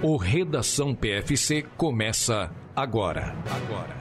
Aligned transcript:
O 0.00 0.16
Redação 0.16 0.94
PFC 0.94 1.62
começa 1.76 2.54
agora. 2.76 3.34
Agora. 3.50 3.98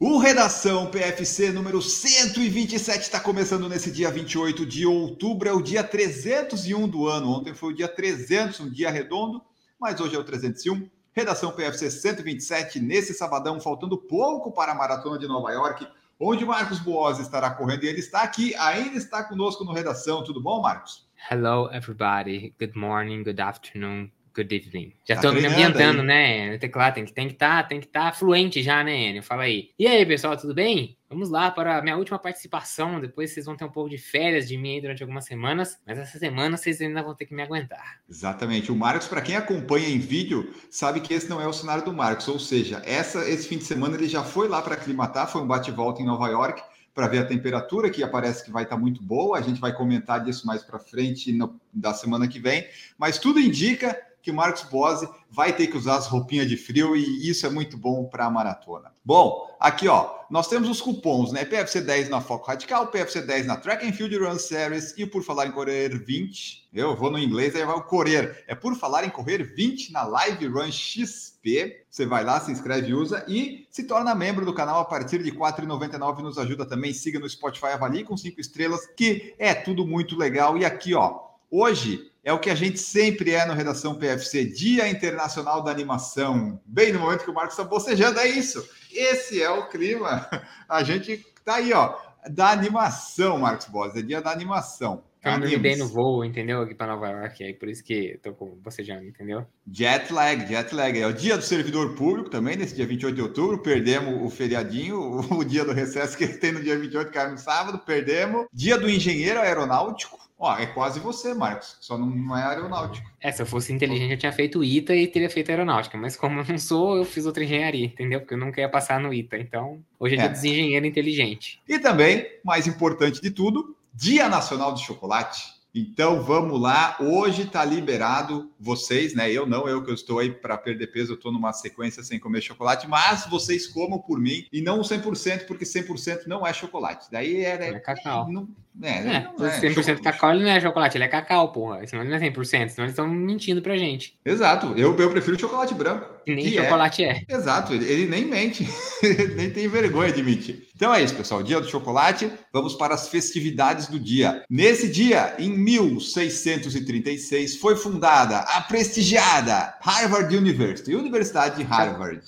O 0.00 0.16
Redação 0.16 0.86
PFC 0.86 1.52
número 1.52 1.82
127 1.82 3.02
está 3.02 3.20
começando 3.20 3.68
nesse 3.68 3.90
dia 3.90 4.10
28 4.10 4.64
de 4.64 4.86
outubro, 4.86 5.46
é 5.46 5.52
o 5.52 5.60
dia 5.60 5.84
301 5.84 6.88
do 6.88 7.06
ano. 7.06 7.30
Ontem 7.30 7.52
foi 7.54 7.74
o 7.74 7.76
dia 7.76 7.88
300, 7.88 8.60
um 8.60 8.70
dia 8.70 8.90
redondo, 8.90 9.42
mas 9.78 10.00
hoje 10.00 10.16
é 10.16 10.18
o 10.18 10.24
301. 10.24 10.88
Redação 11.12 11.52
PFC 11.52 11.90
127, 11.90 12.80
nesse 12.80 13.12
sabadão, 13.12 13.60
faltando 13.60 13.98
pouco 13.98 14.50
para 14.50 14.72
a 14.72 14.74
Maratona 14.74 15.18
de 15.18 15.28
Nova 15.28 15.52
York, 15.52 15.86
onde 16.18 16.46
Marcos 16.46 16.78
Boas 16.78 17.18
estará 17.18 17.50
correndo 17.50 17.84
e 17.84 17.88
ele 17.88 18.00
está 18.00 18.22
aqui, 18.22 18.54
ainda 18.54 18.96
está 18.96 19.22
conosco 19.22 19.64
no 19.64 19.72
Redação. 19.74 20.24
Tudo 20.24 20.40
bom, 20.40 20.62
Marcos? 20.62 21.03
Hello, 21.30 21.70
everybody. 21.72 22.54
Good 22.60 22.76
morning, 22.76 23.22
good 23.22 23.40
afternoon, 23.40 24.10
good 24.34 24.54
evening. 24.54 24.92
Já 25.08 25.14
estou 25.14 25.32
tá 25.32 25.40
me 25.40 25.46
ambientando, 25.46 26.02
aí. 26.02 26.06
né? 26.06 26.58
Teclado 26.58 26.96
tem 26.96 27.06
que 27.06 27.14
tem 27.14 27.28
que 27.28 27.32
estar, 27.32 27.62
tá, 27.62 27.68
tem 27.70 27.80
que 27.80 27.86
estar 27.86 28.10
tá 28.10 28.12
fluente 28.12 28.62
já, 28.62 28.84
né, 28.84 29.08
Enio? 29.08 29.22
Fala 29.22 29.44
aí. 29.44 29.70
E 29.78 29.86
aí, 29.86 30.04
pessoal, 30.04 30.36
tudo 30.36 30.52
bem? 30.52 30.98
Vamos 31.08 31.30
lá 31.30 31.50
para 31.50 31.78
a 31.78 31.82
minha 31.82 31.96
última 31.96 32.18
participação. 32.18 33.00
Depois 33.00 33.32
vocês 33.32 33.46
vão 33.46 33.56
ter 33.56 33.64
um 33.64 33.70
pouco 33.70 33.88
de 33.88 33.96
férias 33.96 34.46
de 34.46 34.58
mim 34.58 34.82
durante 34.82 35.02
algumas 35.02 35.24
semanas, 35.24 35.78
mas 35.86 35.98
essa 35.98 36.18
semana 36.18 36.58
vocês 36.58 36.78
ainda 36.82 37.02
vão 37.02 37.14
ter 37.14 37.24
que 37.24 37.34
me 37.34 37.42
aguentar. 37.42 38.00
Exatamente. 38.06 38.70
O 38.70 38.76
Marcos, 38.76 39.08
para 39.08 39.22
quem 39.22 39.34
acompanha 39.34 39.88
em 39.88 39.98
vídeo, 39.98 40.52
sabe 40.68 41.00
que 41.00 41.14
esse 41.14 41.30
não 41.30 41.40
é 41.40 41.46
o 41.46 41.54
cenário 41.54 41.86
do 41.86 41.92
Marcos. 41.94 42.28
Ou 42.28 42.38
seja, 42.38 42.82
essa, 42.84 43.26
esse 43.30 43.48
fim 43.48 43.56
de 43.56 43.64
semana 43.64 43.96
ele 43.96 44.08
já 44.08 44.22
foi 44.22 44.46
lá 44.46 44.60
para 44.60 44.74
aclimatar, 44.74 45.26
foi 45.26 45.40
um 45.40 45.46
bate-volta 45.46 46.02
em 46.02 46.04
Nova 46.04 46.28
York 46.28 46.62
para 46.94 47.08
ver 47.08 47.18
a 47.18 47.26
temperatura, 47.26 47.90
que 47.90 48.02
aparece 48.02 48.44
que 48.44 48.52
vai 48.52 48.62
estar 48.62 48.76
tá 48.76 48.80
muito 48.80 49.02
boa. 49.02 49.36
A 49.36 49.42
gente 49.42 49.60
vai 49.60 49.74
comentar 49.74 50.22
disso 50.22 50.46
mais 50.46 50.62
para 50.62 50.78
frente 50.78 51.32
no, 51.32 51.60
da 51.72 51.92
semana 51.92 52.28
que 52.28 52.38
vem. 52.38 52.66
Mas 52.96 53.18
tudo 53.18 53.40
indica 53.40 54.00
que 54.24 54.30
o 54.30 54.34
Marcos 54.34 54.62
Bose 54.62 55.06
vai 55.30 55.52
ter 55.52 55.66
que 55.66 55.76
usar 55.76 55.96
as 55.96 56.06
roupinhas 56.06 56.48
de 56.48 56.56
frio 56.56 56.96
e 56.96 57.28
isso 57.28 57.44
é 57.44 57.50
muito 57.50 57.76
bom 57.76 58.06
para 58.06 58.24
a 58.24 58.30
maratona. 58.30 58.90
Bom, 59.04 59.54
aqui 59.60 59.86
ó, 59.86 60.14
nós 60.30 60.48
temos 60.48 60.66
os 60.70 60.80
cupons, 60.80 61.30
né? 61.30 61.44
PFC 61.44 61.82
10 61.82 62.08
na 62.08 62.22
Foco 62.22 62.46
Radical, 62.46 62.86
PFC 62.86 63.20
10 63.20 63.46
na 63.46 63.58
Track 63.58 63.86
and 63.86 63.92
Field 63.92 64.16
Run 64.16 64.38
Series 64.38 64.94
e 64.96 65.04
por 65.04 65.22
falar 65.22 65.46
em 65.46 65.52
correr 65.52 65.90
20, 65.90 66.70
eu 66.72 66.96
vou 66.96 67.10
no 67.10 67.18
inglês, 67.18 67.54
aí 67.54 67.66
vai 67.66 67.76
o 67.76 67.82
correr. 67.82 68.42
É 68.48 68.54
por 68.54 68.74
falar 68.76 69.04
em 69.04 69.10
correr 69.10 69.42
20 69.42 69.92
na 69.92 70.04
Live 70.04 70.46
Run 70.46 70.72
XP. 70.72 71.84
Você 71.90 72.06
vai 72.06 72.24
lá, 72.24 72.40
se 72.40 72.50
inscreve 72.50 72.94
usa 72.94 73.26
e 73.28 73.66
se 73.68 73.84
torna 73.84 74.14
membro 74.14 74.46
do 74.46 74.54
canal 74.54 74.80
a 74.80 74.86
partir 74.86 75.22
de 75.22 75.28
R$ 75.28 75.36
4,99 75.36 76.22
nos 76.22 76.38
ajuda 76.38 76.64
também. 76.64 76.94
Siga 76.94 77.18
no 77.18 77.28
Spotify, 77.28 77.66
avalie 77.66 78.04
com 78.04 78.16
cinco 78.16 78.40
estrelas, 78.40 78.86
que 78.96 79.34
é 79.38 79.52
tudo 79.54 79.86
muito 79.86 80.16
legal. 80.16 80.56
E 80.56 80.64
aqui, 80.64 80.94
ó, 80.94 81.20
hoje 81.50 82.10
é 82.24 82.32
o 82.32 82.38
que 82.38 82.48
a 82.48 82.54
gente 82.54 82.78
sempre 82.78 83.32
é 83.32 83.44
no 83.44 83.52
Redação 83.52 83.94
PFC, 83.94 84.46
Dia 84.46 84.88
Internacional 84.88 85.62
da 85.62 85.70
Animação. 85.70 86.58
Bem 86.64 86.90
no 86.90 86.98
momento 86.98 87.22
que 87.22 87.30
o 87.30 87.34
Marcos 87.34 87.52
está 87.52 87.64
bocejando, 87.68 88.18
é 88.18 88.26
isso. 88.26 88.66
Esse 88.90 89.42
é 89.42 89.50
o 89.50 89.68
clima. 89.68 90.26
A 90.66 90.82
gente 90.82 91.24
tá 91.44 91.56
aí, 91.56 91.74
ó, 91.74 91.94
da 92.30 92.50
animação, 92.50 93.38
Marcos 93.38 93.66
Bosa, 93.66 93.98
é 93.98 94.02
dia 94.02 94.22
da 94.22 94.30
animação. 94.30 95.04
Eu 95.24 95.40
dormi 95.40 95.56
bem 95.56 95.76
no 95.76 95.88
voo, 95.88 96.24
entendeu? 96.24 96.60
Aqui 96.60 96.74
para 96.74 96.94
Nova 96.94 97.08
York, 97.08 97.42
aí 97.42 97.54
por 97.54 97.68
isso 97.68 97.82
que 97.82 98.18
tô 98.22 98.32
com 98.32 98.46
bocejando, 98.56 99.04
entendeu? 99.04 99.46
Jet 99.70 100.12
lag, 100.12 100.46
jet 100.46 100.74
lag. 100.74 100.98
É 100.98 101.06
o 101.06 101.12
dia 101.12 101.36
do 101.36 101.42
servidor 101.42 101.94
público 101.94 102.30
também, 102.30 102.56
nesse 102.56 102.74
dia 102.74 102.86
28 102.86 103.14
de 103.14 103.22
outubro. 103.22 103.58
Perdemos 103.58 104.22
o 104.22 104.30
feriadinho, 104.30 104.98
o, 104.98 105.20
o 105.40 105.44
dia 105.44 105.64
do 105.64 105.72
recesso 105.72 106.16
que 106.16 106.26
tem 106.38 106.52
no 106.52 106.62
dia 106.62 106.78
28, 106.78 107.10
cai 107.10 107.30
no 107.30 107.38
sábado, 107.38 107.78
perdemos. 107.78 108.46
Dia 108.52 108.78
do 108.78 108.88
engenheiro 108.88 109.40
aeronáutico 109.40 110.24
Ó, 110.38 110.58
é 110.58 110.66
quase 110.66 110.98
você, 110.98 111.32
Marcos, 111.32 111.76
só 111.80 111.96
não, 111.96 112.06
não, 112.06 112.36
é 112.36 112.42
aeronáutico. 112.42 113.08
É, 113.20 113.30
se 113.30 113.40
eu 113.40 113.46
fosse 113.46 113.72
inteligente, 113.72 114.10
eu 114.10 114.18
tinha 114.18 114.32
feito 114.32 114.64
ITA 114.64 114.94
e 114.94 115.06
teria 115.06 115.30
feito 115.30 115.48
aeronáutica, 115.50 115.96
mas 115.96 116.16
como 116.16 116.40
eu 116.40 116.44
não 116.46 116.58
sou, 116.58 116.96
eu 116.96 117.04
fiz 117.04 117.24
outra 117.24 117.44
engenharia, 117.44 117.86
entendeu? 117.86 118.20
Porque 118.20 118.34
eu 118.34 118.38
não 118.38 118.50
queria 118.50 118.68
passar 118.68 119.00
no 119.00 119.14
ITA, 119.14 119.38
então 119.38 119.78
hoje 119.98 120.16
é 120.16 120.18
dia 120.18 120.26
é. 120.26 120.28
dos 120.28 120.44
engenheiros 120.44 120.88
inteligente. 120.88 121.62
E 121.68 121.78
também, 121.78 122.26
mais 122.44 122.66
importante 122.66 123.20
de 123.22 123.30
tudo, 123.30 123.76
Dia 123.94 124.28
Nacional 124.28 124.74
de 124.74 124.82
Chocolate. 124.82 125.54
Então 125.72 126.22
vamos 126.22 126.60
lá, 126.60 126.96
hoje 127.00 127.42
está 127.42 127.64
liberado 127.64 128.50
vocês, 128.60 129.12
né? 129.12 129.32
Eu 129.32 129.44
não, 129.44 129.68
eu 129.68 129.82
que 129.82 129.90
eu 129.90 129.94
estou 129.94 130.20
aí 130.20 130.30
para 130.30 130.56
perder 130.56 130.88
peso, 130.88 131.12
eu 131.12 131.16
estou 131.16 131.32
numa 131.32 131.52
sequência 131.52 132.00
sem 132.04 132.18
comer 132.18 132.40
chocolate, 132.42 132.86
mas 132.88 133.26
vocês 133.26 133.66
comam 133.66 133.98
por 133.98 134.20
mim 134.20 134.46
e 134.52 134.60
não 134.60 134.80
100%, 134.82 135.46
porque 135.46 135.64
100% 135.64 136.26
não 136.26 136.46
é 136.46 136.52
chocolate. 136.52 137.08
Daí 137.10 137.44
é, 137.44 137.56
é, 137.56 137.68
é 137.70 137.80
cacau. 137.80 138.30
Não, 138.30 138.48
é, 138.80 138.90
é, 138.90 139.30
não 139.36 139.46
é 139.46 139.60
100% 139.60 140.00
cacau 140.00 140.30
ele 140.30 140.44
não 140.44 140.50
é 140.50 140.60
chocolate, 140.60 140.96
ele 140.96 141.04
é 141.04 141.08
cacau, 141.08 141.50
porra. 141.50 141.84
Senão 141.86 142.04
ele 142.04 142.10
não 142.10 142.18
é 142.18 142.30
100%, 142.30 142.46
senão 142.46 142.84
eles 142.84 142.90
estão 142.90 143.08
mentindo 143.08 143.60
pra 143.60 143.76
gente. 143.76 144.16
Exato, 144.24 144.74
eu, 144.76 144.96
eu 144.96 145.10
prefiro 145.10 145.38
chocolate 145.38 145.74
branco. 145.74 146.13
E 146.26 146.34
nem 146.34 146.52
chocolate 146.52 147.04
é. 147.04 147.24
é. 147.28 147.34
Exato, 147.34 147.74
ele, 147.74 147.84
ele 147.84 148.06
nem 148.06 148.24
mente, 148.24 148.68
ele 149.02 149.34
nem 149.34 149.50
tem 149.50 149.68
vergonha 149.68 150.12
de 150.12 150.22
mentir. 150.22 150.66
Então 150.74 150.92
é 150.92 151.02
isso, 151.02 151.14
pessoal, 151.14 151.42
dia 151.42 151.60
do 151.60 151.68
chocolate, 151.68 152.30
vamos 152.52 152.74
para 152.74 152.94
as 152.94 153.08
festividades 153.08 153.86
do 153.86 153.98
dia. 153.98 154.44
Nesse 154.48 154.88
dia, 154.88 155.34
em 155.38 155.50
1636, 155.50 157.56
foi 157.56 157.76
fundada 157.76 158.38
a 158.38 158.60
prestigiada 158.60 159.74
Harvard 159.80 160.34
University, 160.36 160.94
Universidade 160.94 161.56
de 161.56 161.62
Harvard. 161.62 162.22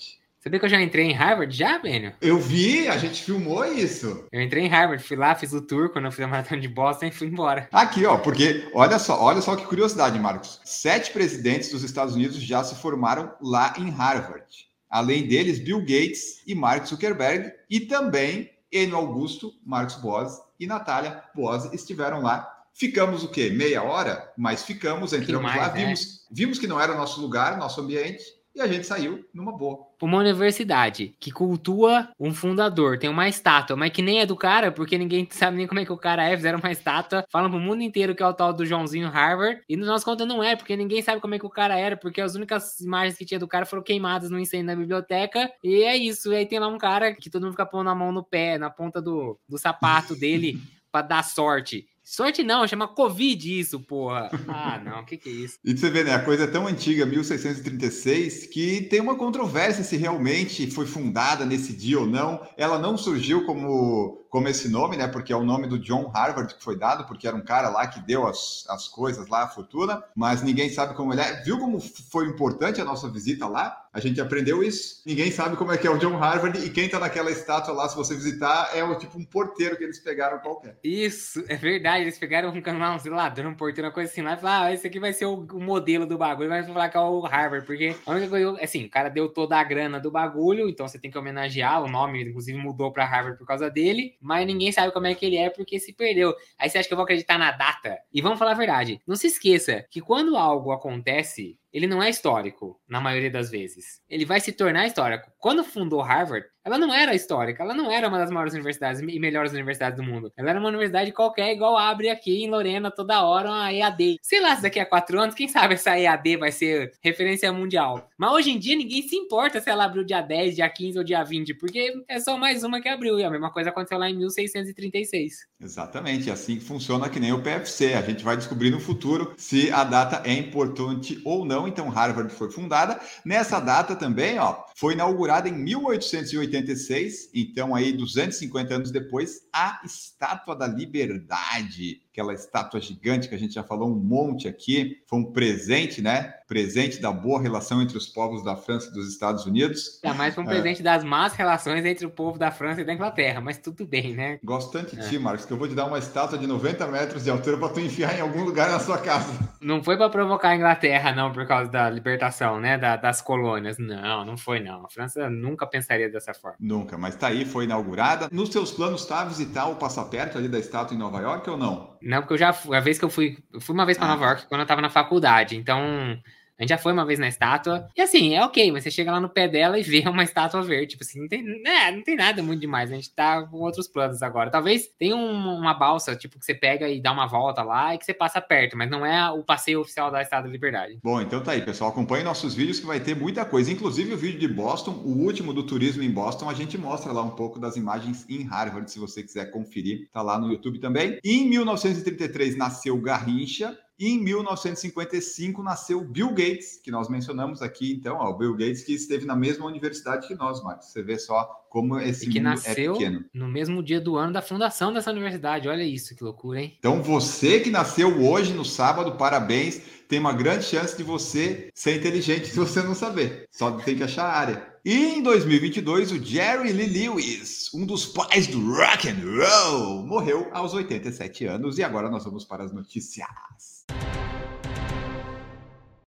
Sabia 0.46 0.60
que 0.60 0.66
eu 0.66 0.70
já 0.70 0.80
entrei 0.80 1.06
em 1.06 1.12
Harvard 1.12 1.52
já, 1.52 1.76
Benio? 1.76 2.12
Eu 2.20 2.38
vi, 2.38 2.86
a 2.86 2.96
gente 2.96 3.24
filmou 3.24 3.64
isso. 3.64 4.28
Eu 4.30 4.40
entrei 4.40 4.62
em 4.62 4.68
Harvard, 4.68 5.02
fui 5.02 5.16
lá, 5.16 5.34
fiz 5.34 5.52
o 5.52 5.60
tour 5.60 5.90
quando 5.90 6.04
eu 6.04 6.12
fiz 6.12 6.24
a 6.24 6.28
maratona 6.28 6.60
de 6.60 6.68
Boston 6.68 7.06
e 7.06 7.10
fui 7.10 7.26
embora. 7.26 7.68
Aqui, 7.72 8.06
ó, 8.06 8.16
porque 8.16 8.70
olha 8.72 8.96
só, 9.00 9.20
olha 9.20 9.40
só 9.40 9.56
que 9.56 9.66
curiosidade, 9.66 10.16
Marcos. 10.20 10.60
Sete 10.64 11.10
presidentes 11.10 11.72
dos 11.72 11.82
Estados 11.82 12.14
Unidos 12.14 12.36
já 12.36 12.62
se 12.62 12.76
formaram 12.76 13.34
lá 13.42 13.74
em 13.76 13.90
Harvard. 13.90 14.68
Além 14.88 15.26
deles, 15.26 15.58
Bill 15.58 15.80
Gates 15.80 16.42
e 16.46 16.54
Mark 16.54 16.86
Zuckerberg 16.86 17.52
e 17.68 17.80
também 17.80 18.48
Enio 18.70 18.98
Augusto, 18.98 19.52
Marcos 19.66 19.96
Boas 19.96 20.40
e 20.60 20.66
Natália 20.68 21.24
Boas 21.34 21.72
estiveram 21.74 22.22
lá 22.22 22.56
Ficamos 22.78 23.24
o 23.24 23.28
quê? 23.28 23.48
Meia 23.48 23.82
hora? 23.82 24.30
Mas 24.36 24.62
ficamos, 24.62 25.14
entramos 25.14 25.44
mais, 25.44 25.56
lá, 25.58 25.68
vimos, 25.70 26.04
né? 26.04 26.26
vimos 26.30 26.58
que 26.58 26.66
não 26.66 26.78
era 26.78 26.94
nosso 26.94 27.22
lugar, 27.22 27.56
nosso 27.56 27.80
ambiente, 27.80 28.22
e 28.56 28.60
a 28.62 28.66
gente 28.66 28.86
saiu 28.86 29.22
numa 29.34 29.52
boa. 29.52 29.86
Uma 30.00 30.16
universidade 30.16 31.14
que 31.20 31.30
cultua 31.30 32.08
um 32.18 32.32
fundador, 32.32 32.98
tem 32.98 33.10
uma 33.10 33.28
estátua, 33.28 33.76
mas 33.76 33.92
que 33.92 34.00
nem 34.00 34.20
é 34.20 34.26
do 34.26 34.34
cara, 34.34 34.72
porque 34.72 34.96
ninguém 34.96 35.28
sabe 35.30 35.58
nem 35.58 35.66
como 35.66 35.78
é 35.78 35.84
que 35.84 35.92
o 35.92 35.98
cara 35.98 36.24
é, 36.26 36.34
fizeram 36.34 36.58
uma 36.58 36.72
estátua, 36.72 37.22
falam 37.30 37.50
pro 37.50 37.60
mundo 37.60 37.82
inteiro 37.82 38.14
que 38.14 38.22
é 38.22 38.26
o 38.26 38.32
tal 38.32 38.54
do 38.54 38.64
Joãozinho 38.64 39.10
Harvard, 39.10 39.60
e 39.68 39.76
no 39.76 39.84
nosso 39.84 40.06
conta 40.06 40.24
não 40.24 40.42
é, 40.42 40.56
porque 40.56 40.74
ninguém 40.74 41.02
sabe 41.02 41.20
como 41.20 41.34
é 41.34 41.38
que 41.38 41.44
o 41.44 41.50
cara 41.50 41.78
era, 41.78 41.98
porque 41.98 42.18
as 42.18 42.34
únicas 42.34 42.80
imagens 42.80 43.18
que 43.18 43.26
tinha 43.26 43.38
do 43.38 43.46
cara 43.46 43.66
foram 43.66 43.82
queimadas 43.82 44.30
no 44.30 44.38
incêndio 44.38 44.68
da 44.68 44.76
biblioteca, 44.76 45.52
e 45.62 45.82
é 45.82 45.94
isso, 45.94 46.32
e 46.32 46.36
aí 46.36 46.46
tem 46.46 46.58
lá 46.58 46.68
um 46.68 46.78
cara 46.78 47.14
que 47.14 47.28
todo 47.28 47.42
mundo 47.42 47.52
fica 47.52 47.66
pondo 47.66 47.90
a 47.90 47.94
mão 47.94 48.10
no 48.10 48.24
pé, 48.24 48.56
na 48.56 48.70
ponta 48.70 49.02
do, 49.02 49.38
do 49.46 49.58
sapato 49.58 50.16
dele, 50.16 50.58
para 50.90 51.06
dar 51.06 51.22
sorte. 51.22 51.86
Sorte 52.08 52.44
não, 52.44 52.68
chama 52.68 52.86
Covid 52.86 53.58
isso, 53.58 53.80
porra. 53.80 54.30
Ah, 54.46 54.80
não, 54.82 55.00
o 55.00 55.04
que, 55.04 55.16
que 55.16 55.28
é 55.28 55.32
isso? 55.32 55.58
E 55.64 55.76
você 55.76 55.90
vê, 55.90 56.04
né? 56.04 56.14
A 56.14 56.22
coisa 56.22 56.44
é 56.44 56.46
tão 56.46 56.64
antiga, 56.64 57.04
1636, 57.04 58.46
que 58.46 58.82
tem 58.82 59.00
uma 59.00 59.16
controvérsia 59.16 59.82
se 59.82 59.96
realmente 59.96 60.70
foi 60.70 60.86
fundada 60.86 61.44
nesse 61.44 61.72
dia 61.72 61.98
ou 61.98 62.06
não. 62.06 62.46
Ela 62.56 62.78
não 62.78 62.96
surgiu 62.96 63.44
como 63.44 64.24
como 64.36 64.48
esse 64.48 64.68
nome, 64.68 64.98
né? 64.98 65.08
Porque 65.08 65.32
é 65.32 65.36
o 65.36 65.42
nome 65.42 65.66
do 65.66 65.78
John 65.78 66.10
Harvard 66.14 66.54
que 66.54 66.62
foi 66.62 66.78
dado, 66.78 67.06
porque 67.06 67.26
era 67.26 67.34
um 67.34 67.40
cara 67.40 67.70
lá 67.70 67.86
que 67.86 68.00
deu 68.00 68.26
as, 68.26 68.66
as 68.68 68.86
coisas 68.86 69.26
lá, 69.28 69.44
a 69.44 69.48
fortuna, 69.48 70.04
mas 70.14 70.42
ninguém 70.42 70.68
sabe 70.68 70.94
como 70.94 71.14
ele 71.14 71.22
é. 71.22 71.42
Viu 71.42 71.58
como 71.58 71.80
foi 71.80 72.26
importante 72.26 72.78
a 72.78 72.84
nossa 72.84 73.08
visita 73.08 73.48
lá? 73.48 73.86
A 73.96 73.98
gente 73.98 74.20
aprendeu 74.20 74.62
isso. 74.62 75.02
Ninguém 75.06 75.30
sabe 75.30 75.56
como 75.56 75.72
é 75.72 75.78
que 75.78 75.86
é 75.86 75.90
o 75.90 75.96
John 75.96 76.18
Harvard 76.18 76.62
e 76.62 76.68
quem 76.68 76.86
tá 76.86 76.98
naquela 76.98 77.30
estátua 77.30 77.72
lá, 77.72 77.88
se 77.88 77.96
você 77.96 78.14
visitar, 78.14 78.68
é 78.74 78.84
o 78.84 78.94
tipo 78.98 79.18
um 79.18 79.24
porteiro 79.24 79.74
que 79.74 79.84
eles 79.84 79.98
pegaram 79.98 80.38
qualquer. 80.38 80.78
Isso, 80.84 81.42
é 81.48 81.56
verdade. 81.56 82.02
Eles 82.02 82.18
pegaram 82.18 82.50
um 82.50 82.60
canal, 82.60 82.98
sei 82.98 83.10
lá, 83.10 83.32
um 83.38 83.54
porteiro, 83.54 83.88
uma 83.88 83.94
coisa 83.94 84.12
assim 84.12 84.20
lá 84.20 84.34
e 84.34 84.36
falaram, 84.36 84.66
ah, 84.66 84.72
esse 84.74 84.86
aqui 84.86 85.00
vai 85.00 85.14
ser 85.14 85.24
o, 85.24 85.46
modelo 85.58 86.04
do 86.04 86.18
bagulho, 86.18 86.50
vai 86.50 86.62
falar 86.62 86.90
que 86.90 86.96
é 86.98 87.00
o 87.00 87.20
Harvard, 87.20 87.64
porque 87.64 87.96
a 88.04 88.10
única 88.10 88.28
coisa, 88.28 88.62
assim, 88.62 88.84
o 88.84 88.90
cara 88.90 89.08
deu 89.08 89.30
toda 89.30 89.56
a 89.56 89.64
grana 89.64 89.98
do 89.98 90.10
bagulho, 90.10 90.68
então 90.68 90.86
você 90.86 90.98
tem 90.98 91.10
que 91.10 91.16
homenagear, 91.16 91.82
o 91.82 91.88
nome, 91.88 92.22
inclusive, 92.22 92.58
mudou 92.58 92.92
para 92.92 93.06
Harvard 93.06 93.38
por 93.38 93.46
causa 93.46 93.70
dele, 93.70 94.14
mas 94.26 94.46
ninguém 94.46 94.72
sabe 94.72 94.92
como 94.92 95.06
é 95.06 95.14
que 95.14 95.24
ele 95.24 95.36
é 95.36 95.48
porque 95.48 95.78
se 95.78 95.92
perdeu. 95.92 96.34
Aí 96.58 96.68
você 96.68 96.78
acha 96.78 96.88
que 96.88 96.92
eu 96.92 96.96
vou 96.96 97.04
acreditar 97.04 97.38
na 97.38 97.52
data? 97.52 97.96
E 98.12 98.20
vamos 98.20 98.38
falar 98.38 98.50
a 98.50 98.54
verdade. 98.54 99.00
Não 99.06 99.14
se 99.14 99.28
esqueça 99.28 99.86
que 99.88 100.00
quando 100.00 100.36
algo 100.36 100.72
acontece, 100.72 101.56
ele 101.76 101.86
não 101.86 102.02
é 102.02 102.08
histórico, 102.08 102.80
na 102.88 103.02
maioria 103.02 103.30
das 103.30 103.50
vezes. 103.50 104.00
Ele 104.08 104.24
vai 104.24 104.40
se 104.40 104.50
tornar 104.50 104.86
histórico. 104.86 105.30
Quando 105.38 105.62
fundou 105.62 106.00
Harvard, 106.00 106.46
ela 106.64 106.78
não 106.78 106.92
era 106.92 107.14
histórica, 107.14 107.62
ela 107.62 107.74
não 107.74 107.92
era 107.92 108.08
uma 108.08 108.18
das 108.18 108.30
maiores 108.30 108.54
universidades 108.54 109.00
e 109.00 109.20
melhores 109.20 109.52
universidades 109.52 109.96
do 109.96 110.02
mundo. 110.02 110.32
Ela 110.36 110.50
era 110.50 110.58
uma 110.58 110.68
universidade 110.68 111.12
qualquer, 111.12 111.52
igual 111.52 111.76
abre 111.76 112.08
aqui 112.08 112.42
em 112.42 112.50
Lorena 112.50 112.90
toda 112.90 113.22
hora 113.22 113.48
uma 113.50 113.72
EAD. 113.72 114.16
Sei 114.20 114.40
lá, 114.40 114.56
se 114.56 114.62
daqui 114.62 114.80
a 114.80 114.86
quatro 114.86 115.20
anos, 115.20 115.34
quem 115.34 115.46
sabe 115.46 115.74
essa 115.74 115.96
EAD 115.96 116.38
vai 116.38 116.50
ser 116.50 116.92
referência 117.00 117.52
mundial. 117.52 118.08
Mas 118.18 118.32
hoje 118.32 118.50
em 118.50 118.58
dia 118.58 118.74
ninguém 118.74 119.06
se 119.06 119.14
importa 119.14 119.60
se 119.60 119.70
ela 119.70 119.84
abriu 119.84 120.02
dia 120.02 120.22
10, 120.22 120.56
dia 120.56 120.68
15 120.68 120.98
ou 120.98 121.04
dia 121.04 121.22
20, 121.22 121.54
porque 121.54 121.92
é 122.08 122.18
só 122.18 122.36
mais 122.36 122.64
uma 122.64 122.80
que 122.80 122.88
abriu. 122.88 123.20
E 123.20 123.24
a 123.24 123.30
mesma 123.30 123.52
coisa 123.52 123.70
aconteceu 123.70 123.98
lá 123.98 124.10
em 124.10 124.16
1636. 124.16 125.46
Exatamente, 125.60 126.32
assim 126.32 126.56
que 126.56 126.64
funciona 126.64 127.08
que 127.08 127.20
nem 127.20 127.32
o 127.32 127.42
PFC. 127.42 127.94
A 127.94 128.02
gente 128.02 128.24
vai 128.24 128.36
descobrir 128.36 128.70
no 128.70 128.80
futuro 128.80 129.34
se 129.36 129.70
a 129.70 129.84
data 129.84 130.20
é 130.28 130.32
importante 130.32 131.20
ou 131.24 131.44
não. 131.44 131.65
Então, 131.66 131.88
Harvard 131.88 132.32
foi 132.32 132.50
fundada. 132.50 133.00
Nessa 133.24 133.60
data 133.60 133.94
também, 133.96 134.38
ó, 134.38 134.64
foi 134.76 134.94
inaugurada 134.94 135.48
em 135.48 135.52
1886, 135.52 137.30
então 137.34 137.74
aí 137.74 137.92
250 137.92 138.74
anos 138.74 138.90
depois, 138.90 139.40
a 139.52 139.80
Estátua 139.84 140.56
da 140.56 140.66
Liberdade 140.66 142.05
aquela 142.16 142.32
estátua 142.32 142.80
gigante 142.80 143.28
que 143.28 143.34
a 143.34 143.38
gente 143.38 143.52
já 143.52 143.62
falou 143.62 143.90
um 143.90 143.94
monte 143.94 144.48
aqui, 144.48 145.02
foi 145.06 145.18
um 145.18 145.32
presente, 145.32 146.00
né? 146.00 146.32
Presente 146.48 146.98
da 146.98 147.12
boa 147.12 147.40
relação 147.40 147.82
entre 147.82 147.98
os 147.98 148.06
povos 148.06 148.42
da 148.42 148.56
França 148.56 148.88
e 148.88 148.92
dos 148.92 149.08
Estados 149.08 149.44
Unidos. 149.44 150.00
É, 150.02 150.12
mais 150.14 150.34
foi 150.34 150.42
um 150.44 150.46
é. 150.46 150.50
presente 150.50 150.82
das 150.82 151.04
más 151.04 151.34
relações 151.34 151.84
entre 151.84 152.06
o 152.06 152.10
povo 152.10 152.38
da 152.38 152.50
França 152.50 152.80
e 152.80 152.84
da 152.84 152.94
Inglaterra, 152.94 153.40
mas 153.42 153.58
tudo 153.58 153.84
bem, 153.84 154.14
né? 154.14 154.38
Gosto 154.42 154.72
tanto 154.72 154.96
de 154.96 155.02
é. 155.02 155.08
ti, 155.08 155.18
Marcos, 155.18 155.44
que 155.44 155.52
eu 155.52 155.58
vou 155.58 155.68
te 155.68 155.74
dar 155.74 155.84
uma 155.84 155.98
estátua 155.98 156.38
de 156.38 156.46
90 156.46 156.86
metros 156.86 157.24
de 157.24 157.30
altura 157.30 157.58
para 157.58 157.68
tu 157.68 157.80
enfiar 157.80 158.16
em 158.16 158.22
algum 158.22 158.44
lugar 158.44 158.70
na 158.70 158.80
sua 158.80 158.96
casa. 158.96 159.30
Não 159.60 159.82
foi 159.82 159.98
para 159.98 160.08
provocar 160.08 160.50
a 160.50 160.56
Inglaterra, 160.56 161.12
não, 161.12 161.32
por 161.32 161.46
causa 161.46 161.70
da 161.70 161.90
libertação, 161.90 162.58
né? 162.58 162.78
Da, 162.78 162.96
das 162.96 163.20
colônias. 163.20 163.76
Não, 163.78 164.24
não 164.24 164.38
foi, 164.38 164.60
não. 164.60 164.86
A 164.86 164.88
França 164.88 165.28
nunca 165.28 165.66
pensaria 165.66 166.08
dessa 166.08 166.32
forma. 166.32 166.56
Nunca, 166.60 166.96
mas 166.96 167.16
tá 167.16 167.26
aí, 167.26 167.44
foi 167.44 167.64
inaugurada. 167.64 168.28
Nos 168.32 168.50
seus 168.50 168.72
planos 168.72 169.02
está 169.02 169.24
visitar 169.24 169.66
o 169.66 169.76
passaperto 169.76 170.38
ali 170.38 170.48
da 170.48 170.58
estátua 170.58 170.94
em 170.94 170.98
Nova 170.98 171.20
York 171.20 171.50
ou 171.50 171.56
não? 171.56 171.96
Não, 172.06 172.20
porque 172.20 172.34
eu 172.34 172.38
já 172.38 172.52
fui, 172.52 172.76
a 172.76 172.80
vez 172.80 172.98
que 172.98 173.04
eu 173.04 173.10
fui, 173.10 173.36
eu 173.52 173.60
fui 173.60 173.74
uma 173.74 173.84
vez 173.84 173.98
para 173.98 174.06
ah. 174.06 174.10
Nova 174.10 174.24
York 174.26 174.46
quando 174.46 174.60
eu 174.60 174.66
tava 174.66 174.80
na 174.80 174.88
faculdade, 174.88 175.56
então 175.56 176.16
a 176.58 176.62
gente 176.62 176.70
já 176.70 176.78
foi 176.78 176.92
uma 176.92 177.04
vez 177.04 177.18
na 177.18 177.28
estátua. 177.28 177.88
E 177.94 178.00
assim, 178.00 178.34
é 178.34 178.42
ok, 178.42 178.72
mas 178.72 178.82
você 178.82 178.90
chega 178.90 179.12
lá 179.12 179.20
no 179.20 179.28
pé 179.28 179.46
dela 179.46 179.78
e 179.78 179.82
vê 179.82 180.02
uma 180.08 180.24
estátua 180.24 180.62
verde. 180.62 180.92
Tipo 180.92 181.04
assim, 181.04 181.20
não 181.20 181.28
tem, 181.28 181.42
né, 181.42 181.90
não 181.90 182.02
tem 182.02 182.16
nada 182.16 182.42
muito 182.42 182.60
demais. 182.60 182.90
A 182.90 182.94
gente 182.94 183.14
tá 183.14 183.42
com 183.42 183.58
outros 183.58 183.86
planos 183.86 184.22
agora. 184.22 184.50
Talvez 184.50 184.88
tenha 184.98 185.14
um, 185.14 185.58
uma 185.58 185.74
balsa, 185.74 186.16
tipo, 186.16 186.38
que 186.38 186.46
você 186.46 186.54
pega 186.54 186.88
e 186.88 187.00
dá 187.00 187.12
uma 187.12 187.26
volta 187.26 187.62
lá 187.62 187.94
e 187.94 187.98
que 187.98 188.04
você 188.04 188.14
passa 188.14 188.40
perto, 188.40 188.76
mas 188.76 188.90
não 188.90 189.04
é 189.04 189.30
o 189.30 189.42
passeio 189.42 189.80
oficial 189.80 190.10
da 190.10 190.22
Estátua 190.22 190.46
da 190.46 190.52
Liberdade. 190.52 190.98
Bom, 191.02 191.20
então 191.20 191.42
tá 191.42 191.52
aí, 191.52 191.62
pessoal. 191.62 191.90
Acompanhe 191.90 192.24
nossos 192.24 192.54
vídeos 192.54 192.80
que 192.80 192.86
vai 192.86 193.00
ter 193.00 193.14
muita 193.14 193.44
coisa. 193.44 193.70
Inclusive 193.70 194.14
o 194.14 194.16
vídeo 194.16 194.38
de 194.38 194.48
Boston, 194.48 194.92
o 195.04 195.24
último 195.24 195.52
do 195.52 195.62
turismo 195.62 196.02
em 196.02 196.10
Boston, 196.10 196.48
a 196.48 196.54
gente 196.54 196.78
mostra 196.78 197.12
lá 197.12 197.22
um 197.22 197.30
pouco 197.30 197.58
das 197.58 197.76
imagens 197.76 198.24
em 198.28 198.42
Harvard, 198.44 198.90
se 198.90 198.98
você 198.98 199.22
quiser 199.22 199.50
conferir. 199.50 200.08
Tá 200.10 200.22
lá 200.22 200.38
no 200.38 200.50
YouTube 200.50 200.78
também. 200.78 201.18
Em 201.22 201.48
1933 201.48 202.56
nasceu 202.56 202.96
Garrincha, 202.98 203.76
e 203.98 204.08
em 204.08 204.22
1955 204.22 205.62
nasceu 205.62 206.04
Bill 206.04 206.28
Gates, 206.28 206.78
que 206.82 206.90
nós 206.90 207.08
mencionamos 207.08 207.62
aqui, 207.62 207.92
então, 207.92 208.18
ó, 208.18 208.30
o 208.30 208.36
Bill 208.36 208.52
Gates 208.52 208.84
que 208.84 208.92
esteve 208.92 209.24
na 209.24 209.34
mesma 209.34 209.64
universidade 209.64 210.28
que 210.28 210.34
nós, 210.34 210.62
Marcos. 210.62 210.88
Você 210.88 211.02
vê 211.02 211.18
só 211.18 211.44
como 211.70 211.98
esse 211.98 212.26
e 212.26 212.30
que 212.30 212.38
é 212.38 212.42
nasceu 212.42 212.94
é 212.94 212.98
pequeno. 212.98 213.24
no 213.32 213.48
mesmo 213.48 213.82
dia 213.82 214.00
do 214.00 214.16
ano 214.16 214.34
da 214.34 214.42
fundação 214.42 214.92
dessa 214.92 215.10
universidade. 215.10 215.68
Olha 215.68 215.82
isso, 215.82 216.14
que 216.14 216.22
loucura, 216.22 216.60
hein? 216.60 216.76
Então, 216.78 217.02
você 217.02 217.60
que 217.60 217.70
nasceu 217.70 218.22
hoje, 218.22 218.52
no 218.52 218.64
sábado, 218.64 219.16
parabéns. 219.16 219.80
Tem 220.08 220.20
uma 220.20 220.32
grande 220.32 220.64
chance 220.64 220.96
de 220.96 221.02
você 221.02 221.68
ser 221.74 221.96
inteligente 221.96 222.46
se 222.48 222.56
você 222.56 222.82
não 222.82 222.94
saber. 222.94 223.46
Só 223.50 223.72
tem 223.72 223.96
que 223.96 224.02
achar 224.02 224.24
a 224.24 224.38
área. 224.38 224.75
E 224.88 225.16
em 225.16 225.20
2022, 225.20 226.12
o 226.12 226.24
Jerry 226.24 226.72
Lee 226.72 227.08
Lewis, 227.08 227.74
um 227.74 227.84
dos 227.84 228.06
pais 228.06 228.46
do 228.46 228.72
rock 228.72 229.08
and 229.08 229.18
roll, 229.18 230.06
morreu 230.06 230.48
aos 230.52 230.74
87 230.74 231.44
anos. 231.44 231.76
E 231.76 231.82
agora 231.82 232.08
nós 232.08 232.22
vamos 232.22 232.44
para 232.44 232.62
as 232.62 232.70
notícias. 232.70 233.26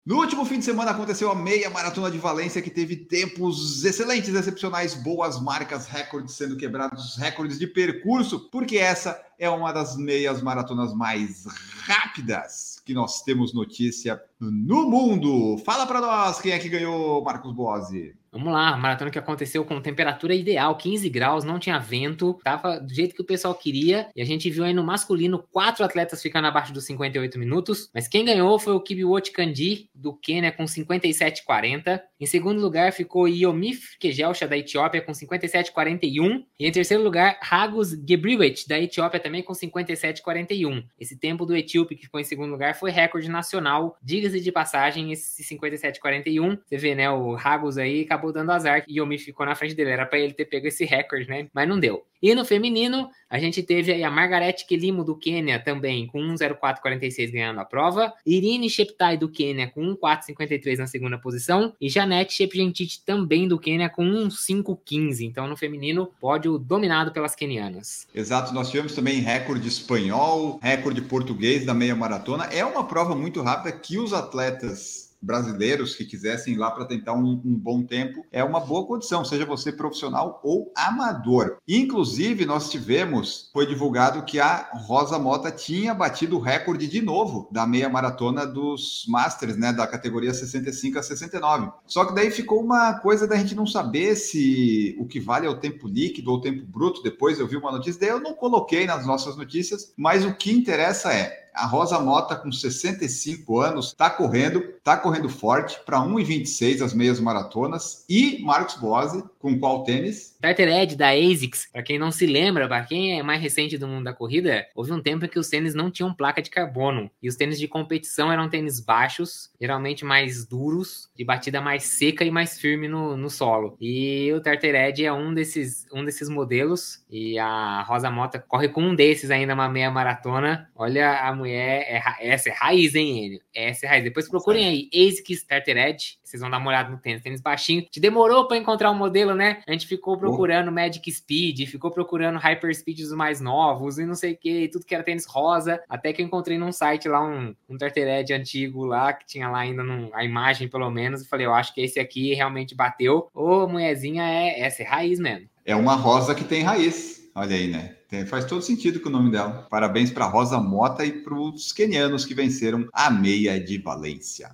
No 0.02 0.16
último 0.16 0.46
fim 0.46 0.60
de 0.60 0.64
semana 0.64 0.92
aconteceu 0.92 1.30
a 1.30 1.34
meia 1.34 1.68
maratona 1.68 2.10
de 2.10 2.16
Valência, 2.16 2.62
que 2.62 2.70
teve 2.70 2.96
tempos 2.96 3.84
excelentes, 3.84 4.34
excepcionais, 4.34 4.94
boas 4.94 5.38
marcas, 5.38 5.86
recordes 5.86 6.34
sendo 6.34 6.56
quebrados, 6.56 7.16
recordes 7.18 7.58
de 7.58 7.66
percurso, 7.66 8.48
porque 8.48 8.78
essa 8.78 9.22
é 9.38 9.50
uma 9.50 9.72
das 9.72 9.94
meias 9.94 10.40
maratonas 10.40 10.94
mais 10.94 11.44
rápidas 11.84 12.80
que 12.82 12.94
nós 12.94 13.20
temos 13.20 13.52
notícia 13.52 14.18
no 14.40 14.88
mundo. 14.88 15.58
Fala 15.66 15.86
para 15.86 16.00
nós 16.00 16.40
quem 16.40 16.52
é 16.52 16.58
que 16.58 16.70
ganhou, 16.70 17.22
Marcos 17.22 17.52
Bose. 17.52 18.18
Vamos 18.32 18.52
lá, 18.52 18.76
maratona 18.76 19.10
que 19.10 19.18
aconteceu 19.18 19.64
com 19.64 19.80
temperatura 19.80 20.32
ideal, 20.34 20.76
15 20.76 21.08
graus, 21.08 21.44
não 21.44 21.58
tinha 21.58 21.78
vento, 21.78 22.38
tava 22.44 22.78
do 22.78 22.94
jeito 22.94 23.14
que 23.14 23.22
o 23.22 23.26
pessoal 23.26 23.54
queria. 23.54 24.08
E 24.14 24.22
a 24.22 24.24
gente 24.24 24.48
viu 24.48 24.64
aí 24.64 24.72
no 24.72 24.84
masculino 24.84 25.44
quatro 25.50 25.84
atletas 25.84 26.22
ficando 26.22 26.46
abaixo 26.46 26.72
dos 26.72 26.84
58 26.84 27.38
minutos. 27.38 27.90
Mas 27.92 28.06
quem 28.06 28.24
ganhou 28.24 28.58
foi 28.58 28.72
o 28.74 28.80
Kibiwot 28.80 29.32
Kandi, 29.32 29.90
do 29.94 30.14
Quênia, 30.14 30.52
com 30.52 30.64
57,40. 30.64 32.00
Em 32.20 32.26
segundo 32.26 32.60
lugar 32.60 32.92
ficou 32.92 33.26
Yomif 33.26 33.98
Kejelsha, 33.98 34.46
da 34.46 34.56
Etiópia, 34.56 35.02
com 35.02 35.12
57,41. 35.12 36.44
E 36.58 36.66
em 36.66 36.72
terceiro 36.72 37.02
lugar, 37.02 37.38
Hagos 37.50 37.90
Gebriwet, 37.90 38.68
da 38.68 38.78
Etiópia, 38.78 39.18
também 39.18 39.42
com 39.42 39.52
57,41. 39.52 40.84
Esse 40.98 41.18
tempo 41.18 41.44
do 41.44 41.56
etíope 41.56 41.96
que 41.96 42.02
ficou 42.02 42.20
em 42.20 42.24
segundo 42.24 42.50
lugar 42.50 42.74
foi 42.74 42.90
recorde 42.90 43.28
nacional. 43.28 43.96
Diga-se 44.02 44.40
de 44.40 44.52
passagem, 44.52 45.10
esse 45.12 45.42
57,41. 45.42 46.58
Você 46.64 46.76
vê, 46.76 46.94
né, 46.94 47.10
o 47.10 47.36
Hagos 47.36 47.78
aí 47.78 48.02
acabou 48.02 48.19
acabou 48.20 48.32
dando 48.32 48.52
azar 48.52 48.84
e 48.86 49.00
Yomi 49.00 49.18
ficou 49.18 49.46
na 49.46 49.54
frente 49.54 49.74
dele. 49.74 49.90
Era 49.90 50.04
para 50.04 50.18
ele 50.18 50.34
ter 50.34 50.44
pego 50.44 50.66
esse 50.66 50.84
recorde, 50.84 51.28
né? 51.28 51.48
Mas 51.52 51.66
não 51.66 51.80
deu. 51.80 52.04
E 52.22 52.34
no 52.34 52.44
feminino, 52.44 53.08
a 53.30 53.38
gente 53.38 53.62
teve 53.62 53.90
aí 53.92 54.04
a 54.04 54.10
Margarete 54.10 54.66
Kelimo 54.66 55.02
do 55.02 55.16
Quênia 55.16 55.58
também 55.58 56.06
com 56.06 56.20
1,0446 56.20 57.32
ganhando 57.32 57.60
a 57.60 57.64
prova. 57.64 58.12
Irine 58.26 58.68
Sheptai 58.68 59.16
do 59.16 59.28
Quênia 59.28 59.68
com 59.68 59.80
1,453 59.80 60.78
na 60.78 60.86
segunda 60.86 61.18
posição. 61.18 61.74
E 61.80 61.88
Janete 61.88 62.34
Shepgentiti 62.34 63.02
também 63.04 63.48
do 63.48 63.58
Quênia 63.58 63.88
com 63.88 64.04
1,515. 64.04 65.24
Então 65.24 65.48
no 65.48 65.56
feminino, 65.56 66.10
pódio 66.20 66.58
dominado 66.58 67.10
pelas 67.10 67.34
quenianas. 67.34 68.06
Exato, 68.14 68.52
nós 68.52 68.70
tivemos 68.70 68.94
também 68.94 69.20
recorde 69.20 69.66
espanhol, 69.66 70.60
recorde 70.62 71.00
português 71.00 71.64
da 71.64 71.72
meia 71.72 71.96
maratona. 71.96 72.44
É 72.44 72.64
uma 72.64 72.86
prova 72.86 73.14
muito 73.14 73.40
rápida 73.40 73.72
que 73.72 73.98
os 73.98 74.12
atletas 74.12 75.09
brasileiros 75.20 75.94
que 75.94 76.04
quisessem 76.04 76.54
ir 76.54 76.56
lá 76.56 76.70
para 76.70 76.84
tentar 76.84 77.12
um, 77.12 77.40
um, 77.44 77.58
bom 77.58 77.82
tempo, 77.82 78.24
é 78.32 78.42
uma 78.42 78.60
boa 78.60 78.86
condição, 78.86 79.24
seja 79.24 79.44
você 79.44 79.72
profissional 79.72 80.40
ou 80.42 80.72
amador. 80.76 81.58
Inclusive, 81.68 82.46
nós 82.46 82.70
tivemos, 82.70 83.50
foi 83.52 83.66
divulgado 83.66 84.24
que 84.24 84.40
a 84.40 84.70
Rosa 84.86 85.18
Mota 85.18 85.50
tinha 85.50 85.94
batido 85.94 86.36
o 86.36 86.40
recorde 86.40 86.86
de 86.86 87.02
novo 87.02 87.48
da 87.50 87.66
meia 87.66 87.88
maratona 87.88 88.46
dos 88.46 89.04
Masters, 89.08 89.56
né, 89.56 89.72
da 89.72 89.86
categoria 89.86 90.32
65 90.32 90.98
a 90.98 91.02
69. 91.02 91.70
Só 91.86 92.04
que 92.04 92.14
daí 92.14 92.30
ficou 92.30 92.62
uma 92.62 92.94
coisa 92.94 93.26
da 93.26 93.36
gente 93.36 93.54
não 93.54 93.66
saber 93.66 94.16
se 94.16 94.96
o 94.98 95.06
que 95.06 95.20
vale 95.20 95.46
é 95.46 95.50
o 95.50 95.58
tempo 95.58 95.88
líquido 95.88 96.30
ou 96.30 96.38
o 96.38 96.40
tempo 96.40 96.64
bruto. 96.66 97.02
Depois 97.02 97.38
eu 97.38 97.46
vi 97.46 97.56
uma 97.56 97.72
notícia, 97.72 98.00
daí 98.00 98.10
eu 98.10 98.20
não 98.20 98.34
coloquei 98.34 98.86
nas 98.86 99.06
nossas 99.06 99.36
notícias, 99.36 99.92
mas 99.96 100.24
o 100.24 100.34
que 100.34 100.52
interessa 100.52 101.12
é 101.12 101.39
a 101.54 101.66
Rosa 101.66 101.98
Mota, 102.00 102.36
com 102.36 102.50
65 102.50 103.60
anos, 103.60 103.88
está 103.88 104.10
correndo, 104.10 104.60
está 104.60 104.96
correndo 104.96 105.28
forte 105.28 105.78
para 105.84 105.98
1,26 105.98 106.82
as 106.82 106.94
meias 106.94 107.20
maratonas. 107.20 108.04
E 108.08 108.42
Marcos 108.42 108.76
Bose, 108.76 109.22
com 109.38 109.58
qual 109.58 109.84
tênis? 109.84 110.36
Tartar 110.40 110.68
Ed 110.68 110.96
da 110.96 111.10
ASICS, 111.10 111.68
para 111.72 111.82
quem 111.82 111.98
não 111.98 112.10
se 112.10 112.26
lembra, 112.26 112.68
para 112.68 112.84
quem 112.84 113.18
é 113.18 113.22
mais 113.22 113.40
recente 113.40 113.76
do 113.76 113.86
mundo 113.86 114.04
da 114.04 114.12
corrida, 114.12 114.66
houve 114.74 114.92
um 114.92 115.02
tempo 115.02 115.24
em 115.24 115.28
que 115.28 115.38
os 115.38 115.48
tênis 115.48 115.74
não 115.74 115.90
tinham 115.90 116.14
placa 116.14 116.40
de 116.40 116.50
carbono. 116.50 117.10
E 117.22 117.28
os 117.28 117.36
tênis 117.36 117.58
de 117.58 117.68
competição 117.68 118.32
eram 118.32 118.48
tênis 118.48 118.80
baixos, 118.80 119.50
geralmente 119.60 120.04
mais 120.04 120.46
duros, 120.46 121.10
de 121.16 121.24
batida 121.24 121.60
mais 121.60 121.84
seca 121.84 122.24
e 122.24 122.30
mais 122.30 122.58
firme 122.58 122.88
no, 122.88 123.16
no 123.16 123.28
solo. 123.28 123.76
E 123.80 124.32
o 124.32 124.40
Tartar 124.40 124.74
Ed 124.74 125.04
é 125.04 125.12
um 125.12 125.34
desses, 125.34 125.86
um 125.92 126.04
desses 126.04 126.28
modelos. 126.28 127.04
E 127.10 127.38
a 127.38 127.82
Rosa 127.82 128.10
Mota 128.10 128.38
corre 128.38 128.68
com 128.68 128.82
um 128.82 128.94
desses 128.94 129.30
ainda, 129.30 129.54
uma 129.54 129.68
meia 129.68 129.90
maratona. 129.90 130.68
Olha 130.74 131.20
a 131.20 131.34
mulher, 131.40 131.86
é, 131.88 132.02
essa 132.20 132.48
é 132.48 132.52
raiz, 132.52 132.94
hein, 132.94 133.26
Enio? 133.26 133.40
Essa 133.54 133.86
é 133.86 133.88
raiz. 133.88 134.04
Depois 134.04 134.28
procurem 134.28 134.66
aí, 134.66 134.90
ASICS 134.94 135.44
Tartar 135.44 135.76
Edge, 135.76 136.18
vocês 136.22 136.40
vão 136.40 136.50
dar 136.50 136.58
uma 136.58 136.68
olhada 136.68 136.90
no 136.90 136.98
tênis, 136.98 137.22
tênis 137.22 137.40
baixinho. 137.40 137.86
Te 137.90 137.98
demorou 137.98 138.46
para 138.46 138.56
encontrar 138.56 138.90
um 138.90 138.94
modelo, 138.94 139.34
né? 139.34 139.62
A 139.66 139.72
gente 139.72 139.86
ficou 139.86 140.16
procurando. 140.16 140.70
Magic 140.70 141.10
Speed, 141.10 141.68
ficou 141.68 141.90
procurando 141.90 142.38
Hyper 142.38 142.74
Speeds 142.74 143.12
mais 143.12 143.40
novos 143.40 143.98
e 143.98 144.06
não 144.06 144.14
sei 144.14 144.32
o 144.32 144.36
que, 144.36 144.68
tudo 144.68 144.84
que 144.84 144.94
era 144.94 145.02
tênis 145.02 145.26
rosa, 145.26 145.82
até 145.88 146.12
que 146.12 146.22
eu 146.22 146.26
encontrei 146.26 146.56
num 146.58 146.72
site 146.72 147.08
lá 147.08 147.22
um, 147.22 147.54
um 147.68 147.76
Tartar 147.76 148.20
Edge 148.20 148.32
antigo 148.32 148.84
lá, 148.84 149.12
que 149.12 149.26
tinha 149.26 149.48
lá 149.48 149.60
ainda 149.60 149.82
num, 149.82 150.10
a 150.14 150.24
imagem 150.24 150.68
pelo 150.68 150.90
menos, 150.90 151.22
e 151.22 151.28
falei, 151.28 151.46
eu 151.46 151.54
acho 151.54 151.74
que 151.74 151.80
esse 151.80 151.98
aqui 151.98 152.34
realmente 152.34 152.74
bateu. 152.74 153.28
Ô, 153.34 153.66
mulherzinha, 153.66 154.22
é, 154.22 154.60
essa 154.60 154.82
é 154.82 154.86
raiz 154.86 155.18
mesmo. 155.18 155.48
É 155.64 155.74
uma 155.74 155.94
rosa 155.94 156.34
que 156.34 156.44
tem 156.44 156.62
raiz. 156.62 157.30
Olha 157.34 157.56
aí, 157.56 157.68
né? 157.68 157.99
Tem, 158.10 158.26
faz 158.26 158.44
todo 158.44 158.60
sentido 158.60 158.98
com 158.98 159.08
o 159.08 159.12
nome 159.12 159.30
dela. 159.30 159.68
Parabéns 159.70 160.10
para 160.10 160.26
Rosa 160.26 160.58
Mota 160.58 161.04
e 161.04 161.12
para 161.22 161.32
os 161.32 161.72
quenianos 161.72 162.24
que 162.24 162.34
venceram 162.34 162.88
a 162.92 163.08
meia 163.08 163.62
de 163.62 163.78
Valência. 163.78 164.50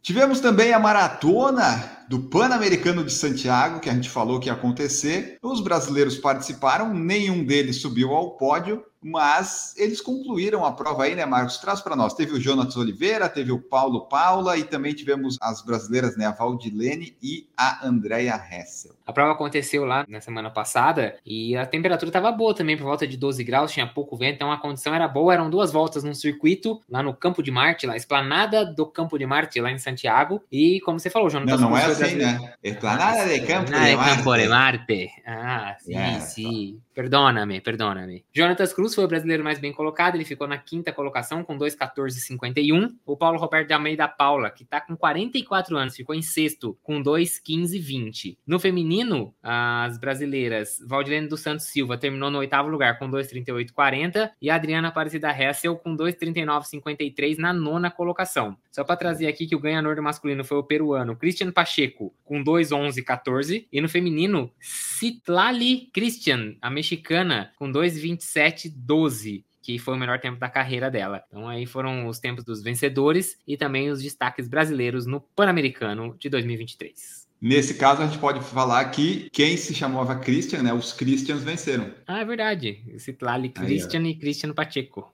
Tivemos 0.00 0.40
também 0.40 0.72
a 0.72 0.78
maratona 0.78 1.99
do 2.10 2.18
Pan-Americano 2.18 3.04
de 3.04 3.12
Santiago, 3.12 3.78
que 3.78 3.88
a 3.88 3.94
gente 3.94 4.10
falou 4.10 4.40
que 4.40 4.48
ia 4.48 4.52
acontecer. 4.52 5.38
Os 5.40 5.60
brasileiros 5.60 6.18
participaram, 6.18 6.92
nenhum 6.92 7.44
deles 7.44 7.80
subiu 7.80 8.10
ao 8.10 8.32
pódio, 8.32 8.84
mas 9.02 9.74
eles 9.78 10.00
concluíram 10.00 10.64
a 10.64 10.72
prova 10.72 11.04
aí, 11.04 11.14
né, 11.14 11.24
Marcos? 11.24 11.58
Traz 11.58 11.80
para 11.80 11.96
nós. 11.96 12.12
Teve 12.12 12.32
o 12.32 12.40
Jonas 12.40 12.76
Oliveira, 12.76 13.28
teve 13.28 13.50
o 13.50 13.58
Paulo 13.58 14.08
Paula 14.08 14.58
e 14.58 14.64
também 14.64 14.92
tivemos 14.92 15.38
as 15.40 15.62
brasileiras, 15.62 16.16
né, 16.16 16.26
a 16.26 16.32
Valdilene 16.32 17.16
e 17.22 17.46
a 17.56 17.86
Andrea 17.86 18.34
Hessel. 18.34 18.92
A 19.06 19.12
prova 19.12 19.32
aconteceu 19.32 19.84
lá 19.84 20.04
na 20.08 20.20
semana 20.20 20.50
passada 20.50 21.16
e 21.24 21.56
a 21.56 21.64
temperatura 21.64 22.10
estava 22.10 22.30
boa 22.30 22.54
também, 22.54 22.76
por 22.76 22.84
volta 22.84 23.06
de 23.06 23.16
12 23.16 23.42
graus, 23.42 23.72
tinha 23.72 23.86
pouco 23.86 24.16
vento, 24.16 24.34
então 24.34 24.52
a 24.52 24.58
condição 24.58 24.94
era 24.94 25.08
boa. 25.08 25.32
Eram 25.32 25.48
duas 25.48 25.72
voltas 25.72 26.04
num 26.04 26.14
circuito 26.14 26.80
lá 26.88 27.02
no 27.02 27.14
Campo 27.14 27.42
de 27.42 27.50
Marte, 27.50 27.86
lá, 27.86 27.96
esplanada 27.96 28.64
do 28.66 28.84
Campo 28.84 29.18
de 29.18 29.26
Marte, 29.26 29.60
lá 29.60 29.70
em 29.70 29.78
Santiago. 29.78 30.42
E 30.52 30.80
como 30.80 31.00
você 31.00 31.08
falou, 31.08 31.30
Jonas. 31.30 31.60
Não, 31.60 31.70
não 31.70 31.76
é 31.76 31.86
né? 32.00 32.54
Esplanada 32.62 33.28
de 33.28 33.46
Campo 33.46 33.66
de 33.66 33.72
Marte. 33.96 34.16
Campo 34.16 34.36
de 34.36 34.48
Marte. 34.48 35.10
Ah, 35.26 35.76
sim, 35.78 35.96
é, 35.96 36.20
sim. 36.20 36.80
Perdona-me, 36.94 37.60
perdona-me. 37.60 38.24
Jonatas 38.34 38.72
Cruz 38.74 38.94
foi 38.94 39.04
o 39.04 39.08
brasileiro 39.08 39.42
mais 39.42 39.58
bem 39.58 39.72
colocado, 39.72 40.16
ele 40.16 40.24
ficou 40.24 40.46
na 40.46 40.58
quinta 40.58 40.92
colocação 40.92 41.42
com 41.42 41.56
2,14,51. 41.56 42.94
O 43.06 43.16
Paulo 43.16 43.38
Roberto 43.38 43.68
de 43.68 43.72
Almeida 43.72 44.06
Paula, 44.06 44.50
que 44.50 44.64
está 44.64 44.80
com 44.80 44.94
44 44.94 45.76
anos, 45.76 45.96
ficou 45.96 46.14
em 46.14 46.20
sexto 46.20 46.76
com 46.82 47.02
2,15,20. 47.02 48.36
No 48.46 48.60
feminino, 48.60 49.34
as 49.42 49.98
brasileiras 49.98 50.76
Valdilene 50.86 51.26
dos 51.26 51.40
Santos 51.40 51.66
Silva 51.66 51.96
terminou 51.96 52.30
no 52.30 52.38
oitavo 52.38 52.68
lugar 52.68 52.98
com 52.98 53.10
2,38,40 53.10 54.30
e 54.42 54.50
a 54.50 54.56
Adriana 54.56 54.88
Aparecida 54.88 55.30
Hessel 55.30 55.76
com 55.76 55.96
2,39,53 55.96 57.38
na 57.38 57.52
nona 57.52 57.90
colocação. 57.90 58.56
Só 58.70 58.84
para 58.84 58.96
trazer 58.96 59.26
aqui 59.26 59.46
que 59.46 59.56
o 59.56 59.60
ganhador 59.60 59.96
do 59.96 60.02
masculino 60.02 60.44
foi 60.44 60.58
o 60.58 60.62
peruano 60.62 61.16
Christian 61.16 61.50
Pacheco 61.50 61.79
com 61.88 62.42
2,11,14 62.42 63.66
e 63.72 63.80
no 63.80 63.88
feminino 63.88 64.52
Citlali 64.60 65.90
Christian, 65.92 66.54
a 66.60 66.70
mexicana, 66.70 67.52
com 67.58 67.70
2,27,12 67.70 69.44
que 69.62 69.78
foi 69.78 69.94
o 69.94 69.96
melhor 69.96 70.18
tempo 70.18 70.38
da 70.38 70.48
carreira 70.48 70.90
dela. 70.90 71.22
Então 71.28 71.46
aí 71.46 71.66
foram 71.66 72.06
os 72.06 72.18
tempos 72.18 72.44
dos 72.44 72.62
vencedores 72.62 73.36
e 73.46 73.56
também 73.56 73.90
os 73.90 74.02
destaques 74.02 74.48
brasileiros 74.48 75.06
no 75.06 75.20
Pan-Americano 75.20 76.16
de 76.18 76.28
2023. 76.28 77.28
Nesse 77.40 77.74
caso, 77.74 78.02
a 78.02 78.06
gente 78.06 78.18
pode 78.18 78.40
falar 78.40 78.84
que 78.90 79.30
quem 79.32 79.56
se 79.56 79.74
chamava 79.74 80.14
Christian, 80.16 80.62
né? 80.62 80.74
Os 80.74 80.92
Christians 80.92 81.42
venceram. 81.42 81.90
Ah, 82.06 82.20
é 82.20 82.24
verdade. 82.24 82.84
Citlali 82.98 83.48
Christian 83.48 84.00
aí, 84.00 84.10
e 84.10 84.14
Christian 84.14 84.52
Pacheco. 84.52 85.10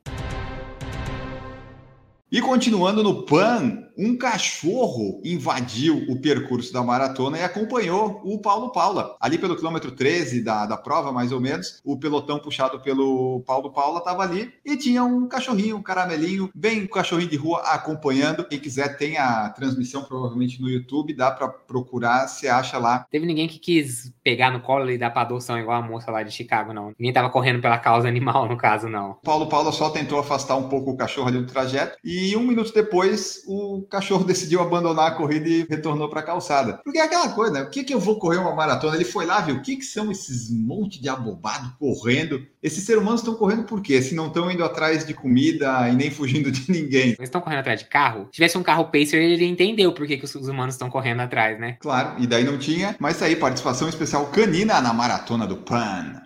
E 2.30 2.40
continuando 2.40 3.04
no 3.04 3.24
PAN, 3.24 3.85
um 3.96 4.16
cachorro 4.16 5.20
invadiu 5.24 6.04
o 6.08 6.20
percurso 6.20 6.72
da 6.72 6.82
maratona 6.82 7.38
e 7.38 7.42
acompanhou 7.42 8.20
o 8.24 8.38
Paulo 8.38 8.70
Paula. 8.70 9.16
Ali 9.20 9.38
pelo 9.38 9.56
quilômetro 9.56 9.90
13 9.90 10.42
da, 10.42 10.66
da 10.66 10.76
prova, 10.76 11.12
mais 11.12 11.32
ou 11.32 11.40
menos, 11.40 11.80
o 11.84 11.98
pelotão 11.98 12.38
puxado 12.38 12.80
pelo 12.80 13.42
Paulo 13.46 13.72
Paula 13.72 13.98
estava 13.98 14.22
ali 14.22 14.52
e 14.64 14.76
tinha 14.76 15.02
um 15.04 15.26
cachorrinho, 15.26 15.76
um 15.76 15.82
caramelinho, 15.82 16.50
bem 16.54 16.82
um 16.82 16.86
cachorrinho 16.86 17.30
de 17.30 17.36
rua 17.36 17.60
acompanhando. 17.60 18.46
Quem 18.46 18.58
quiser 18.58 18.96
tem 18.96 19.16
a 19.16 19.48
transmissão 19.50 20.02
provavelmente 20.02 20.60
no 20.60 20.68
YouTube, 20.68 21.14
dá 21.14 21.30
para 21.30 21.48
procurar, 21.48 22.28
se 22.28 22.48
acha 22.48 22.78
lá. 22.78 23.06
Teve 23.10 23.26
ninguém 23.26 23.48
que 23.48 23.58
quis 23.58 24.12
pegar 24.22 24.50
no 24.50 24.60
colo 24.60 24.90
e 24.90 24.98
dar 24.98 25.10
para 25.10 25.22
adoção 25.22 25.58
igual 25.58 25.82
a 25.82 25.86
moça 25.86 26.10
lá 26.10 26.22
de 26.22 26.30
Chicago, 26.30 26.72
não. 26.72 26.92
Ninguém 26.98 27.12
tava 27.12 27.30
correndo 27.30 27.62
pela 27.62 27.78
causa 27.78 28.08
animal, 28.08 28.48
no 28.48 28.56
caso, 28.56 28.88
não. 28.88 29.14
Paulo 29.24 29.48
Paula 29.48 29.72
só 29.72 29.90
tentou 29.90 30.18
afastar 30.18 30.56
um 30.56 30.68
pouco 30.68 30.90
o 30.90 30.96
cachorro 30.96 31.28
ali 31.28 31.38
do 31.38 31.46
trajeto 31.46 31.96
e 32.04 32.36
um 32.36 32.42
minuto 32.42 32.72
depois 32.72 33.42
o 33.46 33.85
cachorro 33.88 34.24
decidiu 34.24 34.60
abandonar 34.60 35.08
a 35.08 35.14
corrida 35.14 35.48
e 35.48 35.66
retornou 35.68 36.08
para 36.08 36.20
a 36.20 36.24
calçada. 36.24 36.80
Porque 36.84 36.98
é 36.98 37.02
aquela 37.02 37.30
coisa, 37.30 37.52
né? 37.52 37.62
O 37.62 37.70
que, 37.70 37.84
que 37.84 37.94
eu 37.94 38.00
vou 38.00 38.18
correr 38.18 38.38
uma 38.38 38.54
maratona? 38.54 38.96
Ele 38.96 39.04
foi 39.04 39.26
lá, 39.26 39.40
viu? 39.40 39.56
O 39.56 39.62
que, 39.62 39.76
que 39.76 39.84
são 39.84 40.10
esses 40.10 40.50
monte 40.50 41.00
de 41.00 41.08
abobado 41.08 41.74
correndo? 41.78 42.46
Esses 42.62 42.84
seres 42.84 43.02
humanos 43.02 43.20
estão 43.20 43.34
correndo 43.34 43.64
por 43.64 43.80
quê? 43.80 44.02
Se 44.02 44.14
não 44.14 44.26
estão 44.26 44.50
indo 44.50 44.64
atrás 44.64 45.06
de 45.06 45.14
comida 45.14 45.88
e 45.88 45.94
nem 45.94 46.10
fugindo 46.10 46.50
de 46.50 46.70
ninguém. 46.70 47.08
Eles 47.08 47.20
estão 47.20 47.40
correndo 47.40 47.60
atrás 47.60 47.80
de 47.80 47.86
carro? 47.86 48.26
Se 48.26 48.32
tivesse 48.32 48.58
um 48.58 48.62
carro 48.62 48.86
Pacer, 48.86 49.22
ele 49.22 49.44
entendeu 49.44 49.92
por 49.92 50.06
que, 50.06 50.16
que 50.16 50.24
os 50.24 50.48
humanos 50.48 50.74
estão 50.74 50.90
correndo 50.90 51.20
atrás, 51.20 51.58
né? 51.58 51.76
Claro, 51.80 52.22
e 52.22 52.26
daí 52.26 52.44
não 52.44 52.58
tinha. 52.58 52.96
Mas 52.98 53.22
aí, 53.22 53.36
participação 53.36 53.88
especial 53.88 54.26
canina 54.26 54.80
na 54.80 54.92
maratona 54.92 55.46
do 55.46 55.56
PAN. 55.56 56.25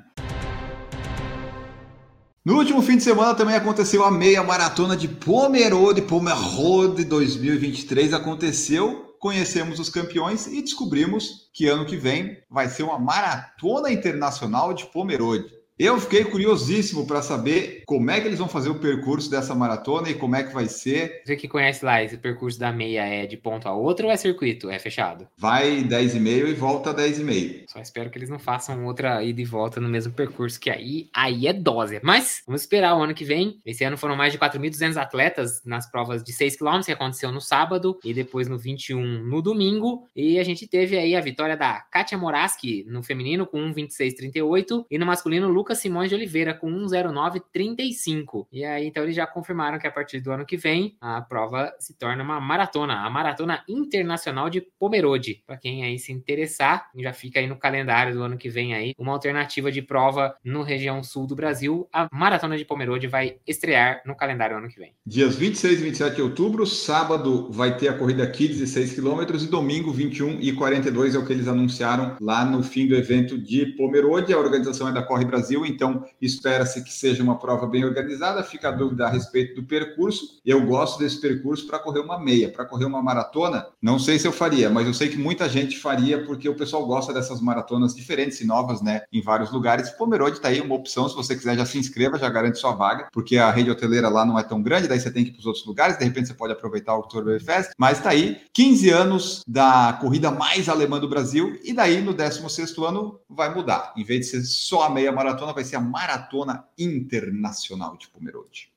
No 2.50 2.56
último 2.56 2.82
fim 2.82 2.96
de 2.96 3.04
semana 3.04 3.32
também 3.32 3.54
aconteceu 3.54 4.04
a 4.04 4.10
meia 4.10 4.42
maratona 4.42 4.96
de 4.96 5.06
Pomerode, 5.06 6.02
Pomerode 6.02 7.04
2023 7.04 8.12
aconteceu. 8.12 9.14
Conhecemos 9.20 9.78
os 9.78 9.88
campeões 9.88 10.48
e 10.48 10.60
descobrimos 10.60 11.48
que 11.54 11.68
ano 11.68 11.86
que 11.86 11.96
vem 11.96 12.38
vai 12.50 12.68
ser 12.68 12.82
uma 12.82 12.98
maratona 12.98 13.92
internacional 13.92 14.74
de 14.74 14.84
Pomerode. 14.86 15.59
Eu 15.80 15.98
fiquei 15.98 16.22
curiosíssimo 16.24 17.06
para 17.06 17.22
saber 17.22 17.84
como 17.86 18.10
é 18.10 18.20
que 18.20 18.28
eles 18.28 18.38
vão 18.38 18.46
fazer 18.46 18.68
o 18.68 18.74
percurso 18.74 19.30
dessa 19.30 19.54
maratona 19.54 20.10
e 20.10 20.14
como 20.14 20.36
é 20.36 20.42
que 20.42 20.52
vai 20.52 20.66
ser. 20.66 21.22
Você 21.24 21.36
que 21.36 21.48
conhece 21.48 21.82
lá, 21.82 22.04
esse 22.04 22.18
percurso 22.18 22.60
da 22.60 22.70
meia 22.70 23.06
é 23.06 23.24
de 23.24 23.38
ponto 23.38 23.66
a 23.66 23.74
outro 23.74 24.04
ou 24.04 24.12
é 24.12 24.16
circuito? 24.18 24.68
É 24.68 24.78
fechado? 24.78 25.26
Vai 25.38 25.82
10,5 25.82 26.48
e 26.48 26.52
volta 26.52 26.92
10,5. 26.92 27.64
Só 27.66 27.80
espero 27.80 28.10
que 28.10 28.18
eles 28.18 28.28
não 28.28 28.38
façam 28.38 28.84
outra 28.84 29.24
ida 29.24 29.40
e 29.40 29.44
volta 29.46 29.80
no 29.80 29.88
mesmo 29.88 30.12
percurso, 30.12 30.60
que 30.60 30.68
aí, 30.68 31.08
aí 31.16 31.46
é 31.46 31.52
dose. 31.54 31.98
Mas 32.02 32.42
vamos 32.46 32.60
esperar 32.60 32.94
o 32.98 33.02
ano 33.02 33.14
que 33.14 33.24
vem. 33.24 33.58
Esse 33.64 33.82
ano 33.82 33.96
foram 33.96 34.14
mais 34.14 34.34
de 34.34 34.38
4.200 34.38 34.98
atletas 34.98 35.62
nas 35.64 35.90
provas 35.90 36.22
de 36.22 36.34
6 36.34 36.58
km, 36.58 36.80
que 36.84 36.92
aconteceu 36.92 37.32
no 37.32 37.40
sábado, 37.40 37.98
e 38.04 38.12
depois 38.12 38.46
no 38.48 38.58
21 38.58 39.00
no 39.00 39.40
domingo. 39.40 40.06
E 40.14 40.38
a 40.38 40.44
gente 40.44 40.66
teve 40.68 40.98
aí 40.98 41.16
a 41.16 41.22
vitória 41.22 41.56
da 41.56 41.80
Katia 41.90 42.18
Moraski 42.18 42.84
no 42.86 43.02
feminino 43.02 43.46
com 43.46 43.58
1,26,38 43.72 44.84
e 44.90 44.98
no 44.98 45.06
masculino 45.06 45.48
Lucas 45.48 45.69
Lucas 45.70 45.78
Simões 45.78 46.08
de 46.08 46.16
Oliveira 46.16 46.52
com 46.52 46.68
1,0935. 46.68 48.46
E 48.52 48.64
aí, 48.64 48.86
então, 48.88 49.04
eles 49.04 49.14
já 49.14 49.24
confirmaram 49.24 49.78
que 49.78 49.86
a 49.86 49.90
partir 49.90 50.20
do 50.20 50.32
ano 50.32 50.44
que 50.44 50.56
vem 50.56 50.96
a 51.00 51.20
prova 51.20 51.72
se 51.78 51.96
torna 51.96 52.24
uma 52.24 52.40
maratona, 52.40 53.06
a 53.06 53.10
Maratona 53.10 53.62
Internacional 53.68 54.50
de 54.50 54.60
Pomerode. 54.60 55.44
Para 55.46 55.56
quem 55.56 55.84
aí 55.84 55.96
se 55.96 56.10
interessar, 56.12 56.90
já 56.96 57.12
fica 57.12 57.38
aí 57.38 57.46
no 57.46 57.56
calendário 57.56 58.14
do 58.14 58.22
ano 58.22 58.36
que 58.36 58.48
vem 58.48 58.74
aí 58.74 58.94
uma 58.98 59.12
alternativa 59.12 59.70
de 59.70 59.80
prova 59.80 60.34
no 60.42 60.62
região 60.62 61.04
sul 61.04 61.24
do 61.24 61.36
Brasil. 61.36 61.88
A 61.92 62.08
Maratona 62.12 62.58
de 62.58 62.64
Pomerode 62.64 63.06
vai 63.06 63.36
estrear 63.46 64.02
no 64.04 64.16
calendário 64.16 64.56
ano 64.56 64.68
que 64.68 64.80
vem. 64.80 64.92
Dias 65.06 65.36
26 65.36 65.80
e 65.80 65.84
27 65.84 66.16
de 66.16 66.22
outubro, 66.22 66.66
sábado 66.66 67.48
vai 67.52 67.76
ter 67.76 67.86
a 67.86 67.94
corrida 67.96 68.28
Kids 68.28 68.58
de 68.58 68.66
6 68.66 68.96
km 68.96 69.22
e 69.40 69.46
domingo 69.46 69.92
21 69.92 70.40
e 70.40 70.52
42 70.52 71.14
é 71.14 71.18
o 71.18 71.24
que 71.24 71.32
eles 71.32 71.46
anunciaram 71.46 72.16
lá 72.20 72.44
no 72.44 72.60
fim 72.60 72.88
do 72.88 72.96
evento 72.96 73.38
de 73.38 73.66
Pomerode. 73.76 74.32
A 74.32 74.38
organização 74.38 74.88
é 74.88 74.92
da 74.92 75.02
Corre 75.02 75.24
Brasil 75.24 75.59
Então 75.66 76.04
espera-se 76.20 76.82
que 76.82 76.92
seja 76.92 77.22
uma 77.22 77.38
prova 77.38 77.66
bem 77.66 77.84
organizada. 77.84 78.42
Fica 78.42 78.68
a 78.68 78.72
dúvida 78.72 79.06
a 79.06 79.10
respeito 79.10 79.60
do 79.60 79.66
percurso. 79.66 80.40
Eu 80.44 80.64
gosto 80.66 80.98
desse 80.98 81.20
percurso 81.20 81.66
para 81.66 81.78
correr 81.78 82.00
uma 82.00 82.18
meia, 82.18 82.50
para 82.50 82.64
correr 82.64 82.84
uma 82.84 83.02
maratona. 83.02 83.66
Não 83.80 83.98
sei 83.98 84.18
se 84.18 84.26
eu 84.26 84.32
faria, 84.32 84.70
mas 84.70 84.86
eu 84.86 84.94
sei 84.94 85.08
que 85.08 85.18
muita 85.18 85.48
gente 85.48 85.78
faria 85.78 86.24
porque 86.24 86.48
o 86.48 86.56
pessoal 86.56 86.86
gosta 86.86 87.12
dessas 87.12 87.40
maratonas 87.40 87.94
diferentes 87.94 88.40
e 88.40 88.46
novas, 88.46 88.80
né? 88.80 89.02
Em 89.12 89.20
vários 89.20 89.50
lugares. 89.50 89.90
Pomerode 89.90 90.36
está 90.36 90.48
aí 90.48 90.60
uma 90.60 90.74
opção. 90.74 91.08
Se 91.08 91.14
você 91.14 91.36
quiser, 91.36 91.56
já 91.56 91.66
se 91.66 91.78
inscreva, 91.78 92.18
já 92.18 92.28
garante 92.28 92.58
sua 92.58 92.72
vaga, 92.72 93.08
porque 93.12 93.36
a 93.36 93.50
rede 93.50 93.70
hoteleira 93.70 94.08
lá 94.08 94.24
não 94.24 94.38
é 94.38 94.42
tão 94.42 94.62
grande, 94.62 94.88
daí 94.88 95.00
você 95.00 95.10
tem 95.10 95.24
que 95.24 95.30
ir 95.30 95.32
para 95.32 95.40
os 95.40 95.46
outros 95.46 95.66
lugares. 95.66 95.98
De 95.98 96.04
repente 96.04 96.28
você 96.28 96.34
pode 96.34 96.52
aproveitar 96.52 96.94
o 96.94 97.00
Oktoberfest. 97.00 97.50
Fest. 97.50 97.72
Mas 97.76 97.98
está 97.98 98.10
aí 98.10 98.40
15 98.52 98.90
anos 98.90 99.42
da 99.46 99.98
corrida 100.00 100.30
mais 100.30 100.68
alemã 100.68 101.00
do 101.00 101.08
Brasil, 101.08 101.58
e 101.64 101.72
daí 101.72 102.00
no 102.00 102.12
16 102.12 102.78
ano 102.78 103.18
vai 103.28 103.52
mudar. 103.52 103.92
Em 103.96 104.04
vez 104.04 104.20
de 104.20 104.26
ser 104.26 104.42
só 104.44 104.82
a 104.82 104.90
meia 104.90 105.12
maratona, 105.12 105.39
maratona 105.40 105.52
vai 105.52 105.64
ser 105.64 105.76
a 105.76 105.80
Maratona 105.80 106.64
Internacional 106.78 107.96
de 107.96 108.08
Pomerode. 108.08 108.72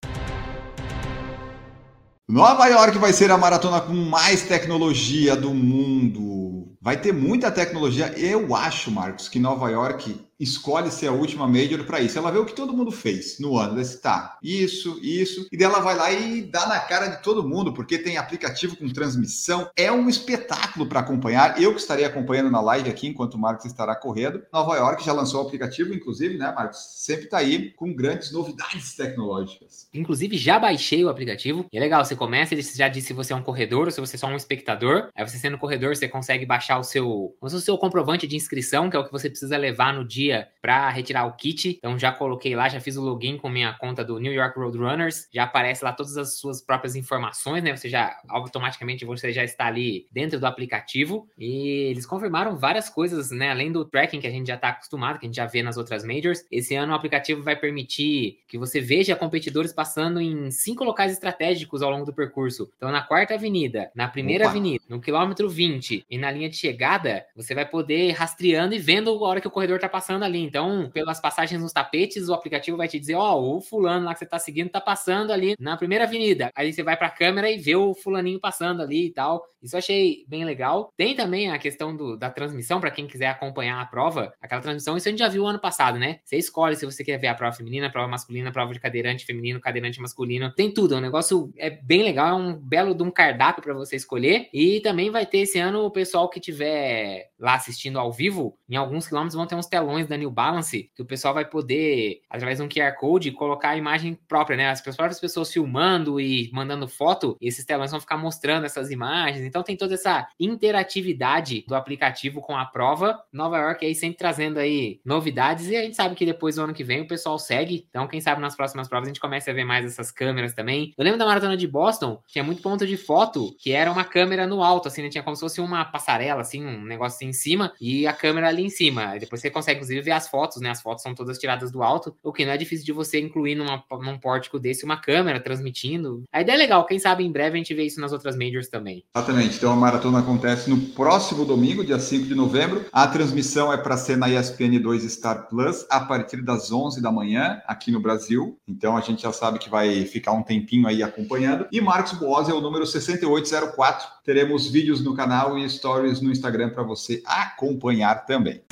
Nova 2.28 2.66
York 2.68 2.98
vai 2.98 3.12
ser 3.12 3.30
a 3.32 3.38
maratona 3.38 3.82
com 3.82 3.94
mais 3.94 4.44
tecnologia 4.44 5.36
do 5.36 5.54
mundo. 5.54 6.76
Vai 6.82 6.98
ter 6.98 7.14
muita 7.14 7.52
tecnologia. 7.52 8.18
Eu 8.18 8.56
acho, 8.56 8.90
Marcos, 8.90 9.28
que 9.28 9.40
Nova 9.40 9.70
York 9.70 10.26
escolhe 10.44 10.92
ser 10.92 11.08
a 11.08 11.12
última 11.12 11.48
major 11.48 11.84
para 11.86 12.02
isso. 12.02 12.18
Ela 12.18 12.32
vê 12.32 12.38
o 12.38 12.46
que 12.46 12.54
todo 12.54 12.74
mundo 12.74 12.92
fez 12.92 13.40
no 13.40 13.58
ano, 13.58 13.76
desse 13.76 14.02
tá, 14.02 14.38
isso, 14.44 15.00
isso, 15.02 15.48
e 15.52 15.58
dela 15.58 15.80
vai 15.80 15.96
lá 15.96 16.12
e 16.12 16.42
dá 16.42 16.68
na 16.68 16.80
cara 16.80 17.08
de 17.08 17.24
todo 17.24 17.48
mundo, 17.48 17.74
porque 17.74 17.98
tem 17.98 18.18
aplicativo 18.18 18.76
com 18.76 18.88
transmissão. 18.90 19.70
É 19.76 19.92
um 19.92 20.10
espetáculo 20.10 20.88
para 20.88 21.00
acompanhar. 21.00 21.62
Eu 21.62 21.74
que 21.74 21.80
estarei 21.80 22.06
acompanhando 22.06 22.52
na 22.52 22.62
live 22.62 22.90
aqui 22.90 23.08
enquanto 23.08 23.36
o 23.36 23.40
Marcos 23.40 23.66
estará 23.66 23.96
correndo. 23.96 24.44
Nova 24.52 24.76
York 24.76 25.04
já 25.04 25.14
lançou 25.14 25.44
o 25.44 25.48
aplicativo, 25.48 25.94
inclusive, 25.94 26.38
né, 26.38 26.52
Marcos? 26.54 26.80
Sempre 26.98 27.26
está 27.26 27.38
aí 27.38 27.72
com 27.72 27.94
grandes 27.94 28.32
novidades 28.32 28.96
tecnológicas. 28.96 29.88
Inclusive, 29.94 30.38
já 30.38 30.60
baixei 30.60 31.04
o 31.04 31.10
aplicativo. 31.10 31.66
E 31.72 31.78
é 31.78 31.80
legal, 31.80 32.04
você 32.04 32.16
começa, 32.16 32.54
ele 32.54 32.62
já 32.62 32.88
disse 32.88 33.08
se 33.08 33.14
você 33.14 33.34
é 33.34 33.36
um 33.36 33.44
corredor 33.44 33.86
ou 33.86 33.92
se 33.92 34.02
você 34.02 34.16
é 34.16 34.20
só 34.20 34.28
um 34.28 34.36
espectador. 34.36 35.10
Aí 35.16 35.28
você 35.28 35.38
sendo 35.38 35.58
corredor, 35.58 35.96
você 35.96 36.08
consegue 36.08 36.46
baixar 36.46 36.80
o 36.80 36.84
seu, 36.84 37.36
o 37.40 37.50
seu 37.50 37.78
comprovante 37.78 38.28
de 38.28 38.36
inscrição, 38.36 38.90
que 38.90 38.96
é 38.96 39.00
o 39.00 39.06
que 39.06 39.12
você 39.12 39.30
precisa 39.30 39.58
levar 39.58 39.94
no 39.94 40.06
dia 40.06 40.33
dia 40.34 40.50
para 40.62 40.90
retirar 40.90 41.26
o 41.26 41.34
kit. 41.34 41.76
Então 41.78 42.00
já 42.00 42.12
coloquei 42.12 42.56
lá, 42.56 42.70
já 42.70 42.80
fiz 42.80 42.98
o 42.98 43.02
login 43.02 43.38
com 43.38 43.50
minha 43.50 43.74
conta 43.74 44.04
do 44.04 44.18
New 44.18 44.34
York 44.34 44.58
Roadrunners. 44.58 45.28
Já 45.32 45.44
aparece 45.44 45.84
lá 45.84 45.92
todas 45.92 46.18
as 46.18 46.40
suas 46.40 46.62
próprias 46.62 46.96
informações, 46.96 47.62
né? 47.64 47.76
Você 47.76 47.90
já 47.90 48.18
automaticamente 48.30 49.06
você 49.06 49.32
já 49.32 49.44
está 49.44 49.66
ali 49.68 50.08
dentro 50.12 50.40
do 50.40 50.46
aplicativo. 50.46 51.28
E 51.38 51.90
eles 51.90 52.06
confirmaram 52.06 52.56
várias 52.58 52.90
coisas, 52.90 53.30
né? 53.32 53.52
Além 53.52 53.72
do 53.72 53.86
tracking 53.86 54.20
que 54.20 54.28
a 54.28 54.32
gente 54.32 54.48
já 54.48 54.56
está 54.56 54.70
acostumado, 54.70 55.20
que 55.20 55.26
a 55.26 55.28
gente 55.28 55.36
já 55.36 55.46
vê 55.46 55.62
nas 55.62 55.78
outras 55.78 56.04
majors. 56.04 56.46
Esse 56.50 56.76
ano 56.76 56.94
o 56.94 56.96
aplicativo 56.96 57.44
vai 57.44 57.56
permitir 57.56 58.40
que 58.48 58.58
você 58.58 58.80
veja 58.80 59.16
competidores 59.16 59.74
passando 59.74 60.22
em 60.22 60.50
cinco 60.50 60.84
locais 60.84 61.12
estratégicos 61.12 61.82
ao 61.82 61.92
longo 61.92 62.06
do 62.06 62.14
percurso. 62.14 62.72
Então, 62.78 62.92
na 62.92 63.02
quarta 63.02 63.34
avenida, 63.34 63.92
na 63.94 64.08
primeira 64.08 64.46
Opa. 64.46 64.52
avenida, 64.52 64.84
no 64.88 65.02
quilômetro 65.02 65.50
20 65.50 66.06
e 66.10 66.18
na 66.18 66.32
linha 66.32 66.50
de 66.50 66.56
chegada, 66.56 67.26
você 67.36 67.54
vai 67.54 67.66
poder 67.66 68.10
ir 68.10 68.12
rastreando 68.12 68.74
e 68.74 68.80
vendo 68.80 69.10
a 69.10 69.28
hora 69.28 69.42
que 69.42 69.48
o 69.48 69.52
corredor 69.52 69.76
está 69.76 69.90
passando 69.90 70.13
ali. 70.22 70.40
Então, 70.40 70.92
pelas 70.94 71.20
passagens 71.20 71.62
nos 71.62 71.74
tapetes, 71.74 72.30
o 72.30 72.34
aplicativo 72.34 72.78
vai 72.78 72.88
te 72.88 73.00
dizer: 73.00 73.16
Ó, 73.16 73.36
oh, 73.36 73.58
o 73.58 73.62
fulano 73.62 74.06
lá 74.06 74.14
que 74.14 74.20
você 74.20 74.26
está 74.26 74.38
seguindo 74.38 74.68
está 74.68 74.80
passando 74.80 75.32
ali 75.32 75.56
na 75.60 75.76
primeira 75.76 76.04
avenida. 76.04 76.52
Aí 76.56 76.72
você 76.72 76.84
vai 76.84 76.96
para 76.96 77.08
a 77.08 77.12
câmera 77.12 77.50
e 77.50 77.58
vê 77.58 77.76
o 77.76 77.94
fulaninho 77.94 78.40
passando 78.40 78.82
ali 78.82 79.08
e 79.08 79.12
tal. 79.12 79.44
Isso 79.62 79.76
eu 79.76 79.80
achei 79.80 80.26
bem 80.28 80.44
legal. 80.44 80.92
Tem 80.98 81.16
também 81.16 81.50
a 81.50 81.58
questão 81.58 81.96
do, 81.96 82.18
da 82.18 82.30
transmissão, 82.30 82.82
para 82.82 82.92
quem 82.92 83.08
quiser 83.08 83.28
acompanhar 83.28 83.82
a 83.82 83.86
prova. 83.86 84.34
Aquela 84.42 84.62
transmissão, 84.62 84.98
isso 84.98 85.08
a 85.08 85.12
gente 85.12 85.20
já 85.20 85.30
viu 85.30 85.48
ano 85.48 85.60
passado, 85.60 85.98
né? 85.98 86.20
Você 86.26 86.38
escolhe 86.38 86.76
se 86.76 86.86
você 86.86 87.04
quer 87.04 87.18
ver 87.18 87.28
a 87.28 87.36
prova 87.36 87.56
feminina, 87.56 87.88
a 87.88 87.90
prova 87.90 88.08
masculina, 88.08 88.50
a 88.50 88.52
prova 88.52 88.74
de 88.74 88.80
cadeirante 88.80 89.26
feminino, 89.26 89.62
cadeirante 89.62 90.02
masculino. 90.02 90.54
Tem 90.54 90.72
tudo. 90.72 90.96
É 90.96 90.98
um 90.98 91.02
negócio 91.02 91.54
é 91.58 91.70
bem 91.70 92.04
legal. 92.04 92.28
É 92.28 92.34
um 92.34 92.54
belo 92.54 92.94
de 92.94 93.04
um 93.04 93.10
cardápio 93.10 93.64
para 93.64 93.74
você 93.74 93.96
escolher. 93.96 94.50
E 94.54 94.82
também 94.82 95.10
vai 95.10 95.26
ter 95.26 95.40
esse 95.40 95.58
ano 95.60 95.86
o 95.86 95.92
pessoal 95.92 96.30
que 96.30 96.40
tiver 96.40 97.30
lá 97.40 97.56
assistindo 97.56 98.00
ao 98.00 98.12
vivo, 98.12 98.58
em 98.70 98.78
alguns 98.78 99.06
quilômetros 99.06 99.36
vão 99.36 99.46
ter 99.46 99.56
uns 99.56 99.68
telões 99.68 100.03
da 100.08 100.18
New 100.18 100.32
Balance 100.32 100.92
que 100.96 101.02
o 101.02 101.06
pessoal 101.06 101.34
vai 101.34 101.46
poder, 101.46 102.22
através 102.30 102.58
de 102.58 102.64
um 102.64 102.70
QR 102.70 102.96
Code, 102.98 103.32
colocar 103.32 103.70
a 103.70 103.78
imagem 103.78 104.18
própria, 104.28 104.58
né? 104.58 104.70
As 104.70 104.82
próprias 104.82 105.20
pessoas 105.20 105.52
filmando 105.52 106.20
e 106.20 106.50
mandando 106.54 106.88
foto, 106.88 107.38
esses 107.42 107.66
telões 107.66 107.92
vão 107.92 108.00
ficar 108.00 108.18
mostrando 108.18 108.66
essas 108.66 108.92
imagens. 108.92 109.46
Então 109.46 109.64
tem 109.64 109.78
toda 109.78 109.94
essa 109.94 110.28
interatividade 110.40 111.64
do 111.68 111.76
aplicativo 111.76 112.42
com 112.42 112.56
a 112.56 112.66
prova. 112.66 113.22
Nova 113.32 113.58
York 113.58 113.86
aí 113.86 113.96
sempre 113.96 114.18
trazendo 114.18 114.60
aí 114.60 115.00
novidades 115.06 115.68
e 115.68 115.76
a 115.76 115.82
gente 115.82 115.96
sabe 115.96 116.16
que 116.16 116.26
depois 116.26 116.56
do 116.56 116.64
ano 116.64 116.74
que 116.74 116.84
vem 116.84 117.02
o 117.02 117.08
pessoal 117.08 117.38
segue. 117.40 117.86
Então 117.90 118.08
quem 118.08 118.22
sabe 118.22 118.42
nas 118.42 118.56
próximas 118.56 118.88
provas 118.88 119.08
a 119.08 119.10
gente 119.12 119.20
começa 119.20 119.52
a 119.52 119.54
ver 119.54 119.64
mais 119.64 119.86
essas 119.86 120.12
câmeras 120.12 120.54
também. 120.54 120.94
Eu 120.98 121.04
lembro 121.04 121.20
da 121.20 121.26
maratona 121.26 121.58
de 121.58 121.68
Boston, 121.68 122.22
tinha 122.28 122.44
muito 122.44 122.62
ponto 122.62 122.86
de 122.86 122.98
foto 122.98 123.56
que 123.60 123.72
era 123.72 123.92
uma 123.92 124.04
câmera 124.04 124.48
no 124.48 124.64
alto, 124.64 124.88
assim, 124.88 125.02
né? 125.02 125.10
Tinha 125.10 125.24
como 125.24 125.36
se 125.36 125.42
fosse 125.42 125.62
uma 125.62 125.86
passarela, 125.86 126.42
assim, 126.42 126.66
um 126.66 126.84
negócio 126.84 127.16
assim 127.16 127.28
em 127.28 127.34
cima 127.34 127.74
e 127.80 128.08
a 128.08 128.14
câmera 128.14 128.48
ali 128.48 128.64
em 128.64 128.70
cima. 128.70 129.18
Depois 129.20 129.42
você 129.42 129.50
consegue, 129.50 129.80
inclusive, 129.94 130.02
ver 130.02 130.12
as 130.12 130.28
fotos, 130.28 130.62
né? 130.62 130.70
As 130.70 130.82
fotos 130.82 131.04
são 131.04 131.14
todas 131.14 131.38
tiradas 131.38 131.72
do 131.72 131.84
alto, 131.84 132.16
o 132.24 132.34
que 132.34 132.46
não 132.46 132.52
é 132.52 132.58
difícil 132.58 132.86
de 132.86 132.92
você 132.92 133.20
incluir 133.20 133.56
numa, 133.56 133.84
num 134.02 134.18
pórtico 134.18 134.60
desse 134.60 134.84
uma 134.84 134.98
câmera 134.98 135.40
transmitindo. 135.40 136.24
A 136.32 136.42
ideia 136.42 136.56
é 136.56 136.58
legal, 136.58 136.86
quem 136.86 137.00
sabe 137.00 137.24
em 137.24 137.32
breve 137.32 137.56
a 137.56 137.58
gente 137.58 137.74
vê 137.74 137.84
isso 137.84 138.00
nas 138.00 138.12
outras 138.12 138.36
majors 138.36 138.68
também. 138.68 139.04
Exatamente. 139.16 139.58
Então 139.58 139.72
a 139.72 139.76
maratona 139.76 140.20
acontece 140.20 140.70
no 140.70 140.78
próximo 140.78 141.46
domingo, 141.46 141.86
dia 141.86 142.00
5 142.00 142.26
de 142.26 142.36
novembro. 142.36 142.86
A 142.92 143.08
transmissão 143.08 143.72
é 143.72 143.78
para 143.78 143.98
ser 143.98 144.18
na 144.18 144.30
ESPN 144.30 144.80
2 144.82 145.04
Star 145.12 145.48
Plus 145.48 145.86
a 145.90 146.00
partir 146.00 146.42
das 146.42 146.72
11 146.72 147.02
da 147.02 147.12
manhã 147.12 147.62
aqui 147.68 147.92
no 147.92 148.00
Brasil. 148.00 148.58
Então 148.68 148.98
a 148.98 149.02
gente 149.02 149.22
já 149.22 149.32
sabe 149.32 149.60
que 149.60 149.70
vai 149.70 150.06
ficar 150.06 150.32
um 150.32 150.44
tempinho 150.44 150.88
aí 150.88 151.04
acompanhando. 151.04 151.68
E 151.72 151.80
Marcos 151.82 152.14
Boas 152.14 152.50
é 152.50 152.54
o 152.54 152.62
número 152.62 152.86
6804. 152.86 154.08
Teremos 154.24 154.70
vídeos 154.70 155.04
no 155.04 155.16
canal 155.16 155.58
e 155.58 155.70
stories 155.70 156.22
no 156.22 156.32
Instagram 156.32 156.70
para 156.70 156.84
você 156.84 157.22
acompanhar 157.26 158.26
também. 158.26 158.64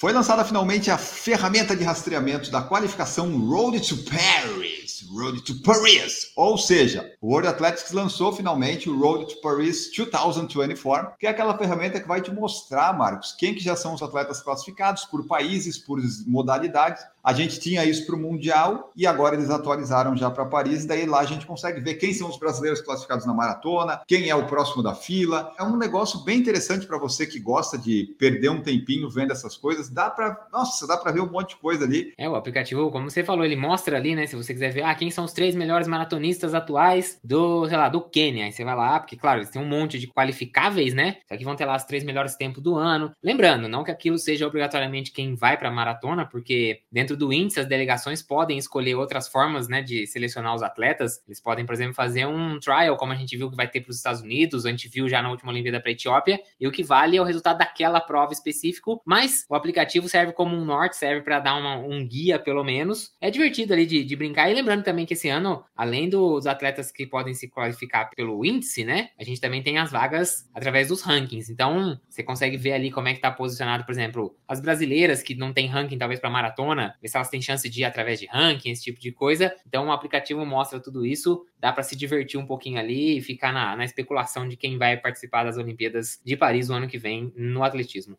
Foi 0.00 0.12
lançada 0.12 0.44
finalmente 0.44 0.92
a 0.92 0.96
ferramenta 0.96 1.74
de 1.74 1.82
rastreamento 1.82 2.52
da 2.52 2.62
qualificação 2.62 3.36
Road 3.48 3.80
to 3.80 3.96
Paris. 4.04 5.04
Road 5.10 5.40
to 5.40 5.60
Paris. 5.60 6.30
Ou 6.36 6.56
seja, 6.56 7.12
o 7.20 7.32
World 7.32 7.48
Athletics 7.48 7.90
lançou 7.90 8.32
finalmente 8.32 8.88
o 8.88 8.96
Road 8.96 9.26
to 9.26 9.40
Paris 9.40 9.90
2024, 9.90 11.16
que 11.18 11.26
é 11.26 11.30
aquela 11.30 11.58
ferramenta 11.58 12.00
que 12.00 12.06
vai 12.06 12.20
te 12.20 12.30
mostrar, 12.30 12.96
Marcos, 12.96 13.34
quem 13.36 13.52
que 13.52 13.60
já 13.60 13.74
são 13.74 13.92
os 13.92 14.00
atletas 14.00 14.40
classificados 14.40 15.04
por 15.04 15.26
países, 15.26 15.76
por 15.76 16.00
modalidades, 16.28 17.02
a 17.28 17.32
gente 17.34 17.60
tinha 17.60 17.84
isso 17.84 18.06
para 18.06 18.16
o 18.16 18.18
Mundial 18.18 18.90
e 18.96 19.06
agora 19.06 19.34
eles 19.34 19.50
atualizaram 19.50 20.16
já 20.16 20.30
para 20.30 20.46
Paris. 20.46 20.86
Daí 20.86 21.04
lá 21.04 21.20
a 21.20 21.26
gente 21.26 21.44
consegue 21.44 21.78
ver 21.78 21.96
quem 21.96 22.14
são 22.14 22.26
os 22.26 22.38
brasileiros 22.38 22.80
classificados 22.80 23.26
na 23.26 23.34
maratona, 23.34 24.00
quem 24.06 24.30
é 24.30 24.34
o 24.34 24.46
próximo 24.46 24.82
da 24.82 24.94
fila. 24.94 25.52
É 25.58 25.62
um 25.62 25.76
negócio 25.76 26.20
bem 26.20 26.38
interessante 26.38 26.86
para 26.86 26.96
você 26.96 27.26
que 27.26 27.38
gosta 27.38 27.76
de 27.76 28.16
perder 28.18 28.48
um 28.48 28.62
tempinho 28.62 29.10
vendo 29.10 29.30
essas 29.30 29.58
coisas. 29.58 29.90
Dá 29.90 30.08
para, 30.08 30.48
nossa, 30.50 30.86
dá 30.86 30.96
para 30.96 31.12
ver 31.12 31.20
um 31.20 31.30
monte 31.30 31.50
de 31.50 31.56
coisa 31.56 31.84
ali. 31.84 32.14
É, 32.16 32.26
o 32.30 32.34
aplicativo, 32.34 32.90
como 32.90 33.10
você 33.10 33.22
falou, 33.22 33.44
ele 33.44 33.56
mostra 33.56 33.98
ali, 33.98 34.14
né? 34.14 34.26
Se 34.26 34.34
você 34.34 34.54
quiser 34.54 34.72
ver, 34.72 34.84
ah, 34.84 34.94
quem 34.94 35.10
são 35.10 35.26
os 35.26 35.34
três 35.34 35.54
melhores 35.54 35.86
maratonistas 35.86 36.54
atuais 36.54 37.18
do, 37.22 37.68
sei 37.68 37.76
lá, 37.76 37.90
do 37.90 38.00
Quênia. 38.00 38.46
Aí 38.46 38.52
você 38.52 38.64
vai 38.64 38.74
lá, 38.74 39.00
porque, 39.00 39.18
claro, 39.18 39.40
eles 39.40 39.50
têm 39.50 39.60
um 39.60 39.68
monte 39.68 39.98
de 39.98 40.08
qualificáveis, 40.08 40.94
né? 40.94 41.18
Só 41.28 41.36
que 41.36 41.44
vão 41.44 41.54
ter 41.54 41.66
lá 41.66 41.76
os 41.76 41.84
três 41.84 42.02
melhores 42.04 42.36
tempos 42.36 42.62
do 42.62 42.74
ano. 42.74 43.12
Lembrando, 43.22 43.68
não 43.68 43.84
que 43.84 43.90
aquilo 43.90 44.16
seja 44.16 44.46
obrigatoriamente 44.46 45.12
quem 45.12 45.34
vai 45.34 45.58
para 45.58 45.70
maratona, 45.70 46.24
porque 46.24 46.80
dentro 46.90 47.17
do 47.18 47.32
índice, 47.32 47.60
as 47.60 47.66
delegações 47.66 48.22
podem 48.22 48.56
escolher 48.58 48.94
outras 48.94 49.28
formas 49.28 49.68
né, 49.68 49.82
de 49.82 50.06
selecionar 50.06 50.54
os 50.54 50.62
atletas. 50.62 51.22
Eles 51.26 51.40
podem, 51.40 51.66
por 51.66 51.74
exemplo, 51.74 51.94
fazer 51.94 52.26
um 52.26 52.58
trial, 52.60 52.96
como 52.96 53.12
a 53.12 53.16
gente 53.16 53.36
viu 53.36 53.50
que 53.50 53.56
vai 53.56 53.68
ter 53.68 53.80
para 53.80 53.90
os 53.90 53.96
Estados 53.96 54.20
Unidos, 54.20 54.64
a 54.64 54.70
gente 54.70 54.88
viu 54.88 55.08
já 55.08 55.20
na 55.20 55.30
última 55.30 55.50
Olimpíada 55.50 55.80
para 55.80 55.90
a 55.90 55.92
Etiópia, 55.92 56.40
e 56.60 56.66
o 56.66 56.72
que 56.72 56.82
vale 56.82 57.16
é 57.16 57.20
o 57.20 57.24
resultado 57.24 57.58
daquela 57.58 58.00
prova 58.00 58.32
específico, 58.32 59.02
mas 59.04 59.44
o 59.48 59.54
aplicativo 59.54 60.08
serve 60.08 60.32
como 60.32 60.56
um 60.56 60.64
norte, 60.64 60.96
serve 60.96 61.22
para 61.22 61.40
dar 61.40 61.56
uma, 61.56 61.76
um 61.76 62.06
guia, 62.06 62.38
pelo 62.38 62.64
menos. 62.64 63.12
É 63.20 63.30
divertido 63.30 63.72
ali 63.72 63.86
de, 63.86 64.04
de, 64.04 64.16
brincar. 64.16 64.50
E 64.50 64.54
lembrando 64.54 64.84
também 64.84 65.04
que 65.04 65.14
esse 65.14 65.28
ano, 65.28 65.64
além 65.76 66.08
dos 66.08 66.46
atletas 66.46 66.90
que 66.90 67.06
podem 67.06 67.34
se 67.34 67.48
qualificar 67.48 68.10
pelo 68.14 68.44
índice, 68.44 68.84
né, 68.84 69.10
a 69.18 69.24
gente 69.24 69.40
também 69.40 69.62
tem 69.62 69.78
as 69.78 69.90
vagas 69.90 70.48
através 70.54 70.88
dos 70.88 71.02
rankings. 71.02 71.50
Então, 71.50 71.98
você 72.08 72.22
consegue 72.22 72.56
ver 72.56 72.72
ali 72.72 72.90
como 72.90 73.08
é 73.08 73.12
que 73.12 73.18
está 73.18 73.30
posicionado, 73.30 73.84
por 73.84 73.92
exemplo, 73.92 74.36
as 74.46 74.60
brasileiras 74.60 75.22
que 75.22 75.34
não 75.34 75.52
têm 75.52 75.66
ranking, 75.66 75.98
talvez 75.98 76.20
para 76.20 76.30
maratona, 76.30 76.94
ver 77.08 77.10
se 77.10 77.16
elas 77.16 77.28
têm 77.28 77.40
chance 77.40 77.68
de 77.68 77.80
ir 77.80 77.84
através 77.84 78.20
de 78.20 78.26
ranking, 78.26 78.70
esse 78.70 78.84
tipo 78.84 79.00
de 79.00 79.10
coisa. 79.10 79.54
Então 79.66 79.86
o 79.88 79.92
aplicativo 79.92 80.44
mostra 80.44 80.78
tudo 80.78 81.04
isso, 81.04 81.44
dá 81.58 81.72
para 81.72 81.82
se 81.82 81.96
divertir 81.96 82.38
um 82.38 82.46
pouquinho 82.46 82.78
ali 82.78 83.18
e 83.18 83.22
ficar 83.22 83.52
na, 83.52 83.74
na 83.74 83.84
especulação 83.84 84.48
de 84.48 84.56
quem 84.56 84.78
vai 84.78 84.96
participar 84.96 85.44
das 85.44 85.56
Olimpíadas 85.56 86.20
de 86.24 86.36
Paris 86.36 86.68
o 86.68 86.74
ano 86.74 86.86
que 86.86 86.98
vem 86.98 87.32
no 87.34 87.64
atletismo. 87.64 88.16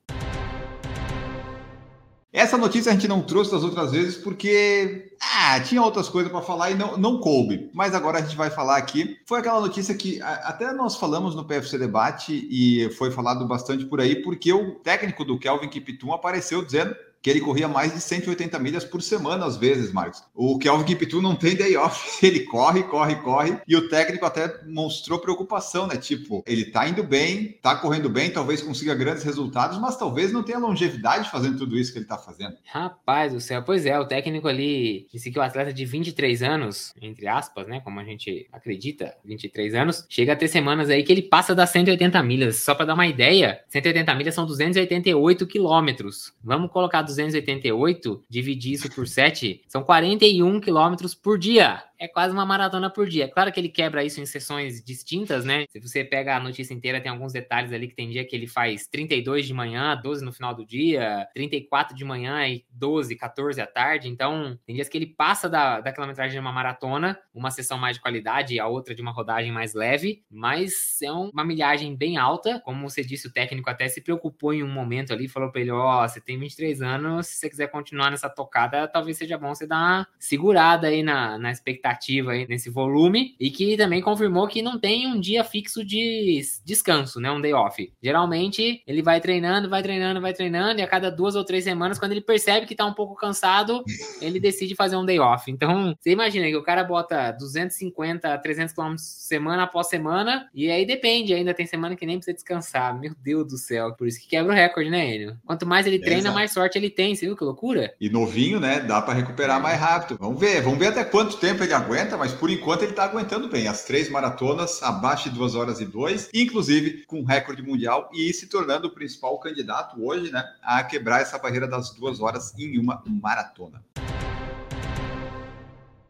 Essa 2.32 2.60
notícia 2.60 2.92
a 2.92 2.94
gente 2.94 3.08
não 3.08 3.24
trouxe 3.24 3.52
das 3.52 3.64
outras 3.64 3.92
vezes 3.92 4.16
porque 4.16 5.16
ah, 5.20 5.60
tinha 5.62 5.82
outras 5.82 6.08
coisas 6.08 6.32
para 6.32 6.44
falar 6.44 6.70
e 6.70 6.76
não, 6.76 6.96
não 6.96 7.20
coube. 7.20 7.72
Mas 7.74 7.96
agora 7.96 8.20
a 8.20 8.22
gente 8.22 8.36
vai 8.36 8.52
falar 8.52 8.78
aqui. 8.78 9.18
Foi 9.26 9.40
aquela 9.40 9.60
notícia 9.60 9.96
que 9.96 10.22
até 10.22 10.72
nós 10.72 10.96
falamos 10.96 11.34
no 11.34 11.44
PFC 11.44 11.80
Debate 11.80 12.48
e 12.52 12.88
foi 12.92 13.10
falado 13.10 13.48
bastante 13.48 13.84
por 13.86 14.00
aí, 14.00 14.22
porque 14.22 14.54
o 14.54 14.76
técnico 14.76 15.26
do 15.26 15.40
Kelvin 15.40 15.70
Kiptum 15.70 16.14
apareceu 16.14 16.64
dizendo 16.64 16.96
que 17.22 17.30
ele 17.30 17.42
corria 17.42 17.68
mais 17.68 17.94
de 17.94 18.02
180 18.02 18.58
milhas 18.60 18.84
por 18.84 19.02
semana, 19.02 19.46
às 19.46 19.58
vezes, 19.58 19.92
Marcos. 19.92 20.24
O 20.34 20.58
Kelvin 20.58 20.86
Kiptu 20.86 21.22
não 21.22 21.36
tem 21.36 21.56
day 21.56 21.76
off, 21.76 22.00
ele 22.26 22.42
corre, 22.42 22.84
corre, 22.84 23.16
corre, 23.18 23.58
e 23.68 23.76
o 23.76 23.90
técnico 23.90 24.26
até 24.26 24.64
mostrou 24.66 25.20
preocupação, 25.20 25.88
né? 25.88 25.98
Tipo, 25.98 26.44
ele 26.48 26.66
tá 26.66 26.88
indo 26.88 27.04
bem, 27.04 27.58
tá 27.62 27.76
correndo 27.76 28.10
bem, 28.10 28.32
talvez 28.32 28.62
consiga 28.62 28.96
grandes 28.96 29.24
resultados, 29.24 29.78
mas 29.78 29.98
talvez 29.98 30.32
não 30.32 30.44
tenha 30.44 30.60
longevidade 30.60 31.30
fazendo 31.30 31.58
tudo 31.58 31.78
isso 31.78 31.92
que 31.92 32.00
ele 32.00 32.06
tá 32.06 32.18
fazendo. 32.18 32.56
Rapaz 32.66 33.34
do 33.34 33.42
céu, 33.42 33.64
pois 33.64 33.86
é, 33.86 34.00
o 34.00 34.06
técnico 34.06 34.48
ali 34.48 35.08
disse 35.12 35.32
que 35.32 35.40
o 35.40 35.42
atleta 35.42 35.74
de 35.74 35.86
23 35.86 36.42
anos, 36.44 36.94
entre 37.02 37.28
aspas, 37.28 37.68
né, 37.68 37.80
como 37.82 38.00
a 38.00 38.04
gente 38.04 38.48
acredita, 38.52 39.16
23 39.26 39.76
anos, 39.76 40.06
chega 40.10 40.34
a 40.34 40.36
ter 40.36 40.48
semanas 40.48 40.90
aí 40.90 41.04
que 41.04 41.12
ele 41.12 41.22
passa 41.22 41.54
das 41.54 41.70
180 41.70 42.22
milhas. 42.24 42.58
Só 42.58 42.74
para 42.74 42.86
dar 42.86 42.94
uma 42.94 43.08
ideia, 43.08 43.62
180 43.70 44.16
milhas 44.16 44.36
são 44.36 44.46
288 44.46 45.46
quilômetros. 45.48 46.34
Vamos 46.44 46.72
colocar 46.72 47.02
288, 47.16 48.24
dividir 48.30 48.74
isso 48.74 48.90
por 48.90 49.08
7, 49.08 49.64
são 49.68 49.84
41 49.84 50.60
quilômetros 50.60 51.14
por 51.14 51.38
dia 51.38 51.84
é 52.00 52.08
quase 52.08 52.34
uma 52.34 52.46
maratona 52.46 52.90
por 52.90 53.08
dia. 53.08 53.28
Claro 53.28 53.52
que 53.52 53.60
ele 53.60 53.68
quebra 53.68 54.04
isso 54.04 54.22
em 54.22 54.26
sessões 54.26 54.82
distintas, 54.82 55.44
né? 55.44 55.66
Se 55.70 55.80
você 55.82 56.04
pega 56.04 56.38
a 56.38 56.40
notícia 56.40 56.74
inteira, 56.74 57.02
tem 57.02 57.12
alguns 57.12 57.34
detalhes 57.34 57.74
ali 57.74 57.90
que 57.90 57.96
tem 57.96 58.10
dia 58.10 58.26
que 58.26 58.34
ele 58.34 58.48
faz 58.48 58.88
32 58.88 59.46
de 59.46 59.54
manhã, 59.54 60.00
12 60.02 60.24
no 60.24 60.32
final 60.32 60.56
do 60.56 60.66
dia, 60.66 61.28
34 61.34 61.96
de 61.96 62.06
manhã 62.06 62.48
e 62.48 62.66
12, 62.72 63.18
14 63.18 63.60
à 63.60 63.68
tarde. 63.68 64.08
Então, 64.08 64.58
tem 64.66 64.76
dias 64.76 64.88
que 64.88 64.98
ele 64.98 65.08
passa 65.08 65.50
da, 65.50 65.82
da 65.82 65.92
quilometragem 65.92 66.34
de 66.34 66.40
uma 66.40 66.54
maratona, 66.54 67.20
uma 67.34 67.52
sessão 67.52 67.78
mais 67.78 67.98
de 67.98 68.02
qualidade 68.02 68.54
e 68.56 68.60
a 68.60 68.68
outra 68.68 68.96
de 68.96 69.02
uma 69.02 69.12
rodagem 69.12 69.52
mais 69.52 69.74
leve, 69.74 70.24
mas 70.32 71.02
é 71.02 71.12
uma 71.12 71.44
milhagem 71.44 71.96
bem 71.98 72.18
alta. 72.18 72.62
Como 72.62 72.90
você 72.90 73.04
disse, 73.04 73.28
o 73.28 73.34
técnico 73.34 73.70
até 73.70 73.90
se 73.90 74.00
preocupou 74.00 74.54
em 74.54 74.64
um 74.64 74.72
momento 74.72 75.12
ali, 75.12 75.28
falou 75.28 75.52
para 75.52 75.60
ele: 75.60 75.72
Ó, 75.72 76.04
oh, 76.04 76.08
você 76.08 76.22
tem 76.22 76.40
23 76.40 76.82
anos, 76.82 77.28
se 77.28 77.36
você 77.36 77.50
quiser 77.50 77.68
continuar 77.68 78.10
nessa 78.10 78.30
tocada, 78.30 78.88
talvez 78.88 79.18
seja 79.18 79.38
bom 79.38 79.54
você 79.54 79.68
dar 79.68 79.78
uma 79.78 80.08
segurada 80.18 80.88
aí 80.88 81.04
na, 81.04 81.38
na 81.38 81.52
expectativa 81.52 81.89
significativa 81.90 82.32
aí 82.32 82.48
nesse 82.48 82.70
volume 82.70 83.36
e 83.40 83.50
que 83.50 83.76
também 83.78 84.02
confirmou 84.02 84.48
que 84.48 84.62
não 84.62 84.80
tem 84.80 85.08
um 85.08 85.20
dia 85.20 85.44
fixo 85.44 85.84
de 85.84 86.42
descanso, 86.66 87.20
né? 87.20 87.32
Um 87.32 87.42
day 87.42 87.54
off. 87.54 87.92
Geralmente 88.02 88.84
ele 88.86 89.02
vai 89.02 89.20
treinando, 89.20 89.70
vai 89.70 89.82
treinando, 89.82 90.22
vai 90.22 90.34
treinando 90.34 90.80
e 90.80 90.84
a 90.84 90.88
cada 90.88 91.10
duas 91.10 91.36
ou 91.36 91.44
três 91.44 91.64
semanas, 91.64 91.98
quando 91.98 92.12
ele 92.12 92.22
percebe 92.22 92.66
que 92.66 92.76
tá 92.76 92.86
um 92.86 92.94
pouco 92.94 93.16
cansado, 93.16 93.84
ele 94.22 94.40
decide 94.40 94.76
fazer 94.76 94.96
um 94.96 95.06
day 95.06 95.20
off. 95.20 95.50
Então, 95.50 95.96
você 96.00 96.12
imagina 96.12 96.48
que 96.48 96.56
o 96.56 96.64
cara 96.64 96.84
bota 96.84 97.32
250, 97.32 98.38
300 98.38 98.74
km 98.74 98.96
semana 98.98 99.64
após 99.64 99.88
semana 99.88 100.50
e 100.54 100.70
aí 100.70 100.86
depende, 100.86 101.34
ainda 101.34 101.54
tem 101.54 101.66
semana 101.66 101.96
que 101.96 102.06
nem 102.06 102.18
precisa 102.18 102.36
descansar. 102.36 102.98
Meu 103.00 103.14
Deus 103.22 103.48
do 103.48 103.58
céu, 103.58 103.94
por 103.94 104.08
isso 104.08 104.20
que 104.20 104.28
quebra 104.28 104.52
o 104.52 104.56
recorde, 104.56 104.90
né, 104.90 105.16
Enio? 105.16 105.38
Quanto 105.46 105.66
mais 105.66 105.88
ele 105.88 106.00
treina, 106.00 106.32
mais 106.32 106.52
sorte 106.52 106.78
ele 106.78 106.90
tem. 106.90 107.16
Você 107.16 107.26
viu 107.26 107.36
que 107.36 107.44
loucura? 107.44 107.94
E 108.00 108.10
novinho, 108.10 108.60
né? 108.60 108.80
Dá 108.80 109.02
para 109.02 109.14
recuperar 109.14 109.62
mais 109.62 109.80
rápido. 109.80 110.18
Vamos 110.20 110.40
ver, 110.40 110.62
vamos 110.62 110.80
ver 110.80 110.88
até 110.88 111.04
quanto 111.04 111.38
tempo 111.38 111.64
ele 111.64 111.70
aguenta, 111.80 112.18
mas 112.18 112.34
por 112.34 112.50
enquanto 112.50 112.84
ele 112.84 112.94
tá 112.94 113.06
aguentando 113.06 113.48
bem. 113.48 113.68
As 113.68 113.84
três 113.84 114.10
maratonas 114.10 114.84
abaixo 114.84 115.30
de 115.30 115.36
2 115.36 115.56
horas 115.56 115.80
e 115.80 115.86
2, 115.86 116.30
inclusive 116.34 117.06
com 117.06 117.24
recorde 117.24 117.62
mundial 117.62 118.10
e 118.14 118.32
se 118.34 118.48
tornando 118.48 118.88
o 118.88 118.92
principal 118.92 119.40
candidato 119.40 120.04
hoje, 120.04 120.32
né, 120.32 120.44
a 120.62 120.84
quebrar 120.84 121.22
essa 121.22 121.38
barreira 121.38 121.68
das 121.68 121.92
duas 121.92 122.20
horas 122.20 122.54
em 122.58 122.78
uma 122.78 123.02
maratona. 123.06 123.84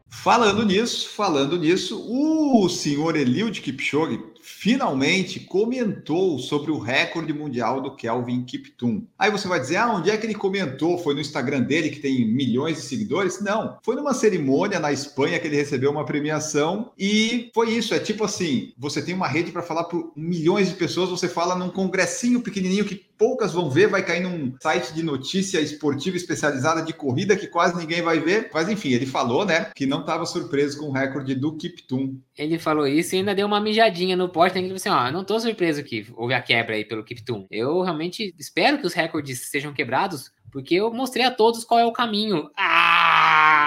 Falando 0.08 0.66
nisso, 0.66 1.08
falando 1.08 1.56
nisso, 1.56 2.04
o 2.06 2.68
senhor 2.68 3.16
Eliud 3.16 3.58
Kipchoge 3.60 4.18
finalmente 4.50 5.40
comentou 5.40 6.38
sobre 6.38 6.70
o 6.70 6.78
recorde 6.78 7.32
mundial 7.32 7.80
do 7.80 7.94
Kelvin 7.94 8.44
Kiptum. 8.44 9.06
Aí 9.18 9.30
você 9.30 9.48
vai 9.48 9.60
dizer, 9.60 9.76
ah, 9.76 9.92
onde 9.94 10.10
é 10.10 10.16
que 10.16 10.26
ele 10.26 10.34
comentou? 10.34 10.98
Foi 10.98 11.14
no 11.14 11.20
Instagram 11.20 11.62
dele, 11.62 11.90
que 11.90 12.00
tem 12.00 12.26
milhões 12.26 12.76
de 12.76 12.82
seguidores? 12.82 13.40
Não, 13.40 13.78
foi 13.82 13.96
numa 13.96 14.12
cerimônia 14.12 14.78
na 14.78 14.92
Espanha 14.92 15.38
que 15.38 15.46
ele 15.46 15.56
recebeu 15.56 15.90
uma 15.90 16.04
premiação 16.04 16.92
e 16.98 17.50
foi 17.54 17.70
isso. 17.70 17.94
É 17.94 17.98
tipo 17.98 18.24
assim, 18.24 18.72
você 18.76 19.00
tem 19.00 19.14
uma 19.14 19.28
rede 19.28 19.52
para 19.52 19.62
falar 19.62 19.84
para 19.84 19.98
milhões 20.14 20.68
de 20.68 20.74
pessoas, 20.74 21.08
você 21.08 21.28
fala 21.28 21.54
num 21.54 21.70
congressinho 21.70 22.42
pequenininho 22.42 22.84
que 22.84 23.09
poucas 23.20 23.52
vão 23.52 23.68
ver, 23.68 23.86
vai 23.86 24.02
cair 24.02 24.22
num 24.22 24.54
site 24.62 24.94
de 24.94 25.02
notícia 25.02 25.60
esportiva 25.60 26.16
especializada 26.16 26.80
de 26.80 26.94
corrida 26.94 27.36
que 27.36 27.46
quase 27.46 27.76
ninguém 27.76 28.00
vai 28.00 28.18
ver. 28.18 28.48
Mas 28.54 28.66
enfim, 28.66 28.94
ele 28.94 29.04
falou, 29.04 29.44
né, 29.44 29.70
que 29.76 29.84
não 29.84 30.00
estava 30.00 30.24
surpreso 30.24 30.78
com 30.78 30.86
o 30.86 30.92
recorde 30.92 31.34
do 31.34 31.54
Kiptum. 31.54 32.18
Ele 32.38 32.58
falou 32.58 32.86
isso 32.86 33.14
e 33.14 33.18
ainda 33.18 33.34
deu 33.34 33.46
uma 33.46 33.60
mijadinha 33.60 34.16
no 34.16 34.30
post, 34.30 34.54
né, 34.54 34.62
que 34.62 34.68
falou 34.68 34.76
assim, 34.76 35.08
ó, 35.08 35.12
não 35.12 35.22
tô 35.22 35.38
surpreso 35.38 35.84
que 35.84 36.06
houve 36.16 36.32
a 36.32 36.40
quebra 36.40 36.76
aí 36.76 36.84
pelo 36.86 37.04
Kiptum. 37.04 37.46
Eu 37.50 37.82
realmente 37.82 38.34
espero 38.38 38.78
que 38.78 38.86
os 38.86 38.94
recordes 38.94 39.50
sejam 39.50 39.74
quebrados, 39.74 40.32
porque 40.50 40.76
eu 40.76 40.90
mostrei 40.90 41.26
a 41.26 41.30
todos 41.30 41.62
qual 41.62 41.78
é 41.78 41.84
o 41.84 41.92
caminho. 41.92 42.50
Ah, 42.56 42.99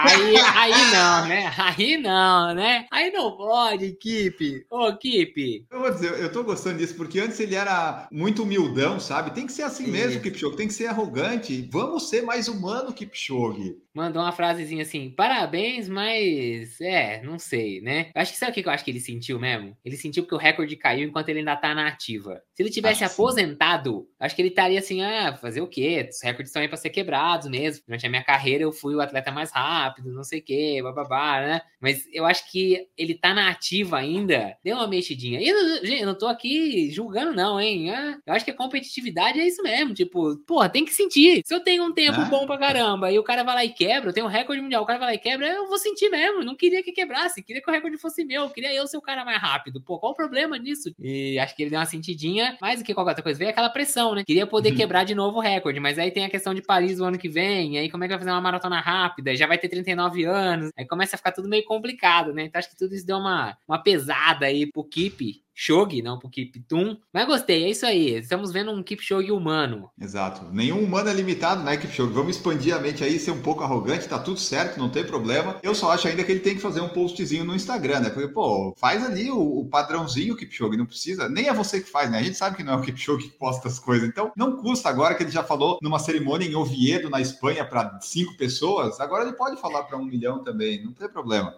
aí, 0.03 0.37
aí 0.37 0.91
não, 0.91 1.27
né? 1.27 1.53
Aí 1.57 1.97
não, 1.97 2.53
né? 2.53 2.85
Aí 2.91 3.11
não 3.11 3.35
pode, 3.35 3.85
equipe. 3.85 4.65
Ô, 4.69 4.87
equipe. 4.87 5.65
Eu 5.71 5.79
vou 5.79 5.91
dizer, 5.91 6.19
eu 6.19 6.31
tô 6.31 6.43
gostando 6.43 6.77
disso, 6.77 6.95
porque 6.95 7.19
antes 7.19 7.39
ele 7.39 7.55
era 7.55 8.07
muito 8.11 8.43
humildão, 8.43 8.99
sabe? 8.99 9.31
Tem 9.31 9.45
que 9.45 9.53
ser 9.53 9.63
assim 9.63 9.87
mesmo, 9.87 10.21
Kipchoge. 10.21 10.57
Tem 10.57 10.67
que 10.67 10.73
ser 10.73 10.87
arrogante. 10.87 11.69
Vamos 11.71 12.09
ser 12.09 12.21
mais 12.23 12.47
humano, 12.47 12.93
Kipchoge 12.93 13.82
mandou 13.93 14.21
uma 14.21 14.31
frasezinha 14.31 14.83
assim: 14.83 15.09
parabéns, 15.09 15.87
mas 15.87 16.79
é, 16.81 17.21
não 17.23 17.37
sei, 17.37 17.81
né? 17.81 18.11
Eu 18.13 18.21
acho 18.21 18.31
que 18.31 18.37
sabe 18.37 18.51
o 18.51 18.53
que 18.55 18.67
eu 18.67 18.71
acho 18.71 18.83
que 18.83 18.91
ele 18.91 18.99
sentiu 18.99 19.39
mesmo? 19.39 19.77
Ele 19.83 19.97
sentiu 19.97 20.25
que 20.25 20.33
o 20.33 20.37
recorde 20.37 20.75
caiu 20.75 21.07
enquanto 21.07 21.29
ele 21.29 21.39
ainda 21.39 21.55
tá 21.55 21.73
na 21.73 21.87
ativa. 21.87 22.41
Se 22.53 22.63
ele 22.63 22.69
tivesse 22.69 23.03
acho 23.03 23.13
aposentado, 23.13 24.01
sim. 24.01 24.15
acho 24.19 24.35
que 24.35 24.41
ele 24.41 24.49
estaria 24.49 24.79
assim: 24.79 25.01
ah, 25.01 25.35
fazer 25.35 25.61
o 25.61 25.67
quê? 25.67 26.07
Os 26.09 26.21
recordes 26.23 26.49
estão 26.49 26.61
aí 26.61 26.67
pra 26.67 26.77
ser 26.77 26.89
quebrados 26.89 27.47
mesmo. 27.49 27.83
Durante 27.85 28.05
a 28.05 28.09
minha 28.09 28.23
carreira 28.23 28.63
eu 28.63 28.71
fui 28.71 28.95
o 28.95 29.01
atleta 29.01 29.31
mais 29.31 29.51
rápido, 29.51 30.11
não 30.11 30.23
sei 30.23 30.39
o 30.39 30.43
quê, 30.43 30.79
bababá, 30.81 31.41
né? 31.41 31.61
Mas 31.79 32.07
eu 32.13 32.25
acho 32.25 32.49
que 32.51 32.87
ele 32.97 33.13
tá 33.13 33.33
na 33.33 33.49
ativa 33.49 33.97
ainda, 33.97 34.57
deu 34.63 34.77
uma 34.77 34.87
mexidinha. 34.87 35.41
E 35.41 35.47
eu, 35.47 35.85
gente, 35.85 36.01
eu 36.01 36.07
não 36.07 36.17
tô 36.17 36.27
aqui 36.27 36.89
julgando, 36.91 37.33
não, 37.33 37.59
hein? 37.59 37.91
Ah, 37.91 38.17
eu 38.25 38.33
acho 38.33 38.45
que 38.45 38.51
a 38.51 38.55
competitividade 38.55 39.39
é 39.39 39.47
isso 39.47 39.61
mesmo. 39.61 39.93
Tipo, 39.93 40.37
porra, 40.45 40.69
tem 40.69 40.85
que 40.85 40.93
sentir. 40.93 41.41
Se 41.45 41.53
eu 41.53 41.59
tenho 41.59 41.83
um 41.83 41.93
tempo 41.93 42.21
ah. 42.21 42.25
bom 42.25 42.45
pra 42.45 42.57
caramba 42.57 43.11
e 43.11 43.19
o 43.19 43.23
cara 43.23 43.43
vai 43.43 43.55
lá 43.55 43.65
e 43.65 43.73
quebra, 43.85 44.09
eu 44.09 44.13
tenho 44.13 44.25
um 44.25 44.29
recorde 44.29 44.61
mundial, 44.61 44.83
o 44.83 44.85
cara 44.85 44.99
vai 44.99 45.07
lá 45.09 45.13
e 45.13 45.17
quebra, 45.17 45.47
eu 45.47 45.67
vou 45.67 45.77
sentir 45.77 46.09
mesmo. 46.09 46.43
Não 46.43 46.55
queria 46.55 46.81
que 46.81 46.91
quebrasse, 46.91 47.43
queria 47.43 47.61
que 47.61 47.69
o 47.69 47.73
recorde 47.73 47.97
fosse 47.97 48.23
meu, 48.23 48.49
queria 48.49 48.73
eu 48.73 48.87
ser 48.87 48.97
o 48.97 49.01
cara 49.01 49.25
mais 49.25 49.41
rápido. 49.41 49.81
Pô, 49.81 49.99
qual 49.99 50.13
o 50.13 50.15
problema 50.15 50.57
nisso? 50.57 50.93
E 50.99 51.37
acho 51.37 51.55
que 51.55 51.63
ele 51.63 51.69
deu 51.69 51.79
uma 51.79 51.85
sentidinha, 51.85 52.57
mais 52.61 52.79
do 52.79 52.85
que 52.85 52.93
qualquer 52.93 53.11
outra 53.11 53.23
coisa, 53.23 53.37
veio 53.37 53.51
aquela 53.51 53.69
pressão, 53.69 54.15
né? 54.15 54.23
Queria 54.25 54.47
poder 54.47 54.71
uhum. 54.71 54.77
quebrar 54.77 55.03
de 55.03 55.13
novo 55.13 55.37
o 55.37 55.41
recorde, 55.41 55.79
mas 55.79 55.99
aí 55.99 56.11
tem 56.11 56.25
a 56.25 56.29
questão 56.29 56.53
de 56.53 56.61
Paris 56.61 56.99
o 56.99 57.05
ano 57.05 57.17
que 57.17 57.27
vem, 57.27 57.77
aí 57.77 57.89
como 57.89 58.03
é 58.03 58.07
que 58.07 58.13
vai 58.13 58.19
fazer 58.19 58.31
uma 58.31 58.41
maratona 58.41 58.79
rápida? 58.79 59.35
Já 59.35 59.47
vai 59.47 59.57
ter 59.57 59.67
39 59.67 60.23
anos, 60.23 60.71
aí 60.77 60.85
começa 60.85 61.15
a 61.15 61.17
ficar 61.17 61.31
tudo 61.31 61.49
meio 61.49 61.65
complicado, 61.65 62.33
né? 62.33 62.43
Então 62.45 62.59
acho 62.59 62.69
que 62.69 62.77
tudo 62.77 62.95
isso 62.95 63.05
deu 63.05 63.17
uma, 63.17 63.57
uma 63.67 63.81
pesada 63.81 64.45
aí 64.45 64.65
pro 64.71 64.83
Keep 64.83 65.42
Kipchoge, 65.53 66.01
não 66.01 66.17
pro 66.17 66.29
Kiptum. 66.29 66.97
Mas 67.13 67.27
gostei, 67.27 67.63
é 67.63 67.69
isso 67.69 67.85
aí. 67.85 68.15
Estamos 68.15 68.51
vendo 68.51 68.71
um 68.71 68.83
Kipchoge 68.83 69.31
humano. 69.31 69.89
Exato. 69.99 70.45
Nenhum 70.51 70.83
humano 70.83 71.09
é 71.09 71.13
limitado, 71.13 71.63
né, 71.63 71.77
Kipchoge? 71.77 72.11
Vamos 72.11 72.35
expandir 72.35 72.75
a 72.75 72.79
mente 72.79 73.03
aí, 73.03 73.19
ser 73.19 73.31
um 73.31 73.41
pouco 73.41 73.63
arrogante, 73.63 74.09
tá 74.09 74.17
tudo 74.17 74.39
certo, 74.39 74.79
não 74.79 74.89
tem 74.89 75.05
problema. 75.05 75.57
Eu 75.61 75.75
só 75.75 75.91
acho 75.91 76.07
ainda 76.07 76.23
que 76.23 76.31
ele 76.31 76.41
tem 76.41 76.55
que 76.55 76.61
fazer 76.61 76.81
um 76.81 76.89
postzinho 76.89 77.45
no 77.45 77.55
Instagram, 77.55 78.01
né? 78.01 78.09
Porque, 78.09 78.27
pô, 78.27 78.73
faz 78.77 79.03
ali 79.03 79.29
o, 79.29 79.59
o 79.59 79.65
padrãozinho 79.65 80.35
Kipchoge, 80.35 80.75
não 80.75 80.85
precisa. 80.85 81.29
Nem 81.29 81.47
é 81.47 81.53
você 81.53 81.79
que 81.79 81.89
faz, 81.89 82.09
né? 82.09 82.19
A 82.19 82.23
gente 82.23 82.37
sabe 82.37 82.57
que 82.57 82.63
não 82.63 82.73
é 82.73 82.75
o 82.77 82.81
Kipchoge 82.81 83.29
que 83.29 83.37
posta 83.37 83.67
as 83.67 83.79
coisas. 83.79 84.07
Então, 84.07 84.31
não 84.35 84.57
custa 84.57 84.89
agora 84.89 85.13
que 85.13 85.23
ele 85.23 85.31
já 85.31 85.43
falou 85.43 85.77
numa 85.81 85.99
cerimônia 85.99 86.47
em 86.47 86.55
Oviedo, 86.55 87.09
na 87.09 87.21
Espanha, 87.21 87.63
para 87.63 87.99
cinco 88.01 88.35
pessoas. 88.37 88.99
Agora 88.99 89.23
ele 89.23 89.33
pode 89.33 89.59
falar 89.61 89.83
para 89.83 89.97
um 89.97 90.05
milhão 90.05 90.43
também, 90.43 90.83
não 90.83 90.93
tem 90.93 91.07
problema. 91.07 91.53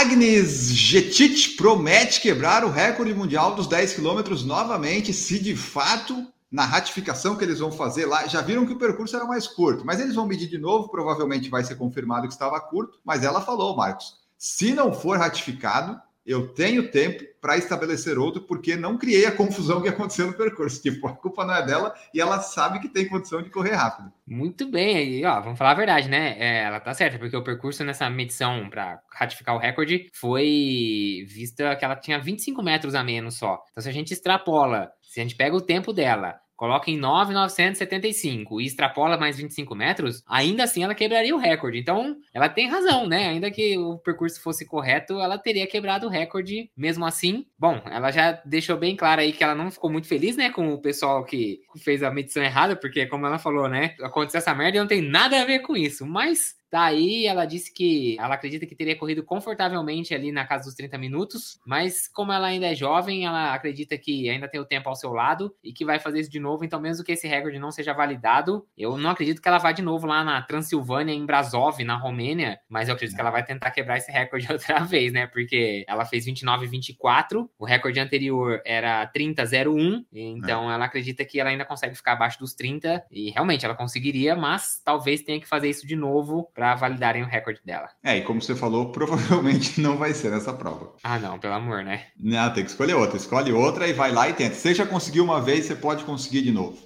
Agnes 0.00 0.70
Getit 0.70 1.56
promete 1.56 2.20
quebrar 2.20 2.64
o 2.64 2.70
recorde 2.70 3.12
mundial 3.12 3.56
dos 3.56 3.66
10 3.66 3.94
quilômetros 3.94 4.44
novamente, 4.44 5.12
se 5.12 5.40
de 5.40 5.56
fato 5.56 6.24
na 6.48 6.64
ratificação 6.64 7.34
que 7.34 7.42
eles 7.42 7.58
vão 7.58 7.72
fazer 7.72 8.06
lá, 8.06 8.24
já 8.28 8.40
viram 8.40 8.64
que 8.64 8.72
o 8.72 8.78
percurso 8.78 9.16
era 9.16 9.24
mais 9.24 9.48
curto, 9.48 9.84
mas 9.84 9.98
eles 9.98 10.14
vão 10.14 10.24
medir 10.24 10.48
de 10.48 10.56
novo, 10.56 10.88
provavelmente 10.88 11.50
vai 11.50 11.64
ser 11.64 11.74
confirmado 11.74 12.28
que 12.28 12.32
estava 12.32 12.60
curto, 12.60 13.00
mas 13.04 13.24
ela 13.24 13.40
falou, 13.40 13.76
Marcos, 13.76 14.14
se 14.38 14.72
não 14.72 14.92
for 14.92 15.18
ratificado, 15.18 16.00
eu 16.28 16.48
tenho 16.48 16.90
tempo 16.90 17.24
para 17.40 17.56
estabelecer 17.56 18.18
outro, 18.18 18.42
porque 18.42 18.76
não 18.76 18.98
criei 18.98 19.24
a 19.24 19.32
confusão 19.32 19.80
que 19.80 19.88
aconteceu 19.88 20.26
no 20.26 20.34
percurso. 20.34 20.82
Tipo, 20.82 21.08
a 21.08 21.16
culpa 21.16 21.42
não 21.42 21.54
é 21.54 21.64
dela 21.64 21.94
e 22.12 22.20
ela 22.20 22.38
sabe 22.40 22.80
que 22.80 22.88
tem 22.88 23.08
condição 23.08 23.40
de 23.40 23.48
correr 23.48 23.74
rápido. 23.74 24.12
Muito 24.26 24.70
bem, 24.70 25.20
e 25.20 25.24
ó, 25.24 25.40
vamos 25.40 25.58
falar 25.58 25.70
a 25.70 25.74
verdade, 25.74 26.06
né? 26.06 26.36
É, 26.38 26.64
ela 26.64 26.80
tá 26.80 26.92
certa, 26.92 27.18
porque 27.18 27.34
o 27.34 27.42
percurso 27.42 27.82
nessa 27.82 28.10
medição 28.10 28.68
para 28.68 29.00
ratificar 29.10 29.54
o 29.54 29.58
recorde 29.58 30.10
foi 30.12 31.24
vista 31.26 31.74
que 31.76 31.84
ela 31.84 31.96
tinha 31.96 32.20
25 32.20 32.62
metros 32.62 32.94
a 32.94 33.02
menos 33.02 33.38
só. 33.38 33.64
Então, 33.70 33.82
se 33.82 33.88
a 33.88 33.92
gente 33.92 34.12
extrapola, 34.12 34.90
se 35.00 35.20
a 35.20 35.22
gente 35.22 35.34
pega 35.34 35.56
o 35.56 35.62
tempo 35.62 35.94
dela 35.94 36.38
coloca 36.58 36.90
em 36.90 36.98
9,975 36.98 38.60
e 38.60 38.66
extrapola 38.66 39.16
mais 39.16 39.38
25 39.38 39.76
metros, 39.76 40.24
ainda 40.26 40.64
assim 40.64 40.82
ela 40.82 40.94
quebraria 40.94 41.34
o 41.34 41.38
recorde. 41.38 41.78
Então, 41.78 42.16
ela 42.34 42.48
tem 42.48 42.68
razão, 42.68 43.06
né? 43.06 43.28
Ainda 43.28 43.48
que 43.48 43.78
o 43.78 43.96
percurso 43.98 44.42
fosse 44.42 44.66
correto, 44.66 45.20
ela 45.20 45.38
teria 45.38 45.68
quebrado 45.68 46.06
o 46.06 46.10
recorde 46.10 46.68
mesmo 46.76 47.06
assim. 47.06 47.46
Bom, 47.56 47.80
ela 47.86 48.10
já 48.10 48.32
deixou 48.44 48.76
bem 48.76 48.96
claro 48.96 49.20
aí 49.20 49.32
que 49.32 49.44
ela 49.44 49.54
não 49.54 49.70
ficou 49.70 49.88
muito 49.88 50.08
feliz, 50.08 50.36
né, 50.36 50.50
com 50.50 50.74
o 50.74 50.82
pessoal 50.82 51.24
que 51.24 51.60
fez 51.78 52.02
a 52.02 52.10
medição 52.10 52.42
errada, 52.42 52.74
porque 52.74 53.06
como 53.06 53.24
ela 53.24 53.38
falou, 53.38 53.68
né, 53.68 53.94
aconteceu 54.02 54.38
essa 54.38 54.52
merda 54.52 54.78
e 54.78 54.80
não 54.80 54.88
tem 54.88 55.00
nada 55.00 55.40
a 55.40 55.44
ver 55.44 55.60
com 55.60 55.76
isso. 55.76 56.04
Mas 56.04 56.57
Daí 56.70 57.26
ela 57.26 57.44
disse 57.44 57.72
que 57.72 58.16
ela 58.18 58.34
acredita 58.34 58.66
que 58.66 58.74
teria 58.74 58.96
corrido 58.96 59.22
confortavelmente 59.22 60.14
ali 60.14 60.30
na 60.30 60.44
casa 60.44 60.64
dos 60.64 60.74
30 60.74 60.98
minutos, 60.98 61.58
mas 61.66 62.06
como 62.08 62.32
ela 62.32 62.48
ainda 62.48 62.66
é 62.66 62.74
jovem, 62.74 63.24
ela 63.24 63.54
acredita 63.54 63.96
que 63.96 64.28
ainda 64.28 64.48
tem 64.48 64.60
o 64.60 64.64
tempo 64.64 64.88
ao 64.88 64.94
seu 64.94 65.12
lado 65.12 65.54
e 65.62 65.72
que 65.72 65.84
vai 65.84 65.98
fazer 65.98 66.20
isso 66.20 66.30
de 66.30 66.38
novo. 66.38 66.64
Então, 66.64 66.80
mesmo 66.80 67.04
que 67.04 67.12
esse 67.12 67.26
recorde 67.26 67.58
não 67.58 67.70
seja 67.70 67.92
validado, 67.92 68.66
eu 68.76 68.96
não 68.98 69.10
acredito 69.10 69.40
que 69.40 69.48
ela 69.48 69.58
vá 69.58 69.72
de 69.72 69.82
novo 69.82 70.06
lá 70.06 70.22
na 70.22 70.42
Transilvânia, 70.42 71.12
em 71.12 71.24
Brasov, 71.24 71.82
na 71.84 71.96
Romênia, 71.96 72.58
mas 72.68 72.88
eu 72.88 72.94
acredito 72.94 73.14
que 73.14 73.20
ela 73.20 73.30
vai 73.30 73.44
tentar 73.44 73.70
quebrar 73.70 73.96
esse 73.96 74.10
recorde 74.10 74.46
outra 74.52 74.84
vez, 74.84 75.12
né? 75.12 75.26
Porque 75.26 75.84
ela 75.88 76.04
fez 76.04 76.26
29,24, 76.26 77.48
o 77.58 77.64
recorde 77.64 78.00
anterior 78.00 78.60
era 78.64 79.10
30,01, 79.14 80.04
então 80.12 80.70
é. 80.70 80.74
ela 80.74 80.84
acredita 80.84 81.24
que 81.24 81.40
ela 81.40 81.50
ainda 81.50 81.64
consegue 81.64 81.94
ficar 81.94 82.12
abaixo 82.12 82.38
dos 82.38 82.54
30 82.54 83.06
e 83.10 83.30
realmente 83.30 83.64
ela 83.64 83.74
conseguiria, 83.74 84.36
mas 84.36 84.80
talvez 84.84 85.22
tenha 85.22 85.40
que 85.40 85.48
fazer 85.48 85.68
isso 85.70 85.86
de 85.86 85.96
novo 85.96 86.50
para 86.58 86.74
validarem 86.74 87.22
o 87.22 87.26
recorde 87.26 87.60
dela. 87.64 87.88
É, 88.02 88.16
e 88.16 88.22
como 88.22 88.42
você 88.42 88.52
falou, 88.52 88.90
provavelmente 88.90 89.80
não 89.80 89.96
vai 89.96 90.12
ser 90.12 90.32
nessa 90.32 90.52
prova. 90.52 90.92
Ah, 91.04 91.16
não, 91.16 91.38
pelo 91.38 91.54
amor, 91.54 91.84
né? 91.84 92.06
Não, 92.18 92.52
tem 92.52 92.64
que 92.64 92.70
escolher 92.70 92.94
outra. 92.94 93.16
Escolhe 93.16 93.52
outra 93.52 93.86
e 93.86 93.92
vai 93.92 94.10
lá 94.10 94.28
e 94.28 94.32
tenta. 94.32 94.56
Você 94.56 94.74
já 94.74 94.84
conseguiu 94.84 95.22
uma 95.22 95.40
vez, 95.40 95.66
você 95.66 95.76
pode 95.76 96.02
conseguir 96.02 96.42
de 96.42 96.50
novo. 96.50 96.76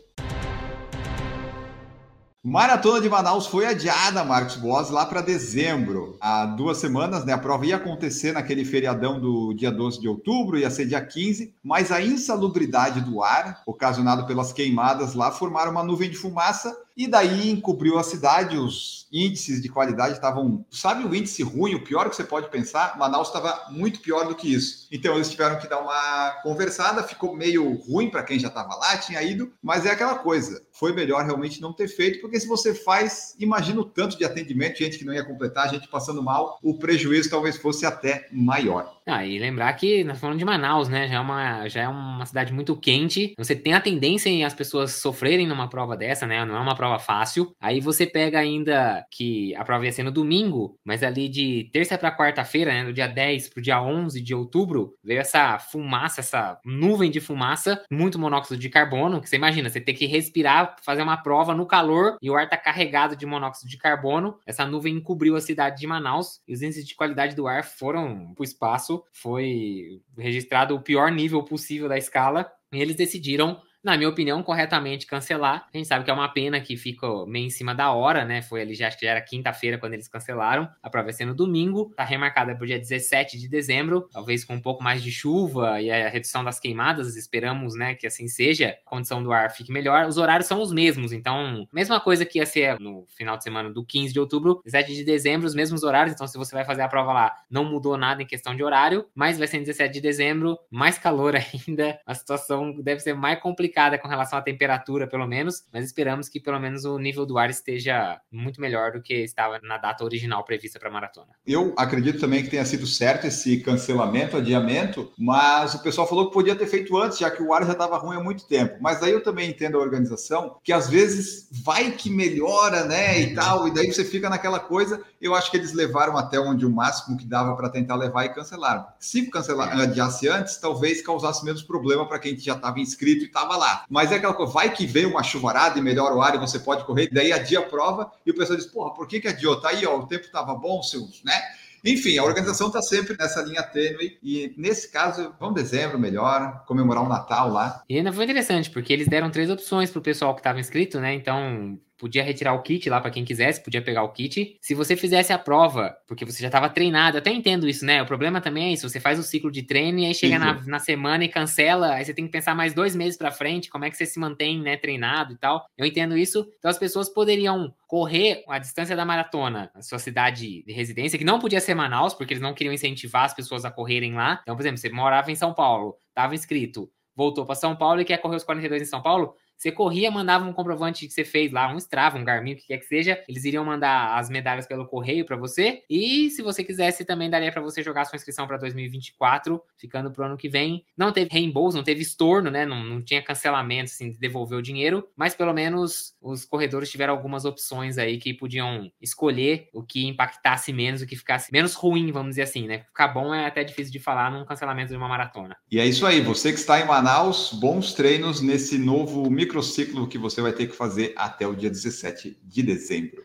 Maratona 2.44 3.00
de 3.00 3.08
Manaus 3.08 3.46
foi 3.46 3.64
adiada, 3.64 4.24
Marcos 4.24 4.56
Boas, 4.56 4.90
lá 4.90 5.06
para 5.06 5.20
dezembro. 5.20 6.18
Há 6.20 6.44
duas 6.44 6.76
semanas, 6.78 7.24
né? 7.24 7.32
A 7.32 7.38
prova 7.38 7.64
ia 7.64 7.76
acontecer 7.76 8.32
naquele 8.32 8.64
feriadão 8.64 9.20
do 9.20 9.54
dia 9.54 9.70
12 9.70 10.00
de 10.00 10.08
outubro, 10.08 10.58
ia 10.58 10.68
ser 10.68 10.86
dia 10.86 11.00
15, 11.00 11.54
mas 11.62 11.92
a 11.92 12.02
insalubridade 12.02 13.00
do 13.00 13.22
ar, 13.22 13.62
ocasionado 13.64 14.26
pelas 14.26 14.52
queimadas 14.52 15.14
lá, 15.14 15.30
formaram 15.30 15.70
uma 15.70 15.84
nuvem 15.84 16.10
de 16.10 16.16
fumaça 16.16 16.76
e 16.96 17.06
daí 17.06 17.50
encobriu 17.50 17.98
a 17.98 18.02
cidade, 18.02 18.56
os 18.56 19.06
índices 19.12 19.60
de 19.60 19.68
qualidade 19.68 20.14
estavam, 20.14 20.64
sabe 20.70 21.04
o 21.04 21.14
índice 21.14 21.42
ruim, 21.42 21.74
o 21.74 21.84
pior 21.84 22.08
que 22.08 22.16
você 22.16 22.24
pode 22.24 22.48
pensar? 22.50 22.98
Manaus 22.98 23.28
estava 23.28 23.70
muito 23.70 24.00
pior 24.00 24.26
do 24.26 24.34
que 24.34 24.52
isso. 24.52 24.88
Então 24.90 25.14
eles 25.14 25.30
tiveram 25.30 25.58
que 25.58 25.68
dar 25.68 25.80
uma 25.80 26.30
conversada, 26.42 27.02
ficou 27.02 27.36
meio 27.36 27.74
ruim 27.74 28.10
para 28.10 28.22
quem 28.22 28.38
já 28.38 28.48
estava 28.48 28.74
lá, 28.76 28.96
tinha 28.96 29.22
ido, 29.22 29.52
mas 29.62 29.84
é 29.84 29.90
aquela 29.90 30.16
coisa, 30.16 30.62
foi 30.72 30.92
melhor 30.92 31.24
realmente 31.24 31.60
não 31.60 31.72
ter 31.72 31.88
feito, 31.88 32.20
porque 32.20 32.40
se 32.40 32.46
você 32.46 32.74
faz, 32.74 33.34
imagina 33.38 33.80
o 33.80 33.84
tanto 33.84 34.16
de 34.16 34.24
atendimento, 34.24 34.78
gente 34.78 34.98
que 34.98 35.04
não 35.04 35.12
ia 35.12 35.24
completar, 35.24 35.70
gente 35.70 35.88
passando 35.88 36.22
mal, 36.22 36.58
o 36.62 36.78
prejuízo 36.78 37.30
talvez 37.30 37.56
fosse 37.56 37.84
até 37.84 38.28
maior. 38.32 39.02
Ah, 39.04 39.26
e 39.26 39.38
lembrar 39.38 39.72
que 39.72 40.04
nós 40.04 40.20
falamos 40.20 40.38
de 40.38 40.44
Manaus, 40.44 40.88
né? 40.88 41.08
Já 41.08 41.16
é, 41.16 41.20
uma, 41.20 41.68
já 41.68 41.82
é 41.82 41.88
uma 41.88 42.24
cidade 42.24 42.52
muito 42.52 42.76
quente. 42.76 43.34
Você 43.36 43.56
tem 43.56 43.74
a 43.74 43.80
tendência 43.80 44.28
em 44.28 44.44
as 44.44 44.54
pessoas 44.54 44.92
sofrerem 44.92 45.46
numa 45.46 45.68
prova 45.68 45.96
dessa, 45.96 46.24
né? 46.24 46.44
Não 46.44 46.56
é 46.56 46.60
uma 46.60 46.76
prova 46.82 46.98
fácil. 46.98 47.54
Aí 47.60 47.80
você 47.80 48.04
pega 48.04 48.40
ainda 48.40 49.06
que 49.08 49.54
a 49.54 49.64
prova 49.64 49.84
ia 49.84 49.92
ser 49.92 50.02
no 50.02 50.10
domingo, 50.10 50.76
mas 50.84 51.04
ali 51.04 51.28
de 51.28 51.70
terça 51.72 51.96
para 51.96 52.16
quarta-feira, 52.16 52.72
né? 52.72 52.84
Do 52.84 52.92
dia 52.92 53.06
10 53.06 53.50
pro 53.50 53.62
dia 53.62 53.80
11 53.80 54.20
de 54.20 54.34
outubro, 54.34 54.96
veio 55.04 55.20
essa 55.20 55.60
fumaça, 55.60 56.20
essa 56.20 56.58
nuvem 56.64 57.08
de 57.08 57.20
fumaça, 57.20 57.80
muito 57.88 58.18
monóxido 58.18 58.58
de 58.58 58.68
carbono. 58.68 59.20
Que 59.20 59.28
você 59.28 59.36
imagina, 59.36 59.70
você 59.70 59.80
ter 59.80 59.94
que 59.94 60.06
respirar, 60.06 60.74
fazer 60.82 61.02
uma 61.02 61.16
prova 61.16 61.54
no 61.54 61.66
calor 61.66 62.16
e 62.20 62.28
o 62.28 62.34
ar 62.34 62.48
tá 62.48 62.56
carregado 62.56 63.14
de 63.14 63.24
monóxido 63.24 63.70
de 63.70 63.78
carbono. 63.78 64.36
Essa 64.44 64.66
nuvem 64.66 64.96
encobriu 64.96 65.36
a 65.36 65.40
cidade 65.40 65.78
de 65.78 65.86
Manaus 65.86 66.40
e 66.48 66.52
os 66.52 66.62
índices 66.62 66.84
de 66.84 66.96
qualidade 66.96 67.36
do 67.36 67.46
ar 67.46 67.62
foram 67.62 68.34
pro 68.34 68.42
espaço 68.42 69.04
foi 69.12 70.00
registrado 70.18 70.74
o 70.74 70.82
pior 70.82 71.12
nível 71.12 71.44
possível 71.44 71.88
da 71.88 71.96
escala 71.96 72.50
e 72.72 72.80
eles 72.80 72.96
decidiram 72.96 73.60
na 73.82 73.96
minha 73.96 74.08
opinião, 74.08 74.42
corretamente 74.42 75.06
cancelar. 75.06 75.66
A 75.72 75.76
gente 75.76 75.88
sabe 75.88 76.04
que 76.04 76.10
é 76.10 76.14
uma 76.14 76.28
pena 76.28 76.60
que 76.60 76.76
ficou 76.76 77.26
meio 77.26 77.46
em 77.46 77.50
cima 77.50 77.74
da 77.74 77.90
hora, 77.90 78.24
né? 78.24 78.40
Foi 78.40 78.62
ali, 78.62 78.74
já 78.74 78.86
acho 78.86 78.98
que 78.98 79.04
já 79.04 79.12
era 79.12 79.20
quinta-feira 79.20 79.76
quando 79.76 79.94
eles 79.94 80.06
cancelaram. 80.06 80.68
A 80.80 80.88
prova 80.88 81.06
vai 81.06 81.12
ser 81.12 81.24
no 81.24 81.34
domingo, 81.34 81.92
tá 81.96 82.04
remarcada 82.04 82.54
para 82.54 82.62
o 82.62 82.66
dia 82.66 82.78
17 82.78 83.38
de 83.38 83.48
dezembro, 83.48 84.08
talvez 84.12 84.44
com 84.44 84.54
um 84.54 84.60
pouco 84.60 84.82
mais 84.84 85.02
de 85.02 85.10
chuva 85.10 85.80
e 85.80 85.90
a 85.90 86.08
redução 86.08 86.44
das 86.44 86.60
queimadas. 86.60 87.16
Esperamos, 87.16 87.74
né, 87.74 87.94
que 87.94 88.06
assim 88.06 88.28
seja, 88.28 88.76
a 88.86 88.88
condição 88.88 89.22
do 89.22 89.32
ar 89.32 89.50
fique 89.50 89.72
melhor. 89.72 90.06
Os 90.06 90.16
horários 90.16 90.46
são 90.46 90.60
os 90.60 90.72
mesmos, 90.72 91.12
então, 91.12 91.66
mesma 91.72 91.98
coisa 91.98 92.24
que 92.24 92.38
ia 92.38 92.46
ser 92.46 92.78
no 92.78 93.04
final 93.08 93.36
de 93.36 93.42
semana 93.42 93.70
do 93.70 93.84
15 93.84 94.12
de 94.12 94.20
outubro, 94.20 94.60
17 94.64 94.94
de 94.94 95.04
dezembro, 95.04 95.46
os 95.46 95.54
mesmos 95.54 95.82
horários. 95.82 96.14
Então, 96.14 96.26
se 96.28 96.38
você 96.38 96.54
vai 96.54 96.64
fazer 96.64 96.82
a 96.82 96.88
prova 96.88 97.12
lá, 97.12 97.36
não 97.50 97.64
mudou 97.64 97.96
nada 97.96 98.22
em 98.22 98.26
questão 98.26 98.54
de 98.54 98.62
horário, 98.62 99.06
mas 99.14 99.38
vai 99.38 99.48
ser 99.48 99.56
em 99.56 99.64
17 99.64 99.92
de 99.92 100.00
dezembro, 100.00 100.56
mais 100.70 100.98
calor 100.98 101.34
ainda, 101.66 101.98
a 102.06 102.14
situação 102.14 102.72
deve 102.80 103.00
ser 103.00 103.14
mais 103.14 103.40
complicada 103.40 103.71
complicada 103.72 103.98
com 103.98 104.06
relação 104.06 104.38
à 104.38 104.42
temperatura, 104.42 105.06
pelo 105.06 105.26
menos, 105.26 105.64
mas 105.72 105.86
esperamos 105.86 106.28
que 106.28 106.38
pelo 106.38 106.60
menos 106.60 106.84
o 106.84 106.98
nível 106.98 107.24
do 107.24 107.38
ar 107.38 107.48
esteja 107.48 108.20
muito 108.30 108.60
melhor 108.60 108.92
do 108.92 109.02
que 109.02 109.14
estava 109.14 109.58
na 109.62 109.78
data 109.78 110.04
original 110.04 110.44
prevista 110.44 110.78
para 110.78 110.90
a 110.90 110.92
maratona. 110.92 111.28
Eu 111.46 111.74
acredito 111.76 112.20
também 112.20 112.42
que 112.42 112.50
tenha 112.50 112.64
sido 112.64 112.86
certo 112.86 113.26
esse 113.26 113.60
cancelamento, 113.60 114.36
adiamento, 114.36 115.10
mas 115.18 115.74
o 115.74 115.82
pessoal 115.82 116.06
falou 116.06 116.28
que 116.28 116.34
podia 116.34 116.54
ter 116.54 116.66
feito 116.66 116.96
antes, 116.96 117.18
já 117.18 117.30
que 117.30 117.42
o 117.42 117.52
ar 117.52 117.64
já 117.64 117.72
estava 117.72 117.96
ruim 117.96 118.16
há 118.16 118.20
muito 118.20 118.46
tempo. 118.46 118.76
Mas 118.80 119.02
aí 119.02 119.12
eu 119.12 119.22
também 119.22 119.48
entendo 119.48 119.78
a 119.78 119.80
organização 119.80 120.58
que 120.62 120.72
às 120.72 120.88
vezes 120.88 121.48
vai 121.64 121.92
que 121.92 122.10
melhora, 122.10 122.84
né, 122.84 123.20
e 123.20 123.34
tal, 123.34 123.66
e 123.66 123.72
daí 123.72 123.90
você 123.90 124.04
fica 124.04 124.28
naquela 124.28 124.60
coisa. 124.60 125.02
Eu 125.22 125.34
acho 125.34 125.50
que 125.50 125.56
eles 125.56 125.72
levaram 125.72 126.18
até 126.18 126.38
onde 126.38 126.66
o 126.66 126.70
máximo 126.70 127.16
que 127.16 127.24
dava 127.24 127.56
para 127.56 127.70
tentar 127.70 127.96
levar 127.96 128.26
e 128.26 128.34
cancelaram. 128.34 128.84
Se 128.98 129.30
cancelar, 129.30 129.80
adiasse 129.80 130.28
antes, 130.28 130.58
talvez 130.58 131.00
causasse 131.00 131.42
menos 131.42 131.62
problema 131.62 132.06
para 132.06 132.18
quem 132.18 132.38
já 132.38 132.54
estava 132.54 132.78
inscrito 132.78 133.22
e 133.22 133.26
estava 133.28 133.56
lá 133.56 133.62
lá. 133.62 133.84
Mas 133.88 134.12
é 134.12 134.16
aquela 134.16 134.34
coisa, 134.34 134.52
vai 134.52 134.70
que 134.72 134.86
vem 134.86 135.06
uma 135.06 135.22
chuvarada 135.22 135.78
e 135.78 135.82
melhora 135.82 136.14
o 136.14 136.20
ar 136.20 136.34
e 136.34 136.38
você 136.38 136.58
pode 136.58 136.84
correr, 136.84 137.08
daí 137.12 137.32
adia 137.32 137.60
a 137.60 137.62
prova 137.62 138.10
e 138.26 138.30
o 138.30 138.34
pessoal 138.34 138.58
diz, 138.58 138.66
porra, 138.66 138.92
por 138.92 139.06
que, 139.06 139.20
que 139.20 139.28
adiou? 139.28 139.60
Tá 139.60 139.70
aí, 139.70 139.86
ó, 139.86 139.98
o 139.98 140.06
tempo 140.06 140.24
estava 140.24 140.54
bom, 140.54 140.82
seus, 140.82 141.22
né? 141.24 141.40
Enfim, 141.84 142.16
a 142.16 142.22
organização 142.22 142.68
está 142.68 142.80
sempre 142.80 143.16
nessa 143.18 143.42
linha 143.42 143.62
tênue 143.62 144.16
e 144.22 144.54
nesse 144.56 144.90
caso, 144.92 145.34
vamos 145.40 145.56
dezembro 145.56 145.98
melhor, 145.98 146.64
comemorar 146.64 147.02
o 147.02 147.08
Natal 147.08 147.50
lá. 147.50 147.82
E 147.88 147.96
ainda 147.96 148.12
foi 148.12 148.24
interessante, 148.24 148.70
porque 148.70 148.92
eles 148.92 149.08
deram 149.08 149.32
três 149.32 149.50
opções 149.50 149.90
para 149.90 149.98
o 149.98 150.02
pessoal 150.02 150.32
que 150.34 150.40
estava 150.40 150.60
inscrito, 150.60 151.00
né? 151.00 151.12
Então, 151.12 151.76
podia 152.02 152.24
retirar 152.24 152.52
o 152.52 152.62
kit 152.62 152.90
lá 152.90 153.00
para 153.00 153.12
quem 153.12 153.24
quisesse, 153.24 153.62
podia 153.62 153.80
pegar 153.80 154.02
o 154.02 154.08
kit. 154.08 154.58
Se 154.60 154.74
você 154.74 154.96
fizesse 154.96 155.32
a 155.32 155.38
prova, 155.38 155.96
porque 156.08 156.24
você 156.24 156.42
já 156.42 156.48
estava 156.48 156.68
treinado, 156.68 157.16
até 157.16 157.30
entendo 157.30 157.68
isso, 157.68 157.84
né? 157.84 158.02
O 158.02 158.06
problema 158.06 158.40
também 158.40 158.64
é 158.64 158.72
isso, 158.72 158.88
você 158.88 158.98
faz 158.98 159.20
o 159.20 159.22
ciclo 159.22 159.52
de 159.52 159.62
treino 159.62 160.00
e 160.00 160.06
aí 160.06 160.12
chega 160.12 160.36
na, 160.36 160.60
na, 160.66 160.80
semana 160.80 161.24
e 161.24 161.28
cancela, 161.28 161.92
aí 161.92 162.04
você 162.04 162.12
tem 162.12 162.26
que 162.26 162.32
pensar 162.32 162.56
mais 162.56 162.74
dois 162.74 162.96
meses 162.96 163.16
para 163.16 163.30
frente, 163.30 163.70
como 163.70 163.84
é 163.84 163.90
que 163.90 163.96
você 163.96 164.04
se 164.04 164.18
mantém, 164.18 164.60
né, 164.60 164.76
treinado 164.76 165.32
e 165.32 165.36
tal. 165.36 165.64
Eu 165.78 165.86
entendo 165.86 166.18
isso. 166.18 166.44
Então 166.58 166.68
as 166.68 166.76
pessoas 166.76 167.08
poderiam 167.08 167.72
correr 167.86 168.42
a 168.48 168.58
distância 168.58 168.96
da 168.96 169.04
maratona 169.04 169.70
na 169.72 169.80
sua 169.80 170.00
cidade 170.00 170.64
de 170.66 170.72
residência, 170.72 171.16
que 171.16 171.24
não 171.24 171.38
podia 171.38 171.60
ser 171.60 171.76
Manaus, 171.76 172.14
porque 172.14 172.32
eles 172.32 172.42
não 172.42 172.52
queriam 172.52 172.74
incentivar 172.74 173.26
as 173.26 173.34
pessoas 173.34 173.64
a 173.64 173.70
correrem 173.70 174.14
lá. 174.14 174.40
Então, 174.42 174.56
por 174.56 174.62
exemplo, 174.62 174.78
você 174.78 174.90
morava 174.90 175.30
em 175.30 175.36
São 175.36 175.54
Paulo, 175.54 175.96
estava 176.08 176.34
inscrito, 176.34 176.90
voltou 177.14 177.46
para 177.46 177.54
São 177.54 177.76
Paulo 177.76 178.00
e 178.00 178.04
quer 178.04 178.18
correr 178.18 178.36
os 178.36 178.44
42 178.44 178.82
em 178.82 178.86
São 178.86 179.00
Paulo, 179.02 179.36
você 179.62 179.70
corria, 179.70 180.10
mandava 180.10 180.44
um 180.44 180.52
comprovante 180.52 181.06
que 181.06 181.12
você 181.12 181.24
fez 181.24 181.52
lá, 181.52 181.72
um 181.72 181.78
Strava, 181.78 182.18
um 182.18 182.24
Garmin, 182.24 182.54
o 182.54 182.56
que 182.56 182.66
quer 182.66 182.78
que 182.78 182.86
seja. 182.86 183.22
Eles 183.28 183.44
iriam 183.44 183.64
mandar 183.64 184.18
as 184.18 184.28
medalhas 184.28 184.66
pelo 184.66 184.86
correio 184.86 185.24
para 185.24 185.36
você. 185.36 185.84
E 185.88 186.30
se 186.30 186.42
você 186.42 186.64
quisesse, 186.64 187.04
também 187.04 187.30
daria 187.30 187.52
para 187.52 187.62
você 187.62 187.80
jogar 187.80 188.04
sua 188.04 188.16
inscrição 188.16 188.44
para 188.46 188.56
2024, 188.56 189.62
ficando 189.78 190.10
pro 190.10 190.24
ano 190.24 190.36
que 190.36 190.48
vem. 190.48 190.84
Não 190.96 191.12
teve 191.12 191.30
reembolso, 191.30 191.76
não 191.76 191.84
teve 191.84 192.02
estorno, 192.02 192.50
né? 192.50 192.66
Não, 192.66 192.82
não 192.82 193.00
tinha 193.00 193.22
cancelamento, 193.22 193.92
assim, 193.92 194.10
de 194.10 194.18
devolver 194.18 194.58
o 194.58 194.62
dinheiro. 194.62 195.06
Mas 195.16 195.32
pelo 195.32 195.52
menos 195.52 196.14
os 196.20 196.44
corredores 196.44 196.90
tiveram 196.90 197.14
algumas 197.14 197.44
opções 197.44 197.98
aí 197.98 198.18
que 198.18 198.34
podiam 198.34 198.90
escolher 199.00 199.68
o 199.72 199.82
que 199.84 200.08
impactasse 200.08 200.72
menos, 200.72 201.02
o 201.02 201.06
que 201.06 201.14
ficasse 201.14 201.52
menos 201.52 201.74
ruim, 201.74 202.10
vamos 202.10 202.30
dizer 202.30 202.42
assim, 202.42 202.66
né? 202.66 202.80
Ficar 202.88 203.08
bom 203.08 203.32
é 203.32 203.46
até 203.46 203.62
difícil 203.62 203.92
de 203.92 204.00
falar 204.00 204.28
num 204.28 204.44
cancelamento 204.44 204.90
de 204.90 204.96
uma 204.96 205.08
maratona. 205.08 205.56
E 205.70 205.78
é 205.78 205.86
isso 205.86 206.04
aí. 206.04 206.20
Você 206.20 206.52
que 206.52 206.58
está 206.58 206.80
em 206.80 206.84
Manaus, 206.84 207.52
bons 207.52 207.94
treinos 207.94 208.40
nesse 208.40 208.76
novo 208.76 209.30
micro 209.30 209.51
microciclo 209.52 210.08
que 210.08 210.16
você 210.16 210.40
vai 210.40 210.52
ter 210.52 210.66
que 210.66 210.74
fazer 210.74 211.12
até 211.14 211.46
o 211.46 211.54
dia 211.54 211.68
17 211.68 212.38
de 212.42 212.62
dezembro. 212.62 213.22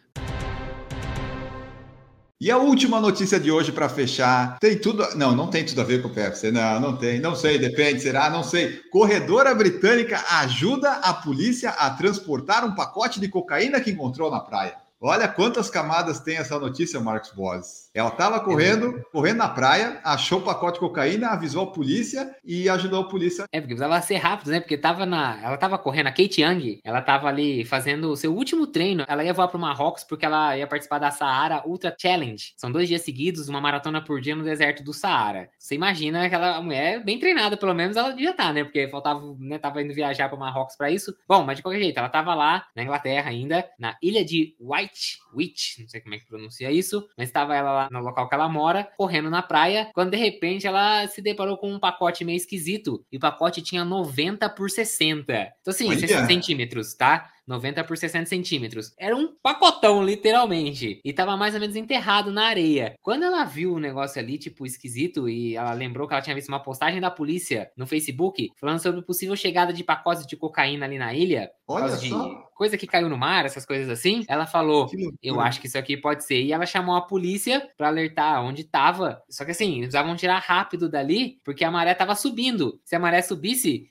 E 2.39 2.51
a 2.51 2.57
última 2.57 2.99
notícia 2.99 3.39
de 3.39 3.49
hoje 3.49 3.71
para 3.71 3.89
fechar, 3.89 4.59
tem 4.59 4.77
tudo, 4.77 5.03
não, 5.15 5.35
não 5.35 5.47
tem 5.47 5.65
tudo 5.65 5.81
a 5.81 5.83
ver 5.83 6.03
com 6.03 6.09
o 6.09 6.13
PFC, 6.13 6.51
não, 6.51 6.79
não 6.79 6.95
tem, 6.95 7.19
não 7.19 7.33
sei, 7.33 7.57
depende, 7.57 8.01
será, 8.01 8.29
não 8.29 8.43
sei. 8.43 8.79
Corredora 8.91 9.55
britânica 9.55 10.23
ajuda 10.41 10.91
a 10.91 11.13
polícia 11.13 11.71
a 11.71 11.89
transportar 11.89 12.63
um 12.63 12.75
pacote 12.75 13.19
de 13.19 13.27
cocaína 13.27 13.79
que 13.81 13.89
encontrou 13.89 14.29
na 14.29 14.39
praia. 14.39 14.75
Olha 14.99 15.27
quantas 15.27 15.69
camadas 15.69 16.19
tem 16.19 16.37
essa 16.37 16.57
notícia, 16.59 16.99
Marcos 16.99 17.31
Boas. 17.31 17.91
Ela 17.93 18.09
estava 18.09 18.39
correndo, 18.39 18.99
correndo 19.11 19.37
na 19.37 19.47
praia, 19.47 20.01
achou 20.03 20.39
o 20.39 20.41
pacote 20.41 20.73
de 20.73 20.79
cocaína, 20.79 21.27
avisou 21.27 21.65
a 21.65 21.71
polícia 21.71 22.35
e 22.43 22.67
ajudou 22.67 23.01
a 23.01 23.07
polícia. 23.07 23.45
É, 23.51 23.61
porque 23.61 23.75
precisava 23.75 24.01
ser 24.01 24.15
rápido, 24.15 24.49
né? 24.49 24.59
Porque 24.59 24.75
tava 24.75 25.05
na. 25.05 25.39
Ela 25.43 25.55
tava 25.55 25.77
correndo, 25.77 26.07
a 26.07 26.11
Kate 26.11 26.41
Young, 26.41 26.79
ela 26.83 26.99
tava 26.99 27.27
ali 27.27 27.63
fazendo 27.63 28.09
o 28.09 28.17
seu 28.17 28.33
último 28.33 28.65
treino. 28.65 29.05
Ela 29.07 29.23
ia 29.23 29.33
voar 29.33 29.47
pro 29.47 29.59
Marrocos 29.59 30.03
porque 30.03 30.25
ela 30.25 30.57
ia 30.57 30.65
participar 30.65 30.97
da 30.97 31.11
Saara 31.11 31.61
Ultra 31.63 31.95
Challenge. 31.95 32.53
São 32.57 32.71
dois 32.71 32.87
dias 32.87 33.03
seguidos, 33.03 33.47
uma 33.47 33.61
maratona 33.61 34.03
por 34.03 34.19
dia 34.19 34.35
no 34.35 34.43
deserto 34.43 34.83
do 34.83 34.93
Saara. 34.93 35.47
Você 35.59 35.75
imagina 35.75 36.25
aquela 36.25 36.59
mulher 36.59 37.03
bem 37.03 37.19
treinada, 37.19 37.55
pelo 37.55 37.75
menos 37.75 37.95
ela 37.97 38.09
devia 38.09 38.31
estar, 38.31 38.47
tá, 38.47 38.53
né? 38.53 38.63
Porque 38.63 38.87
faltava, 38.87 39.21
né? 39.39 39.59
Tava 39.59 39.79
indo 39.83 39.93
viajar 39.93 40.27
pro 40.27 40.39
Marrocos 40.39 40.75
para 40.75 40.89
isso. 40.89 41.15
Bom, 41.27 41.43
mas 41.43 41.57
de 41.57 41.61
qualquer 41.61 41.81
jeito, 41.81 41.99
ela 41.99 42.09
tava 42.09 42.33
lá 42.33 42.65
na 42.75 42.81
Inglaterra 42.81 43.29
ainda, 43.29 43.63
na 43.77 43.95
ilha 44.01 44.25
de 44.25 44.55
White 44.59 44.86
Witch, 45.35 45.79
não 45.79 45.87
sei 45.87 46.01
como 46.01 46.15
é 46.15 46.19
que 46.19 46.27
pronuncia 46.27 46.71
isso, 46.71 47.07
mas 47.17 47.29
estava 47.29 47.55
ela 47.55 47.71
lá 47.71 47.89
no 47.91 47.99
local 47.99 48.27
que 48.27 48.35
ela 48.35 48.49
mora, 48.49 48.89
correndo 48.97 49.29
na 49.29 49.41
praia, 49.41 49.89
quando 49.93 50.11
de 50.11 50.17
repente 50.17 50.65
ela 50.67 51.07
se 51.07 51.21
deparou 51.21 51.57
com 51.57 51.71
um 51.71 51.79
pacote 51.79 52.25
meio 52.25 52.37
esquisito. 52.37 53.05
E 53.11 53.17
o 53.17 53.19
pacote 53.19 53.61
tinha 53.61 53.83
90 53.83 54.49
por 54.49 54.69
60. 54.69 55.33
Então, 55.33 55.71
assim, 55.71 55.89
Olha. 55.89 55.99
60 55.99 56.27
centímetros, 56.27 56.93
tá? 56.93 57.31
90 57.47 57.83
por 57.85 57.97
60 57.97 58.25
centímetros. 58.25 58.93
Era 58.99 59.15
um 59.15 59.33
pacotão, 59.41 60.03
literalmente. 60.03 60.99
E 61.03 61.13
tava 61.13 61.37
mais 61.37 61.53
ou 61.53 61.61
menos 61.61 61.77
enterrado 61.77 62.31
na 62.31 62.47
areia. 62.47 62.95
Quando 63.01 63.23
ela 63.23 63.45
viu 63.45 63.73
o 63.73 63.79
negócio 63.79 64.19
ali, 64.19 64.37
tipo, 64.37 64.65
esquisito, 64.65 65.29
e 65.29 65.55
ela 65.55 65.71
lembrou 65.71 66.07
que 66.07 66.13
ela 66.13 66.21
tinha 66.21 66.35
visto 66.35 66.49
uma 66.49 66.61
postagem 66.61 66.99
da 66.99 67.09
polícia 67.09 67.71
no 67.77 67.87
Facebook 67.87 68.51
falando 68.59 68.79
sobre 68.79 69.01
possível 69.01 69.35
chegada 69.35 69.71
de 69.71 69.83
pacotes 69.83 70.27
de 70.27 70.35
cocaína 70.35 70.85
ali 70.85 70.97
na 70.97 71.13
ilha. 71.13 71.49
Olha 71.65 71.95
só. 71.95 72.27
De 72.27 72.46
coisa 72.57 72.77
que 72.77 72.87
caiu 72.87 73.07
no 73.07 73.17
mar, 73.17 73.45
essas 73.45 73.65
coisas 73.65 73.89
assim. 73.89 74.25
Ela 74.27 74.45
falou: 74.45 74.89
Eu 75.21 75.39
acho 75.39 75.61
que 75.61 75.67
isso 75.67 75.77
aqui 75.77 75.95
pode 75.95 76.25
ser. 76.25 76.41
E 76.41 76.51
ela 76.51 76.65
chamou 76.65 76.95
a 76.95 77.01
polícia 77.01 77.69
para 77.77 77.87
alertar 77.87 78.43
onde 78.43 78.63
tava. 78.63 79.21
Só 79.29 79.45
que 79.45 79.51
assim, 79.51 79.77
eles 79.77 79.87
precisavam 79.87 80.15
tirar 80.15 80.39
rápido 80.39 80.89
dali, 80.89 81.39
porque 81.45 81.63
a 81.63 81.71
maré 81.71 81.93
tava 81.93 82.15
subindo. 82.15 82.79
Se 82.83 82.95
a 82.95 82.99
maré 82.99 83.21
subisse, 83.21 83.89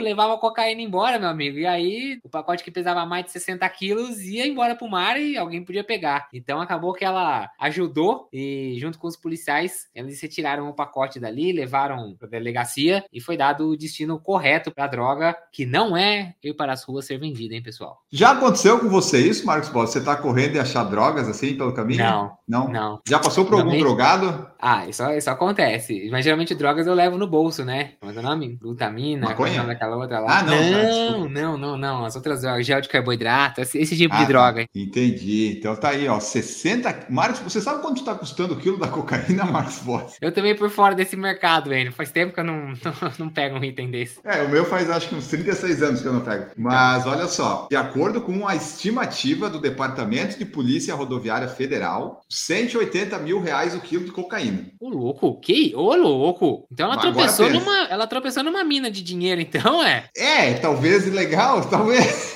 levava 0.00 0.34
a 0.34 0.38
cocaína 0.38 0.80
embora, 0.80 1.18
meu 1.18 1.28
amigo. 1.28 1.58
E 1.58 1.66
aí, 1.66 2.18
o 2.24 2.28
pacote 2.28 2.64
que 2.64 2.70
pesava 2.70 2.96
pesava 2.96 3.04
mais 3.04 3.26
de 3.26 3.32
60 3.32 3.68
quilos, 3.70 4.20
ia 4.22 4.46
embora 4.46 4.74
pro 4.74 4.88
mar 4.88 5.20
e 5.20 5.36
alguém 5.36 5.64
podia 5.64 5.84
pegar. 5.84 6.28
Então 6.32 6.60
acabou 6.60 6.94
que 6.94 7.04
ela 7.04 7.50
ajudou 7.58 8.28
e, 8.32 8.76
junto 8.78 8.98
com 8.98 9.06
os 9.06 9.16
policiais, 9.16 9.88
eles 9.94 10.20
retiraram 10.20 10.68
o 10.68 10.74
pacote 10.74 11.20
dali, 11.20 11.52
levaram 11.52 12.14
pra 12.16 12.28
delegacia 12.28 13.04
e 13.12 13.20
foi 13.20 13.36
dado 13.36 13.68
o 13.68 13.76
destino 13.76 14.18
correto 14.18 14.70
pra 14.70 14.86
droga, 14.86 15.36
que 15.52 15.66
não 15.66 15.96
é 15.96 16.34
ir 16.42 16.54
para 16.54 16.72
as 16.72 16.84
ruas 16.84 17.04
ser 17.04 17.18
vendida, 17.18 17.54
hein, 17.54 17.62
pessoal? 17.62 18.02
Já 18.16 18.30
aconteceu 18.30 18.78
com 18.80 18.88
você 18.88 19.18
isso, 19.18 19.44
Marcos 19.44 19.68
Boss? 19.68 19.90
Você 19.90 20.00
tá 20.00 20.16
correndo 20.16 20.54
e 20.54 20.58
achar 20.58 20.84
drogas 20.84 21.28
assim 21.28 21.54
pelo 21.54 21.72
caminho? 21.74 22.02
Não. 22.02 22.32
Não? 22.48 22.68
Não. 22.70 23.00
Já 23.06 23.18
passou 23.18 23.44
por 23.44 23.52
algum 23.54 23.66
Realmente- 23.68 23.84
drogado? 23.86 24.46
Ah, 24.60 24.86
isso, 24.88 25.02
isso 25.10 25.30
acontece. 25.30 26.08
Mas 26.10 26.24
geralmente 26.24 26.54
drogas 26.54 26.86
eu 26.86 26.94
levo 26.94 27.18
no 27.18 27.26
bolso, 27.26 27.64
né? 27.64 27.92
É 28.02 28.06
é 28.06 28.18
o 28.18 28.22
nome? 28.22 28.56
Glutamina, 28.56 29.28
Maconha? 29.28 29.62
é 29.62 29.66
daquela 29.66 29.96
outra 29.96 30.20
lá. 30.20 30.38
Ah, 30.38 30.42
não, 30.42 30.56
tá, 30.56 30.82
não, 30.88 31.28
não, 31.28 31.58
não, 31.58 31.76
não. 31.76 32.04
As 32.04 32.16
outras 32.16 32.40
drogas, 32.42 32.66
gel 32.66 32.80
de 32.80 32.88
carboidrato, 32.88 33.60
esse, 33.60 33.78
esse 33.78 33.96
tipo 33.96 34.14
Ah, 34.14 34.18
de 34.18 34.22
tá. 34.24 34.28
droga. 34.28 34.66
Entendi. 34.74 35.56
Então 35.58 35.74
tá 35.76 35.90
aí, 35.90 36.08
ó, 36.08 36.18
60... 36.20 37.06
Marcos, 37.10 37.40
você 37.40 37.60
sabe 37.60 37.82
quanto 37.82 38.04
tá 38.04 38.14
custando 38.14 38.54
o 38.54 38.56
quilo 38.56 38.78
da 38.78 38.88
cocaína, 38.88 39.44
Marcos 39.46 39.78
Boss? 39.80 40.16
Eu 40.20 40.32
também 40.32 40.54
por 40.54 40.70
fora 40.70 40.94
desse 40.94 41.16
mercado, 41.16 41.70
velho. 41.70 41.92
Faz 41.92 42.10
tempo 42.10 42.32
que 42.32 42.40
eu 42.40 42.44
não, 42.44 42.68
não, 42.84 43.12
não 43.18 43.28
pego 43.28 43.56
um 43.58 43.64
item 43.64 43.90
desse. 43.90 44.18
É, 44.24 44.42
o 44.42 44.48
meu 44.48 44.64
faz 44.64 44.88
acho 44.90 45.08
que 45.08 45.14
uns 45.14 45.28
36 45.28 45.82
anos 45.82 46.00
que 46.02 46.08
eu 46.08 46.12
não 46.12 46.20
pego. 46.20 46.46
Mas 46.56 47.06
olha 47.06 47.26
só, 47.26 47.66
de 47.70 47.76
acordo 47.76 48.20
com 48.20 48.46
a 48.46 48.54
estimativa 48.56 49.50
do 49.50 49.60
Departamento 49.60 50.38
de 50.38 50.44
Polícia 50.44 50.94
Rodoviária 50.94 51.48
Federal, 51.48 52.22
180 52.28 53.18
mil 53.18 53.40
reais 53.40 53.74
o 53.74 53.80
quilo 53.80 54.04
de 54.04 54.12
cocaína. 54.12 54.45
Ô, 54.80 54.88
louco, 54.88 55.40
que? 55.40 55.74
Ô, 55.74 55.94
louco. 55.94 56.66
Então 56.72 56.86
ela 56.86 56.94
Agora 56.94 57.12
tropeçou 57.12 57.46
pensa. 57.46 57.58
numa. 57.58 57.78
Ela 57.88 58.06
tropeçou 58.06 58.42
numa 58.42 58.64
mina 58.64 58.90
de 58.90 59.02
dinheiro, 59.02 59.40
então, 59.40 59.82
é? 59.82 60.08
É, 60.16 60.54
talvez 60.54 61.06
ilegal, 61.06 61.64
talvez. 61.70 62.34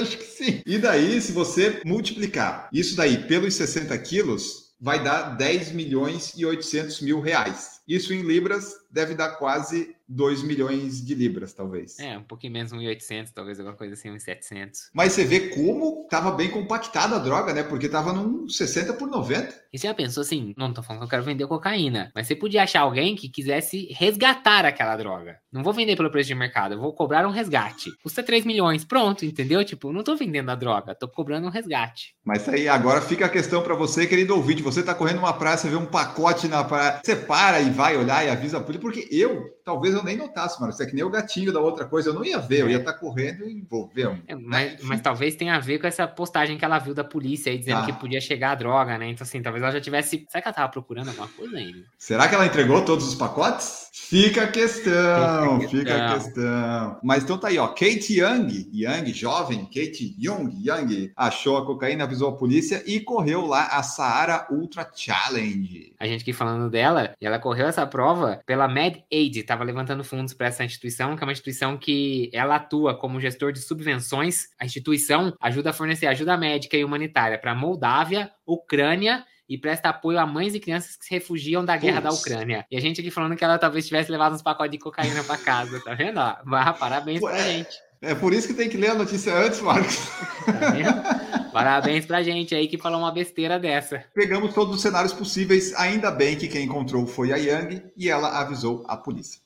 Acho 0.00 0.16
que 0.18 0.24
sim. 0.24 0.62
E 0.66 0.78
daí, 0.78 1.20
se 1.20 1.32
você 1.32 1.80
multiplicar 1.84 2.68
isso 2.72 2.94
daí 2.96 3.18
pelos 3.26 3.54
60 3.54 3.96
quilos, 3.98 4.72
vai 4.80 5.02
dar 5.02 5.36
10 5.36 5.72
milhões 5.72 6.32
e 6.36 6.44
800 6.44 7.00
mil 7.00 7.20
reais. 7.20 7.80
Isso 7.86 8.12
em 8.12 8.22
libras 8.22 8.72
deve 8.90 9.14
dar 9.14 9.30
quase 9.36 9.94
2 10.14 10.42
milhões 10.42 11.04
de 11.04 11.14
libras, 11.14 11.52
talvez. 11.52 11.98
É, 11.98 12.16
um 12.18 12.22
pouquinho 12.22 12.52
menos, 12.52 12.72
1.800, 12.72 13.30
talvez 13.34 13.58
alguma 13.58 13.76
coisa 13.76 13.94
assim, 13.94 14.10
1.700. 14.10 14.90
Mas 14.92 15.12
você 15.12 15.24
vê 15.24 15.48
como 15.48 16.02
estava 16.04 16.30
bem 16.32 16.50
compactada 16.50 17.16
a 17.16 17.18
droga, 17.18 17.52
né? 17.52 17.62
Porque 17.62 17.88
tava 17.88 18.12
num 18.12 18.48
60 18.48 18.94
por 18.94 19.08
90. 19.08 19.62
E 19.72 19.78
você 19.78 19.86
já 19.86 19.94
pensou 19.94 20.22
assim, 20.22 20.54
não 20.56 20.72
tô 20.72 20.82
falando 20.82 21.00
que 21.00 21.04
eu 21.06 21.10
quero 21.10 21.22
vender 21.22 21.46
cocaína, 21.46 22.10
mas 22.14 22.26
você 22.26 22.34
podia 22.34 22.62
achar 22.62 22.80
alguém 22.80 23.14
que 23.14 23.28
quisesse 23.28 23.88
resgatar 23.92 24.64
aquela 24.64 24.96
droga. 24.96 25.38
Não 25.50 25.62
vou 25.62 25.72
vender 25.72 25.96
pelo 25.96 26.10
preço 26.10 26.28
de 26.28 26.34
mercado, 26.34 26.74
eu 26.74 26.80
vou 26.80 26.92
cobrar 26.94 27.26
um 27.26 27.30
resgate. 27.30 27.90
Custa 28.02 28.22
3 28.22 28.44
milhões, 28.44 28.84
pronto, 28.84 29.24
entendeu? 29.24 29.64
Tipo, 29.64 29.92
não 29.92 30.02
tô 30.02 30.16
vendendo 30.16 30.50
a 30.50 30.54
droga, 30.54 30.94
tô 30.94 31.08
cobrando 31.08 31.46
um 31.46 31.50
resgate. 31.50 32.14
Mas 32.24 32.48
aí 32.48 32.68
agora 32.68 33.00
fica 33.00 33.26
a 33.26 33.28
questão 33.28 33.62
para 33.62 33.74
você, 33.74 34.06
querido 34.06 34.34
ouvinte. 34.34 34.62
Você 34.62 34.82
tá 34.82 34.94
correndo 34.94 35.18
uma 35.18 35.32
você 35.32 35.68
vê 35.68 35.76
um 35.76 35.86
pacote 35.86 36.46
na 36.48 36.62
praia, 36.62 37.00
você 37.02 37.16
para 37.16 37.60
e 37.60 37.70
vai 37.70 37.96
olhar 37.96 38.24
e 38.24 38.30
avisa 38.30 38.58
a 38.58 38.60
polícia, 38.60 38.80
porque 38.80 39.08
eu, 39.10 39.44
talvez 39.64 39.94
eu 39.94 40.01
nem 40.02 40.16
notasse, 40.16 40.60
mano. 40.60 40.72
Isso 40.72 40.82
é 40.82 40.86
que 40.86 40.94
nem 40.94 41.04
o 41.04 41.10
gatinho 41.10 41.52
da 41.52 41.60
outra 41.60 41.84
coisa, 41.84 42.10
eu 42.10 42.14
não 42.14 42.24
ia 42.24 42.38
ver, 42.38 42.60
eu 42.60 42.70
ia 42.70 42.78
estar 42.78 42.92
correndo 42.94 43.44
e 43.48 43.60
vou 43.68 43.88
ver. 43.94 44.08
um- 44.08 44.18
É, 44.26 44.34
mas, 44.34 44.82
mas 44.82 45.00
talvez 45.00 45.34
tenha 45.36 45.54
a 45.56 45.60
ver 45.60 45.78
com 45.78 45.86
essa 45.86 46.06
postagem 46.06 46.56
que 46.58 46.64
ela 46.64 46.78
viu 46.78 46.94
da 46.94 47.04
polícia 47.04 47.50
aí, 47.52 47.58
dizendo 47.58 47.80
Ah. 47.80 47.86
que 47.86 47.92
podia 47.92 48.20
chegar 48.20 48.52
a 48.52 48.54
droga, 48.54 48.96
né? 48.98 49.08
Então, 49.08 49.24
assim, 49.24 49.40
talvez 49.42 49.62
ela 49.62 49.72
já 49.72 49.80
tivesse. 49.80 50.26
Será 50.28 50.42
que 50.42 50.48
ela 50.48 50.54
tava 50.54 50.68
procurando 50.72 51.08
alguma 51.08 51.28
coisa 51.28 51.56
ainda? 51.56 51.78
Será 51.98 52.28
que 52.28 52.34
ela 52.34 52.46
entregou 52.46 52.84
todos 52.84 53.06
os 53.06 53.14
pacotes? 53.14 53.90
Fica 53.92 54.44
a 54.44 54.48
questão, 54.48 55.60
Fica 55.60 55.66
a 55.66 55.68
fica 55.68 56.06
a 56.06 56.14
questão. 56.14 56.98
Mas 57.02 57.22
então 57.24 57.38
tá 57.38 57.48
aí, 57.48 57.58
ó. 57.58 57.68
Kate 57.68 58.18
Young, 58.20 58.68
Young, 58.72 59.12
jovem, 59.12 59.64
Kate 59.66 60.14
Young, 60.18 60.50
Young, 60.62 61.12
achou 61.16 61.56
a 61.58 61.66
cocaína, 61.66 62.04
avisou 62.04 62.28
a 62.30 62.36
polícia 62.36 62.82
e 62.86 63.00
correu 63.00 63.46
lá 63.46 63.66
a 63.66 63.82
Saara 63.82 64.46
Ultra 64.50 64.86
Challenge. 64.94 65.92
A 65.98 66.06
gente 66.06 66.22
aqui 66.22 66.32
falando 66.32 66.70
dela, 66.70 67.14
e 67.20 67.26
ela 67.26 67.38
correu 67.38 67.66
essa 67.66 67.86
prova 67.86 68.40
pela 68.46 68.66
MedAid, 68.68 69.42
tava 69.44 69.62
levantando 69.64 69.91
fundos 70.02 70.32
para 70.32 70.46
essa 70.46 70.64
instituição, 70.64 71.14
que 71.16 71.22
é 71.22 71.26
uma 71.26 71.32
instituição 71.32 71.76
que 71.76 72.30
ela 72.32 72.56
atua 72.56 72.96
como 72.96 73.20
gestor 73.20 73.52
de 73.52 73.60
subvenções. 73.60 74.46
A 74.58 74.64
instituição 74.64 75.34
ajuda 75.40 75.70
a 75.70 75.72
fornecer 75.72 76.06
ajuda 76.06 76.36
médica 76.36 76.76
e 76.76 76.84
humanitária 76.84 77.38
para 77.38 77.54
Moldávia, 77.54 78.30
Ucrânia 78.46 79.24
e 79.48 79.58
presta 79.58 79.90
apoio 79.90 80.18
a 80.18 80.26
mães 80.26 80.54
e 80.54 80.60
crianças 80.60 80.96
que 80.96 81.04
se 81.04 81.10
refugiam 81.10 81.62
da 81.62 81.76
guerra 81.76 82.00
da. 82.00 82.10
Ucrânia. 82.10 82.64
E 82.70 82.76
a 82.76 82.80
gente 82.80 83.00
aqui 83.00 83.10
falando 83.10 83.36
que 83.36 83.44
ela 83.44 83.58
talvez 83.58 83.86
tivesse 83.86 84.10
levado 84.10 84.34
uns 84.34 84.42
pacotes 84.42 84.72
de 84.72 84.78
cocaína 84.78 85.22
para 85.24 85.36
casa, 85.36 85.78
tá 85.80 85.94
vendo? 85.94 86.18
ó? 86.18 86.36
Parabéns 86.78 87.20
pra 87.20 87.32
Ué. 87.32 87.42
gente. 87.42 87.76
É 88.00 88.14
por 88.14 88.32
isso 88.32 88.48
que 88.48 88.54
tem 88.54 88.68
que 88.68 88.76
ler 88.76 88.90
a 88.90 88.94
notícia 88.94 89.32
antes, 89.32 89.60
Marcos. 89.60 89.96
Tá 90.44 90.70
vendo? 90.70 91.52
Parabéns 91.52 92.04
pra 92.04 92.22
gente 92.22 92.54
aí 92.54 92.66
que 92.66 92.76
falou 92.76 92.98
uma 92.98 93.12
besteira 93.12 93.60
dessa. 93.60 94.04
Pegamos 94.14 94.52
todos 94.54 94.74
os 94.74 94.82
cenários 94.82 95.12
possíveis. 95.12 95.72
Ainda 95.74 96.10
bem 96.10 96.36
que 96.36 96.48
quem 96.48 96.64
encontrou 96.64 97.06
foi 97.06 97.32
a 97.32 97.36
Yang 97.36 97.82
e 97.96 98.08
ela 98.08 98.40
avisou 98.40 98.84
a 98.88 98.96
polícia. 98.96 99.40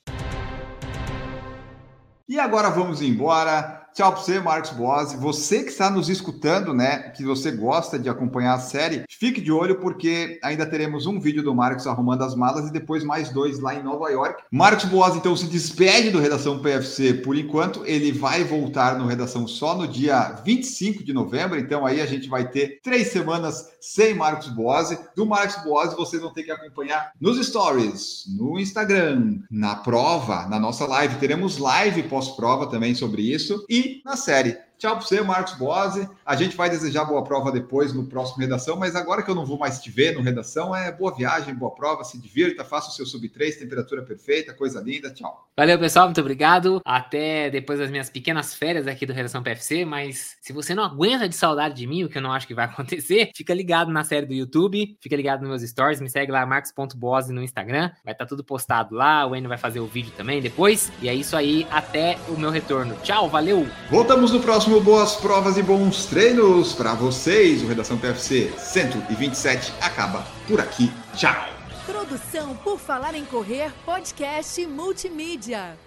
E 2.27 2.37
agora 2.37 2.69
vamos 2.69 3.01
embora. 3.01 3.76
Tchau 3.97 4.11
para 4.11 4.21
você, 4.21 4.39
Marcos 4.39 4.69
Boas. 4.69 5.13
Você 5.13 5.63
que 5.63 5.71
está 5.71 5.89
nos 5.89 6.07
escutando, 6.07 6.71
né? 6.71 7.09
Que 7.09 7.23
você 7.23 7.49
gosta 7.49 7.97
de 7.97 8.07
acompanhar 8.07 8.53
a 8.53 8.59
série, 8.59 9.03
fique 9.09 9.41
de 9.41 9.51
olho 9.51 9.79
porque 9.79 10.39
ainda 10.43 10.67
teremos 10.67 11.07
um 11.07 11.19
vídeo 11.19 11.41
do 11.41 11.55
Marcos 11.55 11.87
arrumando 11.87 12.21
as 12.21 12.35
malas 12.35 12.69
e 12.69 12.71
depois 12.71 13.03
mais 13.03 13.31
dois 13.31 13.59
lá 13.59 13.73
em 13.73 13.81
Nova 13.81 14.07
York. 14.11 14.43
Marcos 14.51 14.85
Boas 14.85 15.15
então 15.15 15.35
se 15.35 15.47
despede 15.47 16.11
do 16.11 16.19
Redação 16.19 16.59
PFC 16.59 17.15
por 17.15 17.35
enquanto. 17.35 17.83
Ele 17.87 18.11
vai 18.11 18.43
voltar 18.43 18.99
no 18.99 19.07
Redação 19.07 19.47
só 19.47 19.75
no 19.75 19.87
dia 19.87 20.43
25 20.45 21.03
de 21.03 21.11
novembro. 21.11 21.57
Então 21.57 21.83
aí 21.83 21.99
a 21.99 22.05
gente 22.05 22.29
vai 22.29 22.47
ter 22.47 22.79
três 22.83 23.07
semanas 23.07 23.65
sem 23.81 24.13
Marcos 24.13 24.49
Boas. 24.49 24.95
Do 25.15 25.25
Marcos 25.25 25.63
Boas 25.63 25.95
você 25.95 26.19
não 26.19 26.31
tem 26.31 26.43
que 26.43 26.51
acompanhar 26.51 27.13
nos 27.19 27.43
stories, 27.43 28.25
no 28.37 28.59
Instagram, 28.59 29.39
na 29.49 29.75
prova, 29.75 30.45
na 30.45 30.59
nossa 30.59 30.85
live. 30.85 31.15
Teremos 31.15 31.57
live 31.57 32.03
pós-prova 32.03 32.67
também 32.67 32.93
sobre 32.93 33.23
isso. 33.23 33.65
E 33.67 33.86
na 34.05 34.15
série. 34.15 34.57
Tchau 34.77 34.95
para 34.95 35.05
você, 35.05 35.21
Marcos 35.21 35.55
Bose. 35.55 36.07
A 36.23 36.35
gente 36.35 36.55
vai 36.55 36.69
desejar 36.69 37.03
boa 37.05 37.23
prova 37.23 37.51
depois 37.51 37.93
no 37.93 38.05
próximo 38.05 38.39
Redação, 38.39 38.77
mas 38.77 38.95
agora 38.95 39.23
que 39.23 39.31
eu 39.31 39.35
não 39.35 39.45
vou 39.45 39.57
mais 39.57 39.79
te 39.79 39.89
ver 39.89 40.13
no 40.13 40.21
Redação, 40.21 40.75
é 40.75 40.91
boa 40.91 41.15
viagem, 41.15 41.55
boa 41.55 41.73
prova, 41.73 42.03
se 42.03 42.19
divirta, 42.19 42.63
faça 42.63 42.89
o 42.89 42.91
seu 42.91 43.05
sub 43.05 43.27
3, 43.27 43.57
temperatura 43.57 44.03
perfeita, 44.03 44.53
coisa 44.53 44.79
linda. 44.79 45.11
Tchau. 45.11 45.47
Valeu, 45.57 45.79
pessoal, 45.79 46.05
muito 46.05 46.21
obrigado. 46.21 46.79
Até 46.85 47.49
depois 47.49 47.79
das 47.79 47.89
minhas 47.89 48.11
pequenas 48.11 48.53
férias 48.53 48.85
aqui 48.85 49.07
do 49.07 49.13
Redação 49.13 49.41
PFC. 49.41 49.85
Mas 49.85 50.37
se 50.39 50.53
você 50.53 50.75
não 50.75 50.83
aguenta 50.83 51.27
de 51.27 51.35
saudade 51.35 51.73
de 51.73 51.87
mim, 51.87 52.03
o 52.03 52.09
que 52.09 52.19
eu 52.19 52.21
não 52.21 52.31
acho 52.31 52.45
que 52.45 52.53
vai 52.53 52.65
acontecer, 52.69 53.31
fica 53.35 53.55
ligado 53.55 53.91
na 53.91 54.03
série 54.03 54.27
do 54.27 54.33
YouTube, 54.33 54.95
fica 55.01 55.15
ligado 55.15 55.39
nos 55.39 55.49
meus 55.49 55.61
stories, 55.63 55.99
me 55.99 56.09
segue 56.09 56.31
lá, 56.31 56.45
marcos.bose 56.45 57.33
no 57.33 57.41
Instagram. 57.41 57.89
Vai 58.05 58.13
estar 58.13 58.27
tudo 58.27 58.43
postado 58.43 58.93
lá. 58.93 59.25
O 59.25 59.35
Enio 59.35 59.49
vai 59.49 59.57
fazer 59.57 59.79
o 59.79 59.87
vídeo 59.87 60.13
também 60.15 60.39
depois. 60.39 60.91
E 61.01 61.09
é 61.09 61.15
isso 61.15 61.35
aí, 61.35 61.65
até 61.71 62.19
o 62.27 62.37
meu 62.37 62.51
retorno. 62.51 62.95
Tchau, 63.01 63.27
valeu! 63.27 63.67
Voltamos 63.89 64.31
no 64.31 64.39
próximo 64.67 64.81
Boas 64.81 65.15
Provas 65.15 65.57
e 65.57 65.63
Bons 65.63 66.05
Treinos 66.07 66.73
para 66.73 66.93
vocês. 66.93 67.63
O 67.63 67.67
Redação 67.67 67.97
PFC 67.97 68.51
127 68.57 69.73
acaba 69.79 70.27
por 70.45 70.59
aqui. 70.59 70.91
Tchau. 71.15 71.47
Produção 71.85 72.53
por 72.57 72.77
Falar 72.77 73.15
em 73.15 73.23
Correr, 73.23 73.71
podcast 73.85 74.65
multimídia. 74.67 75.77